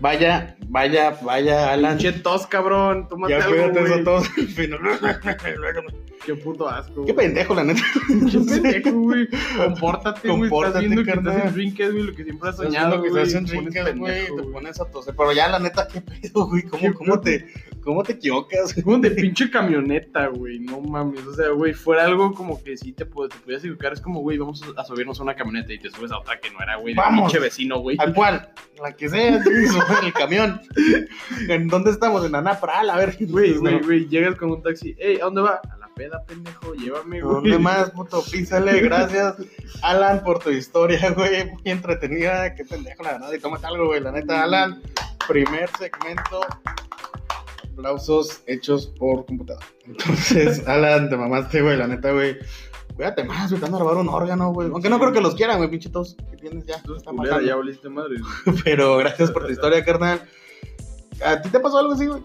Vaya, 0.00 0.56
vaya, 0.68 1.18
vaya, 1.22 1.72
Alan. 1.72 1.98
Pinche 1.98 2.20
tos, 2.20 2.46
cabrón. 2.46 3.08
Tómate 3.08 3.32
Ya 3.32 3.44
algo, 3.44 3.72
cuídate 3.72 3.82
eso 3.84 4.04
todo. 4.04 4.22
Qué 6.28 6.34
Qué 6.34 6.42
puto 6.44 6.68
asco. 6.68 7.02
güey. 7.02 7.14
pendejo, 7.14 7.54
la 7.54 7.64
neta. 7.64 7.80
Pinche 8.06 8.38
pendejo, 8.40 8.90
güey. 9.00 9.28
Compórtate, 9.56 10.28
güey. 10.28 10.42
Estás 10.42 10.50
Compórtate, 10.50 10.78
viendo 10.80 11.04
que 11.04 11.10
estás 11.10 11.44
en 11.46 11.54
Drinkers, 11.54 11.92
güey. 11.92 12.02
Lo 12.04 12.14
que 12.14 12.24
siempre 12.24 12.48
has 12.50 12.54
Estás 12.56 12.66
soñado, 12.66 13.02
que 13.02 13.08
güey. 13.08 13.10
pones 13.24 13.32
drinks, 13.50 13.96
güey, 13.98 14.26
te 14.36 14.42
pones 14.52 14.80
a 14.80 14.84
toser. 14.90 15.14
Pero 15.16 15.32
ya, 15.32 15.48
la 15.48 15.58
neta, 15.58 15.88
qué 15.88 16.00
pedo, 16.02 16.46
güey. 16.46 16.62
¿Qué 16.62 16.68
¿Cómo, 16.68 16.94
cómo, 16.94 17.20
te, 17.20 17.46
¿Cómo 17.82 18.02
te 18.02 18.12
equivocas? 18.12 18.74
Como 18.84 18.98
de 18.98 19.10
pinche 19.12 19.50
camioneta, 19.50 20.26
güey. 20.26 20.58
No 20.58 20.80
mames. 20.80 21.26
O 21.26 21.32
sea, 21.34 21.48
güey, 21.50 21.72
fuera 21.72 22.04
algo 22.04 22.34
como 22.34 22.62
que 22.62 22.76
sí 22.76 22.92
te, 22.92 23.04
te 23.06 23.10
podías 23.10 23.60
equivocar. 23.64 23.94
Es 23.94 24.00
como, 24.02 24.20
güey, 24.20 24.36
vamos 24.36 24.62
a 24.76 24.84
subirnos 24.84 25.18
a 25.20 25.22
una 25.22 25.34
camioneta 25.34 25.72
y 25.72 25.78
te 25.78 25.90
subes 25.90 26.12
a 26.12 26.18
otra 26.18 26.38
que 26.38 26.50
no 26.50 26.60
era, 26.60 26.76
güey, 26.76 26.94
de 26.94 27.00
Vamos. 27.00 27.32
pinche 27.32 27.38
vecino, 27.38 27.78
güey. 27.80 27.96
¿A 28.00 28.12
cuál? 28.12 28.50
La 28.82 28.92
que 28.94 29.08
sea, 29.08 29.42
sí, 29.42 29.66
sobre 29.68 30.06
el 30.06 30.12
camión. 30.12 30.60
¿En 31.48 31.68
dónde 31.68 31.90
estamos? 31.90 32.24
En 32.24 32.34
Anapra, 32.34 32.80
a 32.80 32.96
ver. 32.96 33.16
Güey, 33.18 33.54
güey, 33.56 33.80
güey, 33.80 34.08
llegas 34.08 34.36
con 34.36 34.50
un 34.50 34.62
taxi. 34.62 34.94
Ey, 34.98 35.16
¿a 35.20 35.24
dónde 35.24 35.40
va? 35.42 35.60
Peda, 35.98 36.22
pendejo, 36.24 36.74
llévame, 36.74 37.20
güey. 37.20 37.34
¿Dónde 37.34 37.58
más, 37.58 37.90
puto? 37.90 38.22
Písale, 38.30 38.80
gracias, 38.82 39.34
Alan, 39.82 40.22
por 40.22 40.38
tu 40.38 40.50
historia, 40.50 41.10
güey. 41.10 41.44
Muy 41.46 41.62
entretenida. 41.64 42.54
Qué 42.54 42.64
pendejo, 42.64 43.02
la 43.02 43.14
verdad. 43.14 43.32
Y 43.32 43.40
tómate 43.40 43.66
algo, 43.66 43.86
güey. 43.86 44.00
La 44.00 44.12
neta, 44.12 44.44
Alan. 44.44 44.80
Primer 45.26 45.68
segmento. 45.76 46.40
Aplausos 47.72 48.44
hechos 48.46 48.86
por 48.86 49.26
computadora. 49.26 49.66
Entonces, 49.86 50.64
Alan, 50.68 51.10
te 51.10 51.16
mamaste, 51.16 51.62
güey. 51.62 51.76
La 51.76 51.88
neta, 51.88 52.12
güey. 52.12 52.38
Cuídate 52.94 53.24
más, 53.24 53.50
güey. 53.50 53.60
Te 53.60 53.68
van 53.68 53.74
a 53.74 53.78
robar 53.80 53.96
un 53.96 54.08
órgano, 54.08 54.52
güey. 54.52 54.70
Aunque 54.70 54.88
no 54.88 55.00
creo 55.00 55.12
que 55.12 55.20
los 55.20 55.34
quieran, 55.34 55.56
güey, 55.56 55.68
pinche 55.68 55.88
tos 55.88 56.16
que 56.30 56.36
tienes 56.36 56.64
ya. 56.64 56.76
Está 56.76 57.10
Culera, 57.10 57.42
ya 57.42 57.56
volviste 57.56 57.88
madre. 57.88 58.18
Pero 58.64 58.98
gracias 58.98 59.32
por 59.32 59.46
tu 59.46 59.50
historia, 59.50 59.84
carnal. 59.84 60.22
¿A 61.24 61.42
ti 61.42 61.48
te 61.48 61.58
pasó 61.58 61.78
algo 61.78 61.94
así, 61.94 62.06
güey? 62.06 62.22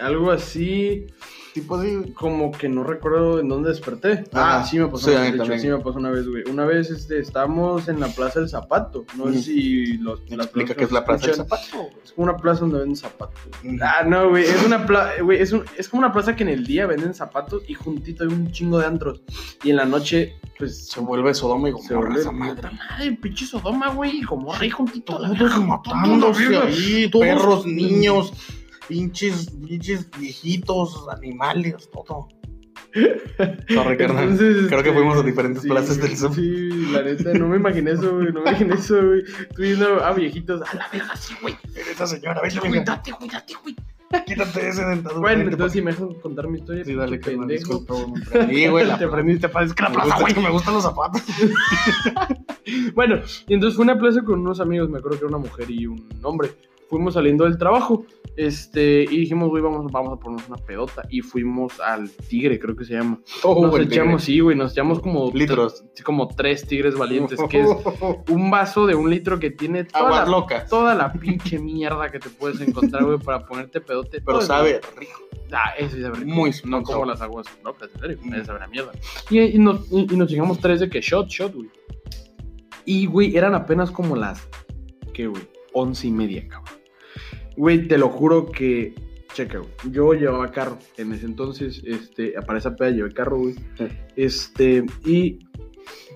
Algo 0.00 0.30
así, 0.30 1.06
Tipo 1.54 1.76
así, 1.76 1.94
güey. 1.96 2.12
como 2.12 2.50
que 2.50 2.68
no 2.68 2.82
recuerdo 2.82 3.38
en 3.38 3.48
dónde 3.48 3.68
desperté. 3.68 4.24
Ah, 4.32 4.64
sí 4.68 4.78
me 4.78 4.86
pasó. 4.86 5.10
Sí, 5.10 5.10
una 5.10 5.20
vez, 5.20 5.32
de 5.38 5.44
hecho, 5.44 5.58
sí 5.58 5.68
me 5.68 5.78
pasó 5.78 5.98
una 5.98 6.10
vez, 6.10 6.26
güey. 6.26 6.44
Una 6.50 6.64
vez 6.64 6.90
este, 6.90 7.18
estábamos 7.18 7.88
en 7.88 8.00
la 8.00 8.08
Plaza 8.08 8.40
del 8.40 8.48
Zapato. 8.48 9.04
No 9.18 9.24
Ujú. 9.24 9.34
sé 9.34 9.42
si 9.42 9.98
los. 9.98 10.20
Explica 10.30 10.74
qué 10.74 10.84
es 10.84 10.92
la 10.92 11.04
plaza 11.04 11.26
del 11.26 11.34
zapato. 11.36 11.62
güey. 11.76 11.88
Es 12.04 12.12
como 12.12 12.30
una 12.30 12.36
plaza 12.38 12.60
donde 12.60 12.78
venden 12.78 12.96
zapatos. 12.96 13.38
güey. 13.62 13.76
Ah, 13.82 14.02
no, 14.06 14.30
güey. 14.30 14.44
Es 14.44 14.64
una 14.64 14.86
plaza, 14.86 15.20
güey. 15.22 15.40
Es, 15.42 15.52
un- 15.52 15.64
es 15.76 15.88
como 15.90 16.00
una 16.04 16.12
plaza 16.12 16.34
que 16.34 16.42
en 16.42 16.48
el 16.48 16.66
día 16.66 16.86
venden 16.86 17.12
zapatos 17.12 17.62
y 17.68 17.74
juntito 17.74 18.24
hay 18.24 18.30
un 18.30 18.50
chingo 18.50 18.78
de 18.78 18.86
antros. 18.86 19.20
Y 19.62 19.70
en 19.70 19.76
la 19.76 19.84
noche, 19.84 20.36
pues. 20.58 20.88
Se 20.88 21.00
vuelve 21.00 21.34
Sodoma 21.34 21.68
y 21.68 21.72
Se 21.72 21.94
Gomorra 21.94 21.98
vuelve 22.08 22.20
esa 22.20 22.32
madre. 22.32 22.62
madre. 22.62 22.76
madre, 22.90 23.12
pinche 23.20 23.44
Sodoma, 23.44 23.88
güey. 23.90 24.18
Y 24.18 24.22
como 24.22 24.54
ahí 24.54 24.70
juntito. 24.70 25.18
Todos 25.18 25.30
ahí, 26.66 27.10
todos- 27.10 27.26
perros, 27.26 27.66
niños, 27.66 28.32
pinches, 28.88 29.50
pinches 29.66 30.08
viejitos, 30.18 31.06
animales, 31.08 31.88
todo. 31.92 32.28
Sorry, 33.68 33.96
carnal. 33.96 34.24
Entonces, 34.24 34.66
Creo 34.68 34.82
que 34.82 34.88
este, 34.90 34.92
fuimos 34.92 35.16
a 35.18 35.22
diferentes 35.22 35.62
sí, 35.62 35.68
plazas 35.68 35.98
del 35.98 36.16
sur. 36.16 36.34
Sí, 36.34 36.68
la 36.92 37.02
neta, 37.02 37.32
no 37.34 37.48
me 37.48 37.56
imaginé 37.56 37.92
eso, 37.92 38.14
güey. 38.16 38.26
No 38.32 38.42
me 38.42 38.50
imaginé 38.50 38.74
eso, 38.74 38.96
güey. 39.02 39.22
Tú 39.54 39.62
viendo 39.62 40.04
a 40.04 40.12
viejitos. 40.12 40.60
A 40.68 40.74
la 40.76 40.88
verga, 40.92 41.16
sí, 41.16 41.34
güey. 41.40 41.56
Esa 41.90 42.06
señora, 42.06 42.42
vete, 42.42 42.60
Cuídate, 42.60 43.12
cuídate, 43.12 43.54
güey. 43.62 43.76
quítate 44.26 44.68
ese 44.68 44.84
dentadura. 44.84 45.20
Bueno, 45.20 45.42
entonces 45.50 45.72
si 45.72 45.80
me 45.82 45.92
dejan 45.92 46.12
contar 46.20 46.48
mi 46.48 46.58
historia. 46.58 46.84
Sí, 46.84 46.94
dale, 46.94 47.18
pendejo. 47.18 47.46
disculpa, 47.48 47.94
güey, 47.94 48.10
me 48.12 48.20
prendí, 48.30 48.66
güey, 48.66 48.86
la 48.86 48.98
Te 48.98 49.08
prendiste, 49.08 49.48
que 49.48 49.82
la 49.82 49.88
Me 49.88 49.94
plaza, 49.94 50.04
gusta- 50.04 50.20
güey. 50.20 50.28
es 50.32 50.34
que 50.34 50.40
me 50.40 50.50
gustan 50.50 50.74
los 50.74 50.82
zapatos. 50.82 51.22
Bueno, 52.94 53.16
y 53.48 53.54
entonces 53.54 53.74
fue 53.76 53.84
una 53.84 53.98
plaza 53.98 54.22
con 54.22 54.40
unos 54.40 54.60
amigos, 54.60 54.88
me 54.88 54.98
acuerdo 54.98 55.18
que 55.18 55.24
era 55.26 55.36
una 55.36 55.44
mujer 55.46 55.68
y 55.70 55.86
un 55.86 56.06
hombre. 56.22 56.50
Fuimos 56.88 57.14
saliendo 57.14 57.44
del 57.44 57.58
trabajo, 57.58 58.06
este, 58.36 59.02
y 59.04 59.18
dijimos, 59.18 59.48
güey, 59.50 59.62
vamos, 59.62 59.90
vamos 59.92 60.14
a 60.14 60.16
ponernos 60.16 60.48
una 60.48 60.56
pedota. 60.58 61.02
Y 61.10 61.20
fuimos 61.20 61.78
al 61.80 62.10
Tigre, 62.10 62.58
creo 62.58 62.74
que 62.76 62.84
se 62.84 62.94
llama. 62.94 63.20
Oh, 63.42 63.66
nos 63.66 63.78
echamos, 63.80 64.24
sí, 64.24 64.40
güey, 64.40 64.56
nos 64.56 64.72
echamos 64.72 65.00
como 65.00 65.30
Litros. 65.32 65.84
tr- 65.94 66.02
como 66.02 66.28
tres 66.28 66.66
tigres 66.66 66.96
valientes, 66.96 67.38
que 67.50 67.60
es 67.62 67.68
un 68.30 68.50
vaso 68.50 68.86
de 68.86 68.94
un 68.94 69.10
litro 69.10 69.38
que 69.38 69.50
tiene 69.50 69.84
toda 69.84 70.06
Aguas 70.06 70.24
la, 70.24 70.30
locas. 70.30 70.68
toda 70.70 70.94
la 70.94 71.12
pinche 71.12 71.58
mierda 71.58 72.10
que 72.10 72.18
te 72.18 72.30
puedes 72.30 72.60
encontrar, 72.60 73.04
güey, 73.04 73.18
para 73.18 73.44
ponerte 73.46 73.80
pedote. 73.80 74.20
Pero 74.20 74.38
Todo 74.38 74.46
sabe 74.46 74.80
rico. 74.96 75.20
Ah, 75.52 75.74
eso 75.78 75.96
sí 75.96 76.00
sabe 76.02 76.14
rico. 76.20 76.30
Muy 76.30 76.50
No 76.64 76.78
muy 76.78 76.84
como 76.84 76.86
sabor. 76.86 77.06
las 77.08 77.20
aguas 77.20 77.46
locas, 77.62 77.90
en 77.94 78.00
serio. 78.00 78.18
Mm. 78.22 78.44
Sabe 78.46 78.64
a 78.64 78.66
mierda. 78.68 78.92
Y, 79.28 79.38
y 79.40 79.58
nos, 79.58 79.92
y, 79.92 80.06
y 80.12 80.16
nos 80.16 80.30
llegamos 80.30 80.58
tres 80.60 80.80
de 80.80 80.88
que 80.88 81.00
shot, 81.02 81.28
shot, 81.28 81.52
güey. 81.54 81.68
Y, 82.86 83.06
güey, 83.06 83.36
eran 83.36 83.54
apenas 83.54 83.90
como 83.90 84.16
las, 84.16 84.48
¿qué, 85.12 85.26
güey? 85.26 85.42
Once 85.74 86.06
y 86.06 86.10
media, 86.10 86.48
cabrón. 86.48 86.71
Güey, 87.56 87.86
te 87.88 87.98
lo 87.98 88.08
juro 88.08 88.46
que, 88.46 88.94
checa, 89.34 89.58
güey. 89.58 89.70
Yo 89.90 90.12
llevaba 90.14 90.50
carro 90.50 90.78
en 90.96 91.12
ese 91.12 91.26
entonces, 91.26 91.82
este, 91.84 92.32
para 92.46 92.58
esa 92.58 92.76
peda 92.76 92.90
llevé 92.90 93.12
carro, 93.12 93.38
güey. 93.38 93.54
Sí. 93.76 93.86
Este, 94.16 94.84
y 95.04 95.38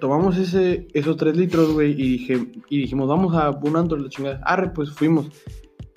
tomamos 0.00 0.36
ese, 0.38 0.86
esos 0.92 1.16
tres 1.16 1.36
litros, 1.36 1.72
güey, 1.72 1.92
y, 1.92 2.18
dije, 2.18 2.46
y 2.68 2.78
dijimos, 2.78 3.08
vamos 3.08 3.34
a 3.34 3.50
un 3.50 3.76
antro, 3.76 3.98
la 3.98 4.08
chingada. 4.08 4.40
Arre, 4.44 4.70
pues 4.70 4.90
fuimos. 4.90 5.30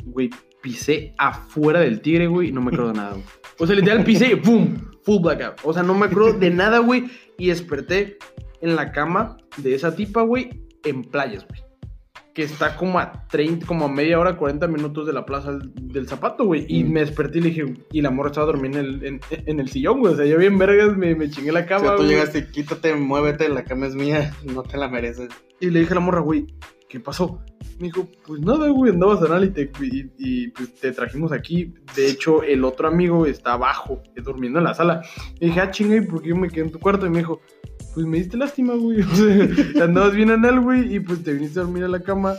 Güey, 0.06 0.30
pisé 0.62 1.14
afuera 1.18 1.82
del 1.82 2.02
tigre, 2.02 2.28
güey, 2.28 2.50
y 2.50 2.52
no 2.52 2.62
me 2.62 2.68
acuerdo 2.68 2.90
de 2.90 2.98
nada, 2.98 3.12
güey. 3.12 3.24
O 3.60 3.68
sea, 3.68 3.76
literal 3.76 4.04
pisé 4.04 4.32
y 4.32 4.36
¡pum! 4.36 4.78
Full 5.04 5.22
blackout. 5.22 5.60
O 5.64 5.74
sea, 5.74 5.84
no 5.84 5.94
me 5.94 6.06
acuerdo 6.06 6.34
de 6.34 6.50
nada, 6.50 6.80
güey, 6.80 7.06
y 7.38 7.48
desperté 7.48 8.18
en 8.62 8.76
la 8.76 8.92
cama 8.92 9.38
de 9.58 9.76
esa 9.76 9.96
tipa, 9.96 10.22
güey, 10.22 10.50
en 10.84 11.04
playas, 11.04 11.46
güey. 11.48 11.69
Que 12.34 12.44
está 12.44 12.76
como 12.76 13.00
a 13.00 13.26
30, 13.28 13.66
como 13.66 13.86
a 13.86 13.90
media 13.92 14.20
hora, 14.20 14.38
40 14.38 14.68
minutos 14.68 15.06
de 15.08 15.14
la 15.14 15.26
plaza 15.26 15.58
del, 15.82 16.08
zapato, 16.08 16.46
güey. 16.46 16.66
Y 16.70 16.84
Mm. 16.84 16.92
me 16.92 17.00
desperté 17.02 17.40
y 17.40 17.42
le 17.42 17.50
dije, 17.50 17.74
y 17.92 18.02
la 18.02 18.12
morra 18.12 18.30
estaba 18.30 18.48
durmiendo 18.48 18.80
en 18.80 18.86
el, 18.86 19.04
en, 19.06 19.20
en 19.32 19.60
el 19.60 19.70
sillón, 19.70 20.00
güey. 20.00 20.14
O 20.14 20.16
sea, 20.18 20.26
yo 20.26 20.38
bien 20.38 20.58
vergas 20.58 20.96
me, 20.96 21.16
me 21.16 21.30
chingué 21.30 21.52
la 21.52 21.62
O 21.62 21.66
cama, 21.66 21.80
sea, 21.82 21.92
tú 21.96 22.04
güey. 22.04 22.10
llegaste, 22.10 22.48
quítate, 22.50 22.96
muévete, 22.96 23.50
la 23.50 23.64
cama 23.64 23.88
es 23.88 23.96
mía, 23.96 24.34
no 24.46 24.64
te 24.64 24.78
la 24.78 24.88
mereces. 24.88 25.30
Y 25.60 25.70
le 25.72 25.80
dije 25.82 25.92
a 25.94 25.96
la 25.96 26.02
morra, 26.02 26.22
güey, 26.22 26.46
¿qué 26.88 27.00
pasó? 27.00 27.42
Me 27.80 27.88
dijo, 27.88 28.08
pues 28.26 28.42
nada, 28.42 28.68
güey, 28.70 28.92
andabas 28.92 29.22
anal 29.24 29.46
y 29.46 29.50
te, 29.50 29.72
y, 29.82 30.12
y, 30.18 30.48
pues, 30.50 30.76
te 30.76 30.92
trajimos 30.92 31.32
aquí. 31.32 31.74
De 31.96 32.08
hecho, 32.10 32.44
el 32.44 32.64
otro 32.64 32.88
amigo 32.88 33.26
está 33.26 33.54
abajo, 33.54 34.02
eh, 34.16 34.22
durmiendo 34.22 34.60
en 34.60 34.66
la 34.66 34.74
sala. 34.74 35.02
Y 35.40 35.48
dije, 35.48 35.62
ah, 35.62 35.72
chinga, 35.72 35.96
¿y 35.98 36.02
por 36.02 36.22
qué 36.22 36.30
yo 36.30 36.36
me 36.36 36.50
quedé 36.50 36.66
en 36.66 36.72
tu 36.72 36.80
cuarto? 36.80 37.06
Y 37.06 37.10
me 37.10 37.20
dijo, 37.20 37.42
pues 37.94 38.06
me 38.06 38.18
diste 38.18 38.38
lástima, 38.38 38.74
güey. 38.76 39.02
O 39.12 39.16
sea, 39.16 39.86
andabas 39.86 40.16
bien 40.16 40.32
anal, 40.32 40.60
güey, 40.62 40.96
y 40.96 41.00
pues 41.00 41.24
te 41.24 41.34
viniste 41.34 41.60
a 41.60 41.64
dormir 41.64 41.84
a 41.84 41.88
la 41.88 42.02
cama. 42.02 42.36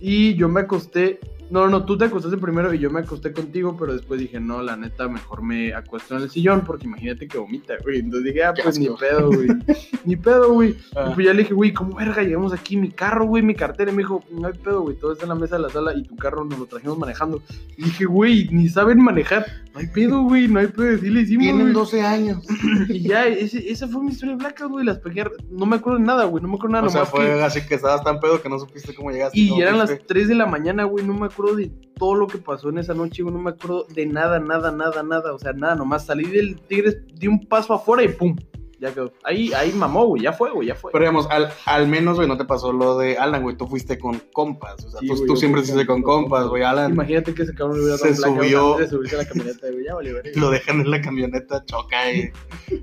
Y 0.00 0.34
yo 0.34 0.48
me 0.48 0.60
acosté. 0.60 1.20
No, 1.52 1.68
no, 1.68 1.84
tú 1.84 1.98
te 1.98 2.06
acostaste 2.06 2.38
primero 2.38 2.72
y 2.72 2.78
yo 2.78 2.90
me 2.90 3.00
acosté 3.00 3.30
contigo, 3.32 3.76
pero 3.78 3.92
después 3.92 4.18
dije, 4.18 4.40
no, 4.40 4.62
la 4.62 4.74
neta, 4.74 5.06
mejor 5.06 5.42
me 5.42 5.74
acuesto 5.74 6.16
en 6.16 6.22
el 6.22 6.30
sillón 6.30 6.62
porque 6.66 6.86
imagínate 6.86 7.28
que 7.28 7.36
vomita, 7.36 7.74
güey. 7.82 7.98
Entonces 7.98 8.32
dije, 8.32 8.42
ah, 8.44 8.54
pues 8.62 8.78
ni 8.78 8.88
pedo, 8.88 9.26
güey. 9.30 9.48
ni 10.06 10.16
pedo, 10.16 10.50
güey. 10.54 10.76
Ah. 10.96 11.08
Y 11.10 11.14
pues 11.14 11.26
ya 11.26 11.34
le 11.34 11.42
dije, 11.42 11.52
güey, 11.52 11.74
¿cómo 11.74 11.94
verga? 11.94 12.22
Llegamos 12.22 12.54
aquí, 12.54 12.78
mi 12.78 12.90
carro, 12.90 13.26
güey, 13.26 13.42
mi 13.42 13.54
cartera. 13.54 13.92
Y 13.92 13.94
me 13.94 14.02
dijo, 14.02 14.24
no 14.30 14.46
hay 14.48 14.54
pedo, 14.54 14.80
güey, 14.80 14.96
todo 14.96 15.12
está 15.12 15.24
en 15.24 15.28
la 15.28 15.34
mesa 15.34 15.56
de 15.56 15.62
la 15.62 15.68
sala 15.68 15.94
y 15.94 16.04
tu 16.04 16.16
carro 16.16 16.42
nos 16.44 16.58
lo 16.58 16.64
trajimos 16.64 16.96
manejando. 16.98 17.42
Y 17.76 17.84
dije, 17.84 18.06
güey, 18.06 18.48
ni 18.50 18.70
saben 18.70 18.98
manejar. 19.02 19.44
No 19.74 19.80
hay 19.80 19.88
pedo, 19.88 20.22
güey, 20.22 20.48
no 20.48 20.58
hay 20.58 20.68
pedo. 20.68 20.96
Sí 20.98 21.10
le 21.10 21.20
hicimos, 21.20 21.42
Tienen 21.44 21.62
güey. 21.64 21.74
12 21.74 22.00
años. 22.02 22.46
Y 22.88 23.08
ya, 23.08 23.26
ese- 23.26 23.70
esa 23.70 23.86
fue 23.88 24.02
mi 24.02 24.10
historia 24.12 24.36
de 24.36 24.38
Blackout, 24.42 24.70
güey. 24.70 24.86
Las 24.86 24.98
pegué, 25.00 25.24
no 25.50 25.66
me 25.66 25.76
acuerdo 25.76 25.98
de 25.98 26.04
nada, 26.06 26.24
güey, 26.24 26.42
no 26.42 26.48
me 26.48 26.54
acuerdo 26.54 26.72
nada. 26.76 26.86
O 26.86 26.90
sea, 26.90 27.04
fue 27.04 27.26
que- 27.26 27.42
así 27.42 27.60
que 27.66 27.74
estabas 27.74 28.02
tan 28.02 28.20
pedo 28.20 28.40
que 28.40 28.48
no 28.48 28.58
supiste 28.58 28.94
cómo 28.94 29.10
llegaste. 29.10 29.38
y 29.38 29.60
eran 29.60 29.76
las 29.78 29.90
fuiste. 29.90 30.06
3 30.06 30.28
de 30.28 30.34
la 30.34 30.46
mañana, 30.46 30.84
güey, 30.84 31.04
no 31.04 31.12
me 31.14 31.26
acuerdo 31.26 31.41
de 31.54 31.70
todo 31.98 32.14
lo 32.14 32.26
que 32.26 32.38
pasó 32.38 32.68
en 32.70 32.78
esa 32.78 32.94
noche, 32.94 33.22
güey, 33.22 33.34
no 33.34 33.40
me 33.40 33.50
acuerdo 33.50 33.86
de 33.94 34.06
nada, 34.06 34.40
nada, 34.40 34.72
nada, 34.72 35.02
nada, 35.02 35.32
o 35.34 35.38
sea, 35.38 35.52
nada, 35.52 35.74
nomás 35.76 36.06
salí 36.06 36.24
del 36.24 36.60
Tigres, 36.60 36.98
di 37.14 37.26
un 37.28 37.46
paso 37.46 37.74
afuera 37.74 38.02
y 38.02 38.08
pum, 38.08 38.34
ya 38.80 38.92
quedó. 38.92 39.12
Ahí, 39.22 39.52
ahí 39.52 39.70
mamó, 39.72 40.06
güey, 40.06 40.22
ya 40.22 40.32
fue, 40.32 40.50
güey, 40.50 40.66
ya 40.66 40.74
fue. 40.74 40.90
Pero 40.90 41.04
digamos, 41.04 41.28
al, 41.30 41.50
al 41.66 41.86
menos, 41.86 42.16
güey, 42.16 42.26
no 42.26 42.36
te 42.36 42.44
pasó 42.44 42.72
lo 42.72 42.98
de 42.98 43.16
Alan, 43.16 43.42
güey. 43.42 43.56
Tú 43.56 43.68
fuiste 43.68 43.96
con 43.96 44.20
compas. 44.32 44.84
O 44.84 44.90
sea, 44.90 44.98
Sí, 44.98 45.06
tú, 45.06 45.14
güey, 45.14 45.26
tú 45.28 45.34
yo 45.34 45.36
siempre 45.36 45.60
fui 45.60 45.68
hiciste 45.70 45.86
con- 45.86 46.02
con 46.02 46.22
compas, 46.24 46.48
güey. 46.48 46.64
Alan 46.64 46.90
Imagínate 46.92 47.32
que 47.32 47.42
ese 47.44 47.54
cabrón 47.54 47.76
le 47.78 47.82
hubiera 47.84 47.98
Se 47.98 48.08
dado 48.08 48.16
blackout 48.34 48.42
subió- 48.44 48.72
antes 48.72 48.90
de 48.90 48.96
subirse 48.96 49.14
a 49.14 49.18
la 49.18 49.28
camioneta, 49.28 49.66
güey, 49.70 49.84
ya 49.84 50.40
lo 50.40 50.50
dejan 50.50 50.80
en 50.80 50.90
la 50.90 51.00
camioneta, 51.00 51.64
choca 51.64 52.12
y 52.12 52.30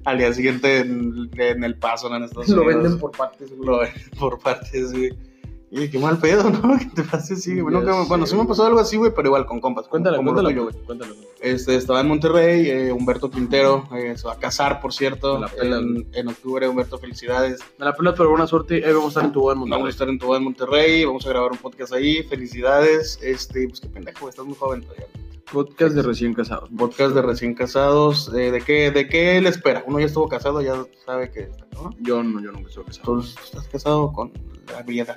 al 0.05 0.17
día 0.19 0.31
siguiente 0.33 0.77
en, 0.77 1.29
en 1.37 1.63
el 1.65 1.75
paso 1.77 2.15
en 2.15 2.23
Estados 2.23 2.47
Lo 2.47 2.63
venden 2.63 2.97
por 2.97 3.11
partes, 3.11 3.49
güey. 3.53 3.67
Lo 3.67 3.79
venden 3.79 4.09
por 4.17 4.39
partes, 4.39 4.93
güey. 4.93 5.28
Y 5.71 5.87
qué 5.89 5.99
mal 5.99 6.17
pedo, 6.17 6.49
¿no? 6.49 6.77
Que 6.79 6.85
te 6.85 7.03
pase 7.03 7.35
así, 7.35 7.59
güey. 7.59 7.73
Ya 7.75 7.79
Nunca- 7.81 8.01
sé, 8.03 8.09
bueno, 8.09 8.25
sí 8.25 8.35
me 8.35 8.45
pasó 8.45 8.65
algo 8.65 8.79
así, 8.79 8.97
güey, 8.97 9.11
pero 9.15 9.27
igual 9.27 9.45
con 9.45 9.61
compas. 9.61 9.83
como- 9.83 9.91
Cuéntala, 9.91 10.17
como 10.17 10.31
lo 10.31 10.33
cuéntala, 10.35 10.49
tuyo, 10.55 10.63
güey, 10.71 10.85
cuéntala. 10.85 11.13
güey. 11.13 11.27
Este, 11.41 11.75
estaba 11.75 12.01
en 12.01 12.07
Monterrey, 12.07 12.69
eh, 12.69 12.91
Humberto 12.91 13.29
Quintero, 13.29 13.87
eh, 13.95 14.17
se 14.17 14.27
va 14.27 14.33
a 14.33 14.39
casar, 14.39 14.81
por 14.81 14.93
cierto, 14.93 15.35
Me 15.35 15.41
la 15.41 15.47
pelas, 15.47 15.81
en, 15.81 16.07
en 16.13 16.27
octubre, 16.27 16.67
Humberto, 16.67 16.97
felicidades. 16.97 17.59
Me 17.77 17.85
la 17.85 17.93
pelas, 17.95 18.15
pero 18.17 18.29
buena 18.31 18.47
suerte, 18.47 18.83
ahí 18.83 18.91
vamos 18.93 19.05
a 19.05 19.09
estar 19.09 19.23
en 19.25 19.31
tu 19.31 19.41
boda 19.41 19.53
en 19.53 19.59
Vamos 19.59 19.67
a 19.71 19.77
Monterrey. 19.77 19.91
estar 19.91 20.09
en 20.09 20.19
tu 20.19 20.25
boda 20.25 20.37
en 20.39 20.43
Monterrey, 20.43 21.05
vamos 21.05 21.25
a 21.25 21.29
grabar 21.29 21.51
un 21.51 21.57
podcast 21.59 21.93
ahí, 21.93 22.23
felicidades, 22.23 23.19
este, 23.21 23.67
pues 23.67 23.79
qué 23.79 23.87
pendejo, 23.89 24.27
estás 24.27 24.45
muy 24.45 24.55
joven 24.55 24.81
todavía. 24.81 25.05
Podcast 25.51 25.95
de 25.95 26.01
recién 26.03 26.33
casados. 26.33 26.69
Podcast 26.77 27.13
de 27.15 27.21
recién 27.23 27.53
casados, 27.55 28.31
eh, 28.35 28.51
¿de 28.51 28.61
qué, 28.61 28.91
de 28.91 29.07
qué 29.07 29.37
él 29.37 29.47
espera? 29.47 29.83
Uno 29.87 29.99
ya 29.99 30.05
estuvo 30.07 30.27
casado, 30.27 30.61
ya 30.61 30.83
sabe 31.05 31.31
que 31.31 31.41
está, 31.41 31.65
¿no? 31.73 31.91
Yo 31.99 32.21
no, 32.23 32.39
yo 32.41 32.51
nunca 32.51 32.69
estuve 32.69 32.85
casado. 32.85 33.03
Tú 33.05 33.19
estás 33.21 33.67
casado 33.67 34.11
con 34.13 34.31
la 34.71 34.81
griega. 34.83 35.15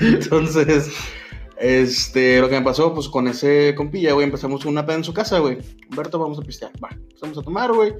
Entonces, 0.00 0.90
este, 1.58 2.40
lo 2.40 2.48
que 2.48 2.58
me 2.58 2.64
pasó, 2.64 2.92
pues 2.94 3.08
con 3.08 3.28
ese 3.28 3.74
compilla, 3.76 4.12
güey, 4.12 4.24
empezamos 4.26 4.64
una 4.64 4.84
peda 4.84 4.96
en 4.96 5.04
su 5.04 5.14
casa, 5.14 5.38
güey. 5.38 5.58
Humberto, 5.90 6.18
vamos 6.18 6.38
a 6.38 6.42
pistear, 6.42 6.72
va. 6.82 6.90
Empezamos 6.92 7.38
a 7.38 7.42
tomar, 7.42 7.72
güey. 7.72 7.94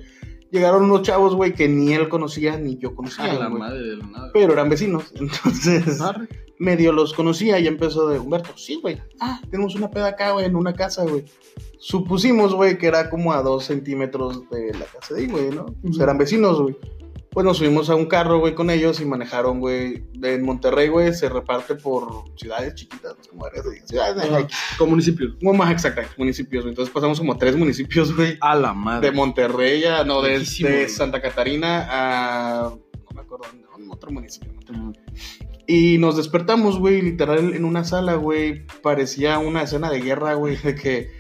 Llegaron 0.51 0.85
unos 0.85 1.03
chavos, 1.03 1.35
güey, 1.35 1.53
que 1.53 1.69
ni 1.69 1.93
él 1.95 2.09
conocía 2.09 2.57
ni 2.57 2.77
yo 2.79 2.91
A 2.91 2.95
conocía, 2.95 3.33
la 3.35 3.49
güey. 3.49 3.59
madre 3.59 3.81
de 3.81 3.97
la 3.97 4.07
nada. 4.07 4.31
Pero 4.33 4.53
eran 4.53 4.69
vecinos, 4.69 5.13
entonces 5.17 6.01
Arre. 6.01 6.29
medio 6.59 6.93
los 6.93 7.13
conocía 7.13 7.59
y 7.59 7.67
empezó 7.67 8.09
de 8.09 8.19
Humberto, 8.21 8.51
sí, 8.57 8.79
güey. 8.81 9.01
Ah, 9.21 9.41
tenemos 9.51 9.75
una 9.75 9.91
peda 9.91 10.09
acá, 10.09 10.33
güey, 10.33 10.47
en 10.47 10.55
una 10.55 10.73
casa, 10.73 11.05
güey. 11.05 11.25
Supusimos, 11.79 12.55
güey, 12.55 12.79
que 12.79 12.87
era 12.87 13.11
como 13.11 13.33
a 13.33 13.43
dos 13.43 13.65
centímetros 13.65 14.49
de 14.51 14.73
la 14.75 14.85
casa 14.87 15.15
de 15.15 15.23
ahí, 15.23 15.27
güey, 15.27 15.51
¿no? 15.51 15.67
Pues 15.83 15.99
eran 15.99 16.19
vecinos, 16.19 16.61
güey. 16.61 16.77
Pues 17.35 17.45
nos 17.45 17.57
subimos 17.59 17.91
a 17.91 17.97
un 17.97 18.07
carro, 18.07 18.39
güey, 18.39 18.55
con 18.55 18.71
ellos 18.71 19.01
y 19.01 19.05
manejaron, 19.05 19.59
güey. 19.59 20.05
En 20.23 20.45
Monterrey, 20.45 20.87
güey, 20.89 21.13
se 21.13 21.29
reparte 21.29 21.75
por 21.75 22.25
ciudades 22.37 22.77
chiquitas, 22.77 23.17
como 23.29 23.47
de 23.51 23.61
ciudades, 23.87 24.25
Ajá, 24.31 24.47
Con 24.79 24.91
municipios. 24.91 25.35
como 25.41 25.53
más 25.53 25.73
exacta, 25.73 26.07
municipios. 26.17 26.63
güey. 26.63 26.71
Entonces 26.73 26.95
pasamos 26.95 27.19
como 27.19 27.37
tres 27.37 27.57
municipios, 27.57 28.15
güey. 28.15 28.39
A 28.41 28.55
la 28.55 28.73
madre. 28.73 29.11
De 29.11 29.17
Monterrey 29.17 29.85
a, 29.85 30.05
no, 30.05 30.23
de. 30.23 30.45
Santa 30.89 31.21
Catarina 31.21 31.89
a, 31.91 32.69
no 32.71 33.11
me 33.13 33.21
acuerdo, 33.23 33.47
otro 33.91 34.13
municipio. 34.13 34.53
otro 34.61 34.93
Y 35.67 35.99
nos 35.99 36.17
despertamos, 36.17 36.79
güey, 36.79 37.03
literal 37.03 37.53
en 37.53 37.65
una 37.65 37.83
sala, 37.83 38.15
güey. 38.15 38.65
Parecía 38.81 39.39
una 39.39 39.63
escena 39.63 39.91
de 39.91 40.01
guerra, 40.01 40.35
güey, 40.35 40.57
de 40.57 40.77
que 40.77 41.11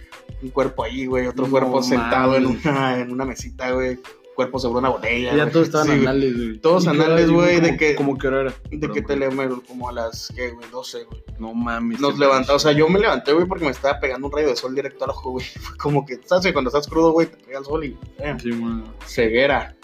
un 0.43 0.51
cuerpo 0.51 0.85
ahí, 0.85 1.07
güey, 1.07 1.27
otro 1.27 1.47
No 1.47 1.51
cuerpo 1.51 1.83
sentado 1.83 2.37
en 2.37 2.47
una, 2.47 3.01
en 3.01 3.11
una 3.11 3.25
mesita, 3.25 3.73
güey. 3.73 3.99
Cuerpo 4.35 4.59
sobre 4.59 4.79
una 4.81 4.89
botella. 4.89 5.35
Ya 5.37 5.51
todos 5.51 5.67
estaban 5.69 5.87
Sí, 5.87 5.93
anales, 5.95 6.35
güey. 6.37 6.59
Todos 6.59 6.85
¿Y 6.85 6.91
qué 6.91 6.97
hora 6.97 7.05
anales, 7.07 7.31
güey, 7.31 7.55
de 7.61 7.67
Como- 7.69 7.79
que- 7.79 7.95
Como 7.95 8.19
que 8.19 8.29
hora 8.29 8.41
era. 8.43 8.51
De 8.51 8.57
Pero, 8.79 8.81
que 8.93 9.01
güey, 9.01 9.05
te 9.05 9.17
leo, 9.17 9.63
como 9.69 9.89
a 9.89 9.93
las, 9.93 10.33
¿qué, 10.35 10.51
güey? 10.51 10.69
12, 10.71 11.05
güey. 11.05 11.23
No 11.39 11.55
mames. 11.55 12.01
Nos 12.01 12.19
levantamos, 12.19 12.63
o 12.65 12.69
sea, 12.69 12.77
yo 12.77 12.89
me 12.89 12.99
levanté, 12.99 13.33
güey, 13.33 13.47
porque 13.47 13.65
me 13.65 13.71
estaba 13.71 13.99
pegando 14.01 14.27
un 14.27 14.33
rayo 14.33 14.49
de 14.49 14.57
sol 14.57 14.75
directo 14.75 15.05
al 15.05 15.11
ojo, 15.11 15.31
güey. 15.33 15.47
Fue 15.47 15.77
como 15.79 16.05
que, 16.05 16.19
¿sabes? 16.25 16.53
Cuando 16.53 16.69
estás 16.71 16.87
crudo, 16.89 17.13
güey, 17.13 17.29
te 17.29 17.37
pega 17.37 17.59
el 17.61 17.65
sol 17.65 17.85
y... 17.85 17.97
eh, 18.19 18.37
Sí, 18.43 18.51
güey. 18.51 18.83
ceguera. 19.07 19.77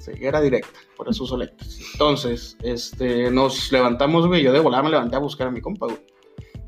Ceguera 0.00 0.40
directa, 0.40 0.80
por 0.96 1.08
eso 1.08 1.22
uso 1.24 1.36
lentes. 1.36 1.80
Entonces, 1.92 2.56
este, 2.62 3.30
nos 3.30 3.70
levantamos, 3.70 4.26
güey. 4.26 4.42
Yo 4.42 4.52
de 4.52 4.58
volada 4.58 4.82
me 4.82 4.90
levanté 4.90 5.14
a 5.16 5.20
buscar 5.20 5.46
a 5.46 5.50
mi 5.50 5.60
compa, 5.60 5.86
güey. 5.86 5.98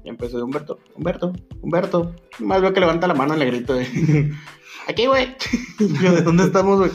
Y 0.05 0.11
empecé 0.11 0.37
de 0.37 0.43
Humberto, 0.43 0.79
Humberto, 0.95 1.33
Humberto. 1.63 2.15
Más 2.39 2.61
veo 2.61 2.73
que 2.73 2.81
levanta 2.81 3.07
la 3.07 3.15
mano 3.15 3.35
y 3.35 3.39
le 3.39 3.47
grito 3.47 3.75
de, 3.75 4.33
aquí, 4.87 5.07
güey. 5.07 5.35
Yo, 6.03 6.13
¿de 6.13 6.23
dónde 6.23 6.45
estamos, 6.45 6.79
güey? 6.79 6.91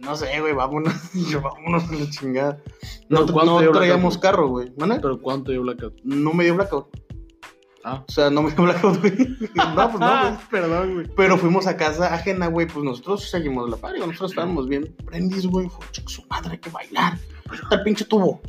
No 0.00 0.16
sé, 0.16 0.40
güey, 0.40 0.54
vámonos. 0.54 0.94
Yo, 1.30 1.42
vámonos 1.42 1.88
a 1.90 1.94
la 1.94 2.08
chingada. 2.08 2.62
No, 3.08 3.20
Pero 3.20 3.32
¿cuánto 3.34 3.60
no 3.60 3.72
traíamos 3.72 4.16
carro, 4.16 4.48
güey. 4.48 4.72
Pero 4.76 5.20
¿cuánto 5.20 5.50
dio 5.50 5.62
blackout? 5.62 5.94
No 6.04 6.32
me 6.32 6.44
dio 6.44 6.54
blackout. 6.54 6.88
Ah. 7.90 8.04
O 8.06 8.12
sea, 8.12 8.30
no 8.30 8.42
me 8.42 8.50
blackout, 8.54 9.00
güey. 9.00 9.16
No, 9.54 9.90
pues 9.90 10.00
no, 10.00 10.20
güey. 10.22 10.38
perdón, 10.50 10.94
güey. 10.94 11.06
Pero 11.16 11.38
fuimos 11.38 11.66
a 11.66 11.76
casa 11.76 12.12
ajena, 12.12 12.48
güey, 12.48 12.66
pues 12.66 12.84
nosotros 12.84 13.30
seguimos 13.30 13.68
la 13.70 13.76
party, 13.76 14.00
nosotros 14.00 14.32
estábamos 14.32 14.68
bien 14.68 14.94
prendis, 15.06 15.46
güey, 15.46 15.68
su 16.06 16.24
madre, 16.28 16.52
hay 16.52 16.58
que 16.58 16.70
bailar. 16.70 17.18
Pues 17.46 17.60
el 17.70 17.82
pinche 17.82 18.04
tubo. 18.04 18.42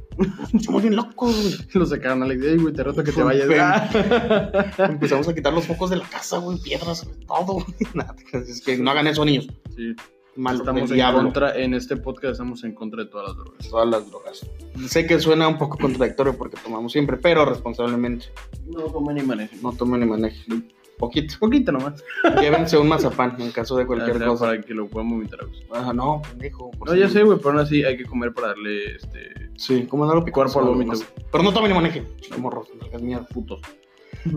Somos 0.61 0.81
bien 0.81 0.95
locos, 0.95 1.33
güey. 1.41 1.67
Lo 1.73 1.85
sacaron 1.85 2.21
a 2.21 2.25
Alex. 2.25 2.43
Ey, 2.43 2.57
güey, 2.57 2.73
te 2.73 2.83
reto 2.83 3.01
que 3.01 3.13
te 3.13 3.23
vayas. 3.23 3.47
Ah. 3.57 4.65
Empezamos 4.89 5.27
a 5.29 5.33
quitar 5.33 5.53
los 5.53 5.65
focos 5.65 5.89
de 5.89 5.95
la 5.95 6.05
casa, 6.05 6.37
güey, 6.39 6.59
piedras, 6.59 7.05
güey, 7.05 7.25
todo. 7.25 7.53
güey. 7.53 7.65
Nada, 7.93 8.13
es 8.33 8.61
que 8.61 8.77
no 8.77 8.91
hagan 8.91 9.07
eso, 9.07 9.23
niños. 9.23 9.47
Sí. 9.75 9.95
Mal 10.36 10.55
Estamos 10.57 10.89
en 10.89 10.95
diablo. 10.95 11.21
contra, 11.23 11.55
en 11.57 11.73
este 11.73 11.97
podcast 11.97 12.34
estamos 12.34 12.63
en 12.63 12.73
contra 12.73 13.03
de 13.03 13.09
todas 13.09 13.27
las 13.30 13.38
drogas. 13.38 13.69
Todas 13.69 13.88
las 13.89 14.09
drogas. 14.09 14.49
Sé 14.88 15.05
que 15.05 15.19
suena 15.19 15.47
un 15.47 15.57
poco 15.57 15.77
contradictorio 15.77 16.38
porque 16.38 16.55
tomamos 16.63 16.91
siempre, 16.91 17.17
pero 17.17 17.45
responsablemente. 17.45 18.27
No 18.65 18.84
tomen 18.84 19.15
ni 19.17 19.23
manejen. 19.23 19.61
No 19.61 19.73
tomen 19.73 19.99
ni 20.01 20.05
manejen. 20.05 20.71
Poquito. 20.97 21.36
Poquito 21.39 21.71
nomás. 21.71 22.03
Llévense 22.41 22.77
un 22.77 22.88
mazapán 22.88 23.36
en 23.39 23.51
caso 23.51 23.75
de 23.77 23.86
cualquier 23.86 24.17
sea 24.17 24.27
cosa. 24.27 24.45
Para 24.45 24.61
que 24.61 24.73
lo 24.73 24.88
puedan 24.88 25.09
vomitar. 25.09 25.39
Ajá, 25.71 25.93
no, 25.93 26.21
pendejo. 26.30 26.71
por 26.71 26.88
No, 26.89 26.93
si- 26.93 26.99
ya 26.99 27.09
sé, 27.09 27.23
güey, 27.23 27.38
pero 27.38 27.49
aún 27.51 27.59
así 27.59 27.84
hay 27.84 27.97
que 27.97 28.05
comer 28.05 28.34
para 28.34 28.49
darle 28.49 28.95
este. 28.95 29.51
Sí, 29.57 29.86
como 29.88 30.05
no 30.05 30.13
lo 30.15 30.25
Cuerpo 30.25 30.59
al 30.59 30.65
vómito. 30.67 30.99
Pero 31.32 31.43
no 31.43 31.51
tomen 31.53 31.71
ni 31.71 31.75
manejen. 31.75 32.05
Morros, 32.38 32.67
hagas 32.86 33.01
mierda, 33.01 33.25
putos. 33.27 33.61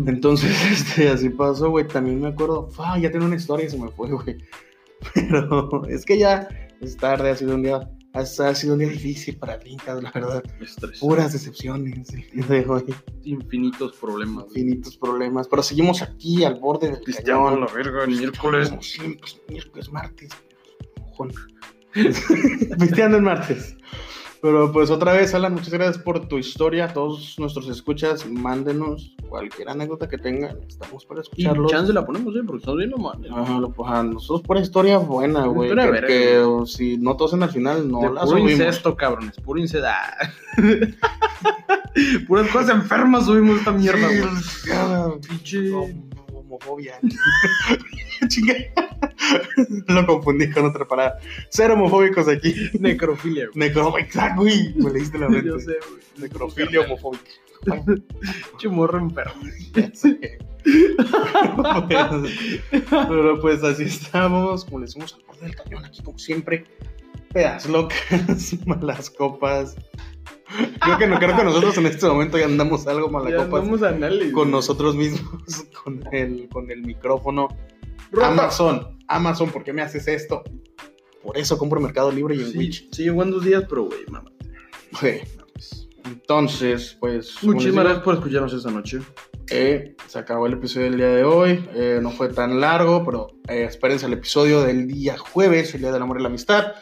Entonces, 0.06 0.50
este, 0.72 1.08
así 1.08 1.28
pasó, 1.30 1.70
güey. 1.70 1.86
También 1.86 2.20
me 2.20 2.28
acuerdo, 2.28 2.68
fa, 2.68 2.98
ya 2.98 3.10
tenía 3.10 3.26
una 3.26 3.36
historia 3.36 3.66
y 3.66 3.70
se 3.70 3.78
me 3.78 3.88
fue, 3.90 4.10
güey. 4.10 4.38
Pero 5.14 5.84
es 5.88 6.04
que 6.04 6.18
ya 6.18 6.48
es 6.80 6.96
tarde, 6.96 7.30
ha 7.30 7.36
sido 7.36 7.54
un 7.54 7.62
día, 7.62 7.88
ha, 8.12 8.24
sido 8.24 8.74
un 8.74 8.80
día 8.80 8.88
difícil 8.88 9.36
para 9.38 9.58
Trinca, 9.58 9.94
la 9.94 10.10
verdad. 10.10 10.42
Estrés. 10.60 10.98
Puras 11.00 11.32
decepciones 11.32 12.12
el 12.12 12.30
día 12.30 12.46
de 12.46 12.66
hoy, 12.68 12.94
Infinitos 13.24 13.96
problemas. 13.96 14.46
infinitos 14.48 14.96
problemas. 14.96 15.48
Pero 15.48 15.62
seguimos 15.62 16.02
aquí 16.02 16.44
al 16.44 16.58
borde 16.60 16.90
del 16.90 17.00
Pisteando 17.00 17.44
cañón. 17.46 17.60
la 17.60 17.66
verga 17.72 18.04
el 18.04 18.10
miércoles. 18.10 18.68
Como 18.70 18.82
siempre, 18.82 19.30
miércoles, 19.48 19.90
martes. 19.92 20.30
Pisteando 22.78 23.16
el 23.18 23.22
martes. 23.22 23.76
Pero 24.42 24.72
pues 24.72 24.90
otra 24.90 25.12
vez, 25.12 25.32
Alan, 25.34 25.54
muchas 25.54 25.70
gracias 25.70 25.98
por 26.02 26.26
tu 26.26 26.36
historia. 26.36 26.92
Todos 26.92 27.36
nuestros 27.38 27.68
escuchas, 27.68 28.28
mándenos 28.28 29.14
cualquier 29.28 29.68
anécdota 29.68 30.08
que 30.08 30.18
tengan. 30.18 30.58
Estamos 30.66 31.04
para 31.06 31.20
Y 31.20 31.22
escucharlos. 31.22 31.70
chance 31.70 31.92
la 31.92 32.04
ponemos, 32.04 32.34
eh, 32.34 32.40
porque 32.44 32.58
estamos 32.58 32.78
bien 32.78 32.90
nomás. 32.90 33.18
Ajá, 33.30 33.58
lo- 33.60 33.70
pues, 33.72 33.88
a 33.88 34.02
nosotros 34.02 34.42
por 34.42 34.56
historia 34.58 34.98
buena, 34.98 35.46
güey. 35.46 35.68
Historia 35.68 35.84
Que, 35.84 35.90
verga, 35.92 36.08
que, 36.08 36.38
o 36.40 36.66
si 36.66 36.98
no 36.98 37.16
tosen 37.16 37.44
al 37.44 37.50
final, 37.50 37.88
no 37.88 38.00
de 38.00 38.04
la 38.10 38.22
puro 38.22 38.26
subimos. 38.32 38.50
incesto, 38.50 38.96
cabrones. 38.96 39.36
Puro 39.40 39.60
incesto. 39.60 39.86
Ah. 39.88 40.12
Puras 42.26 42.48
cosas 42.48 42.70
enfermas 42.70 43.26
subimos 43.26 43.58
esta 43.58 43.70
mierda, 43.70 44.08
Sí, 44.08 44.18
güey. 44.18 45.20
Pinche. 45.28 45.58
hom- 45.70 46.02
homofobia. 46.52 46.98
Chinga. 48.28 48.54
Lo 49.88 50.06
confundí 50.06 50.50
con 50.50 50.66
otra 50.66 50.86
palabra. 50.86 51.18
Ser 51.48 51.70
homofóbicos 51.70 52.28
aquí. 52.28 52.54
Necrofilia, 52.78 53.46
güey. 53.46 53.68
Necro, 53.68 53.98
exacto, 53.98 54.42
güey. 54.42 54.74
Me 54.74 54.90
leíste 54.90 55.18
la 55.18 55.28
mente. 55.30 55.48
Yo 55.48 55.58
sé, 55.58 55.76
güey. 55.88 56.02
Necrofilia 56.18 56.80
homofóbica. 56.82 57.30
Pinche 58.50 58.68
morro 58.68 58.98
enfermo. 58.98 59.34
Pues, 59.72 60.02
Pero 62.90 63.40
pues 63.40 63.62
así 63.64 63.84
estamos, 63.84 64.64
como 64.64 64.80
le 64.80 64.86
decimos 64.86 65.14
al 65.14 65.22
borde 65.24 65.46
del 65.46 65.56
cañón, 65.56 65.84
aquí 65.84 66.02
como 66.02 66.18
siempre. 66.18 66.64
Pedas 67.32 67.66
locas, 67.66 68.56
malas 68.66 69.10
copas. 69.10 69.76
Creo 70.80 70.98
que 70.98 71.06
no 71.06 71.18
creo 71.18 71.36
que 71.36 71.44
nosotros 71.44 71.76
en 71.78 71.86
este 71.86 72.06
momento 72.06 72.38
ya 72.38 72.44
andamos 72.46 72.86
algo 72.86 73.06
Ya 73.06 73.12
malacopas 73.12 73.60
andamos 73.62 73.82
a 73.82 73.88
análisis. 73.88 74.32
con 74.32 74.50
nosotros 74.50 74.94
mismos, 74.96 75.42
con 75.84 76.02
el, 76.12 76.48
con 76.48 76.70
el 76.70 76.82
micrófono. 76.82 77.48
Amazon, 78.20 78.98
Amazon, 79.08 79.50
¿por 79.50 79.64
qué 79.64 79.72
me 79.72 79.82
haces 79.82 80.06
esto? 80.08 80.42
Por 81.22 81.38
eso 81.38 81.56
compro 81.56 81.80
Mercado 81.80 82.10
Libre 82.10 82.34
y 82.36 82.40
en 82.40 82.50
Sí, 82.52 82.58
Witch. 82.58 82.88
sí, 82.92 83.04
llegó 83.04 83.22
en 83.22 83.30
dos 83.30 83.44
días, 83.44 83.64
pero, 83.68 83.84
güey, 83.84 84.00
mamá. 84.08 84.30
Güey, 85.00 85.22
Entonces, 86.04 86.96
pues. 87.00 87.34
Muchísimas 87.42 87.84
gracias 87.84 88.04
por 88.04 88.14
escucharnos 88.14 88.52
esta 88.52 88.70
noche. 88.70 88.98
Eh, 89.50 89.96
se 90.08 90.18
acabó 90.18 90.46
el 90.46 90.54
episodio 90.54 90.86
del 90.86 90.96
día 90.96 91.08
de 91.08 91.24
hoy. 91.24 91.64
Eh, 91.74 92.00
no 92.02 92.10
fue 92.10 92.28
tan 92.28 92.60
largo, 92.60 93.04
pero 93.04 93.28
eh, 93.48 93.64
espérense 93.64 94.06
el 94.06 94.12
episodio 94.14 94.62
del 94.62 94.86
día 94.88 95.16
jueves, 95.16 95.74
el 95.74 95.82
día 95.82 95.92
del 95.92 96.02
amor 96.02 96.18
y 96.18 96.22
la 96.22 96.28
amistad. 96.28 96.72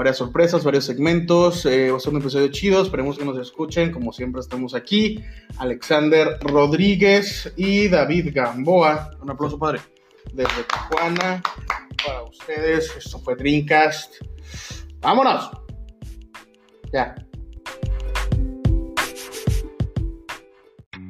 Varias 0.00 0.16
sorpresas, 0.16 0.64
varios 0.64 0.86
segmentos. 0.86 1.66
eh, 1.66 1.90
va 1.90 1.98
a 1.98 2.00
ser 2.00 2.14
un 2.14 2.22
episodio 2.22 2.48
chido. 2.48 2.80
Esperemos 2.80 3.18
que 3.18 3.24
nos 3.26 3.36
escuchen. 3.36 3.92
Como 3.92 4.14
siempre, 4.14 4.40
estamos 4.40 4.74
aquí. 4.74 5.22
Alexander 5.58 6.38
Rodríguez 6.40 7.52
y 7.54 7.86
David 7.86 8.30
Gamboa. 8.32 9.10
Un 9.20 9.30
aplauso, 9.30 9.58
padre. 9.58 9.80
Desde 10.32 10.64
Tijuana. 10.64 11.42
Para 12.02 12.22
ustedes. 12.22 12.96
Esto 12.96 13.18
fue 13.18 13.34
Dreamcast. 13.36 14.14
¡Vámonos! 15.02 15.50
Ya. 16.94 17.14